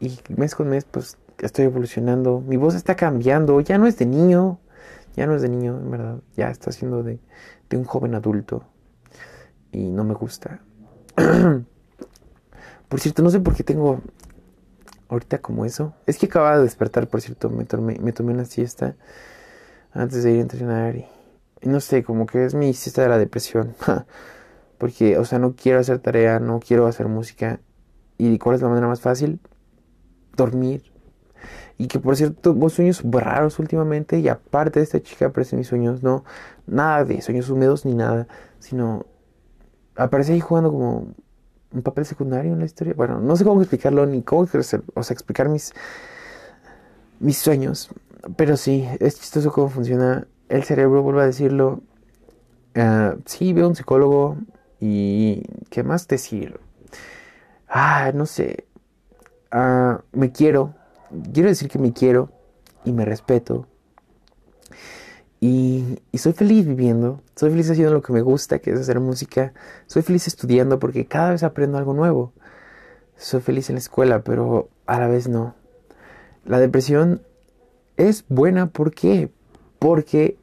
y 0.00 0.18
mes 0.34 0.54
con 0.54 0.68
mes 0.68 0.84
pues 0.84 1.18
estoy 1.38 1.66
evolucionando, 1.66 2.40
mi 2.40 2.56
voz 2.56 2.74
está 2.74 2.96
cambiando, 2.96 3.60
ya 3.60 3.76
no 3.76 3.86
es 3.86 3.98
de 3.98 4.06
niño, 4.06 4.58
ya 5.14 5.26
no 5.26 5.34
es 5.34 5.42
de 5.42 5.50
niño, 5.50 5.76
en 5.76 5.90
verdad, 5.90 6.16
ya 6.36 6.50
está 6.50 6.72
siendo 6.72 7.02
de, 7.02 7.18
de 7.68 7.76
un 7.76 7.84
joven 7.84 8.14
adulto 8.14 8.64
y 9.70 9.90
no 9.90 10.04
me 10.04 10.14
gusta. 10.14 10.60
por 12.92 13.00
cierto, 13.00 13.22
no 13.22 13.30
sé 13.30 13.40
por 13.40 13.54
qué 13.54 13.64
tengo 13.64 14.02
ahorita 15.08 15.38
como 15.38 15.64
eso. 15.64 15.94
Es 16.04 16.18
que 16.18 16.26
acababa 16.26 16.58
de 16.58 16.64
despertar, 16.64 17.08
por 17.08 17.22
cierto, 17.22 17.48
me 17.48 17.64
tomé, 17.64 17.98
me 17.98 18.12
tomé 18.12 18.34
una 18.34 18.44
siesta 18.44 18.96
antes 19.94 20.22
de 20.22 20.32
ir 20.32 20.40
a 20.40 20.42
entrenar 20.42 20.96
y, 20.96 21.06
no 21.62 21.80
sé, 21.80 22.04
como 22.04 22.26
que 22.26 22.44
es 22.44 22.54
mi 22.54 22.74
siesta 22.74 23.00
de 23.00 23.08
la 23.08 23.16
depresión. 23.16 23.74
Porque, 24.76 25.16
o 25.16 25.24
sea, 25.24 25.38
no 25.38 25.54
quiero 25.56 25.80
hacer 25.80 26.00
tarea, 26.00 26.38
no 26.38 26.60
quiero 26.60 26.86
hacer 26.86 27.08
música. 27.08 27.60
¿Y 28.18 28.38
cuál 28.38 28.56
es 28.56 28.60
la 28.60 28.68
manera 28.68 28.88
más 28.88 29.00
fácil? 29.00 29.40
Dormir. 30.36 30.82
Y 31.78 31.86
que 31.86 31.98
por 31.98 32.14
cierto, 32.14 32.52
tuvo 32.52 32.68
sueños 32.68 33.00
raros 33.10 33.58
últimamente. 33.58 34.18
Y 34.18 34.28
aparte 34.28 34.80
de 34.80 34.84
esta 34.84 35.02
chica 35.02 35.28
aparecen 35.28 35.58
mis 35.58 35.68
sueños, 35.68 36.02
no 36.02 36.26
nada 36.66 37.06
de 37.06 37.22
sueños 37.22 37.48
húmedos 37.48 37.86
ni 37.86 37.94
nada, 37.94 38.28
sino 38.58 39.06
aparece 39.96 40.34
ahí 40.34 40.40
jugando 40.40 40.70
como 40.70 41.14
un 41.72 41.82
papel 41.82 42.04
secundario 42.04 42.52
en 42.52 42.58
la 42.58 42.64
historia. 42.64 42.94
Bueno, 42.96 43.20
no 43.20 43.36
sé 43.36 43.44
cómo 43.44 43.60
explicarlo 43.60 44.06
ni 44.06 44.22
cómo 44.22 44.42
o 44.42 44.62
sea, 44.62 44.80
explicar 45.10 45.48
mis, 45.48 45.72
mis 47.20 47.38
sueños. 47.38 47.90
Pero 48.36 48.56
sí, 48.56 48.86
es 49.00 49.20
chistoso 49.20 49.52
cómo 49.52 49.68
funciona 49.68 50.26
el 50.48 50.64
cerebro, 50.64 51.02
vuelvo 51.02 51.20
a 51.20 51.26
decirlo. 51.26 51.80
Uh, 52.76 53.20
sí, 53.26 53.52
veo 53.52 53.68
un 53.68 53.74
psicólogo 53.74 54.36
y 54.80 55.42
¿qué 55.70 55.82
más 55.82 56.08
decir? 56.08 56.60
Ah, 57.68 58.12
no 58.14 58.26
sé. 58.26 58.66
Uh, 59.52 59.98
me 60.12 60.32
quiero. 60.32 60.74
Quiero 61.32 61.48
decir 61.48 61.68
que 61.68 61.78
me 61.78 61.92
quiero 61.92 62.30
y 62.84 62.92
me 62.92 63.04
respeto 63.04 63.66
y, 65.44 65.98
soy 66.16 66.34
feliz 66.34 66.68
viviendo, 66.68 67.20
soy 67.34 67.50
feliz 67.50 67.68
haciendo 67.68 67.92
lo 67.92 68.00
que 68.00 68.12
me 68.12 68.22
gusta, 68.22 68.60
que 68.60 68.70
es 68.70 68.78
hacer 68.78 69.00
música, 69.00 69.52
soy 69.88 70.02
feliz 70.02 70.28
estudiando 70.28 70.78
porque 70.78 71.06
cada 71.06 71.32
vez 71.32 71.42
aprendo 71.42 71.78
algo 71.78 71.94
nuevo. 71.94 72.32
Soy 73.16 73.40
feliz 73.40 73.68
en 73.68 73.74
la 73.74 73.80
escuela, 73.80 74.22
pero 74.22 74.68
a 74.86 75.00
la 75.00 75.08
vez 75.08 75.26
no. 75.26 75.56
La 76.44 76.60
depresión 76.60 77.22
es 77.96 78.24
buena, 78.28 78.68
¿por 78.68 78.94
qué? 78.94 79.30
Porque 79.80 80.36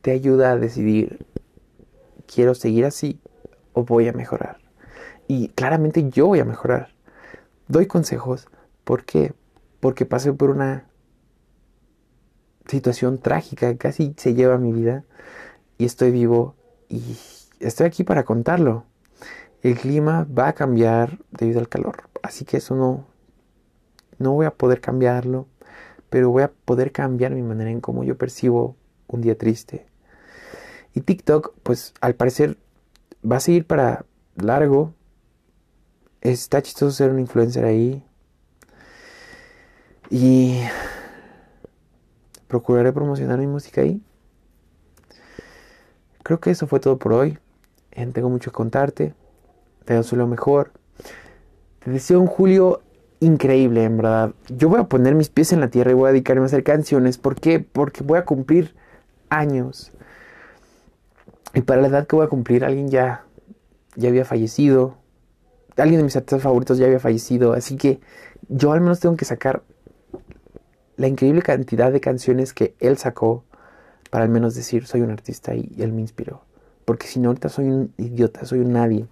te 0.00 0.12
ayuda 0.12 0.52
a 0.52 0.56
decidir, 0.56 1.26
quiero 2.26 2.54
seguir 2.54 2.86
así 2.86 3.20
o 3.74 3.84
voy 3.84 4.08
a 4.08 4.14
mejorar. 4.14 4.60
Y 5.28 5.48
claramente 5.48 6.08
yo 6.08 6.28
voy 6.28 6.40
a 6.40 6.46
mejorar. 6.46 6.88
Doy 7.68 7.84
consejos, 7.84 8.48
¿por 8.82 9.04
qué? 9.04 9.34
Porque 9.78 10.06
pasé 10.06 10.32
por 10.32 10.48
una 10.48 10.86
situación 12.68 13.18
trágica 13.18 13.76
casi 13.76 14.14
se 14.16 14.34
lleva 14.34 14.58
mi 14.58 14.72
vida 14.72 15.04
y 15.78 15.84
estoy 15.84 16.10
vivo 16.10 16.54
y 16.88 17.16
estoy 17.60 17.86
aquí 17.86 18.04
para 18.04 18.24
contarlo. 18.24 18.84
El 19.62 19.78
clima 19.78 20.26
va 20.36 20.48
a 20.48 20.52
cambiar 20.52 21.18
debido 21.30 21.60
al 21.60 21.68
calor, 21.68 22.08
así 22.22 22.44
que 22.44 22.58
eso 22.58 22.74
no 22.74 23.06
no 24.18 24.32
voy 24.32 24.46
a 24.46 24.50
poder 24.50 24.80
cambiarlo, 24.80 25.46
pero 26.08 26.30
voy 26.30 26.42
a 26.42 26.50
poder 26.50 26.92
cambiar 26.92 27.32
mi 27.32 27.42
manera 27.42 27.70
en 27.70 27.80
cómo 27.80 28.04
yo 28.04 28.16
percibo 28.16 28.76
un 29.06 29.20
día 29.20 29.36
triste. 29.36 29.86
Y 30.94 31.02
TikTok, 31.02 31.54
pues 31.62 31.92
al 32.00 32.14
parecer 32.14 32.56
va 33.30 33.36
a 33.36 33.40
seguir 33.40 33.66
para 33.66 34.06
largo. 34.36 34.94
Está 36.22 36.62
chistoso 36.62 36.92
ser 36.92 37.10
un 37.10 37.20
influencer 37.20 37.64
ahí. 37.64 38.02
Y 40.08 40.60
procuraré 42.48 42.92
promocionar 42.92 43.38
mi 43.38 43.46
música 43.46 43.80
ahí. 43.80 44.00
Creo 46.22 46.40
que 46.40 46.50
eso 46.50 46.66
fue 46.66 46.80
todo 46.80 46.98
por 46.98 47.12
hoy. 47.12 47.38
tengo 48.12 48.28
mucho 48.28 48.50
que 48.50 48.56
contarte. 48.56 49.14
Te 49.84 49.94
deseo 49.94 50.18
lo 50.18 50.26
mejor. 50.26 50.72
Te 51.84 51.90
deseo 51.90 52.20
un 52.20 52.26
julio 52.26 52.82
increíble, 53.20 53.84
en 53.84 53.96
verdad. 53.96 54.32
Yo 54.48 54.68
voy 54.68 54.80
a 54.80 54.84
poner 54.84 55.14
mis 55.14 55.28
pies 55.28 55.52
en 55.52 55.60
la 55.60 55.68
tierra 55.68 55.92
y 55.92 55.94
voy 55.94 56.08
a 56.08 56.12
dedicarme 56.12 56.42
a 56.42 56.46
hacer 56.46 56.64
canciones. 56.64 57.18
¿Por 57.18 57.36
qué? 57.36 57.60
Porque 57.60 58.02
voy 58.02 58.18
a 58.18 58.24
cumplir 58.24 58.74
años. 59.28 59.92
Y 61.54 61.62
para 61.62 61.80
la 61.80 61.88
edad 61.88 62.06
que 62.06 62.16
voy 62.16 62.26
a 62.26 62.28
cumplir, 62.28 62.64
alguien 62.64 62.88
ya, 62.88 63.24
ya 63.94 64.08
había 64.08 64.24
fallecido. 64.24 64.96
Alguien 65.76 65.98
de 65.98 66.04
mis 66.04 66.16
artistas 66.16 66.42
favoritos 66.42 66.78
ya 66.78 66.86
había 66.86 66.98
fallecido. 67.00 67.52
Así 67.52 67.76
que 67.76 68.00
yo 68.48 68.72
al 68.72 68.80
menos 68.80 69.00
tengo 69.00 69.16
que 69.16 69.24
sacar 69.24 69.62
la 70.96 71.08
increíble 71.08 71.42
cantidad 71.42 71.92
de 71.92 72.00
canciones 72.00 72.52
que 72.52 72.74
él 72.80 72.96
sacó 72.98 73.44
para 74.10 74.24
al 74.24 74.30
menos 74.30 74.54
decir 74.54 74.86
soy 74.86 75.02
un 75.02 75.10
artista 75.10 75.54
y, 75.54 75.70
él 75.78 75.92
me 75.92 76.00
inspiró. 76.00 76.42
Porque 76.84 77.06
si 77.06 77.18
no, 77.20 77.28
ahorita 77.28 77.48
soy 77.48 77.66
un 77.66 77.92
idiota, 77.96 78.44
soy 78.46 78.60
un 78.60 78.72
nadie. 78.72 79.06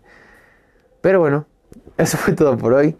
Pero 1.00 1.20
bueno, 1.20 1.46
eso 1.98 2.16
fue 2.16 2.34
todo 2.34 2.56
por 2.56 2.72
hoy. 2.72 2.96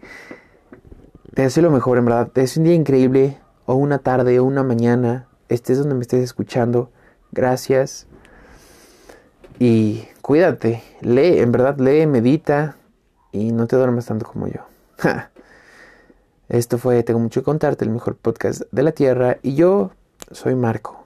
Te 1.33 1.43
deseo 1.43 1.63
lo 1.63 1.71
mejor, 1.71 1.97
en 1.97 2.05
verdad. 2.05 2.29
Te 2.31 2.41
deseo 2.41 2.61
un 2.61 2.65
día 2.65 2.75
increíble, 2.75 3.37
o 3.65 3.75
una 3.75 3.99
tarde, 3.99 4.39
o 4.39 4.43
una 4.43 4.63
mañana, 4.63 5.27
estés 5.49 5.79
donde 5.79 5.95
me 5.95 6.01
estés 6.01 6.23
escuchando. 6.23 6.91
Gracias. 7.31 8.07
Y 9.59 10.07
cuídate, 10.21 10.83
lee, 11.01 11.39
en 11.39 11.51
verdad, 11.51 11.77
lee, 11.79 12.05
medita 12.05 12.75
y 13.31 13.51
no 13.51 13.67
te 13.67 13.75
duermas 13.75 14.05
tanto 14.05 14.25
como 14.25 14.47
yo. 14.47 14.61
Esto 16.49 16.77
fue 16.77 17.01
Tengo 17.03 17.19
mucho 17.19 17.41
que 17.41 17.45
contarte, 17.45 17.85
el 17.85 17.91
mejor 17.91 18.15
podcast 18.15 18.63
de 18.71 18.83
la 18.83 18.91
Tierra. 18.91 19.37
Y 19.41 19.55
yo 19.55 19.91
soy 20.31 20.55
Marco. 20.55 21.05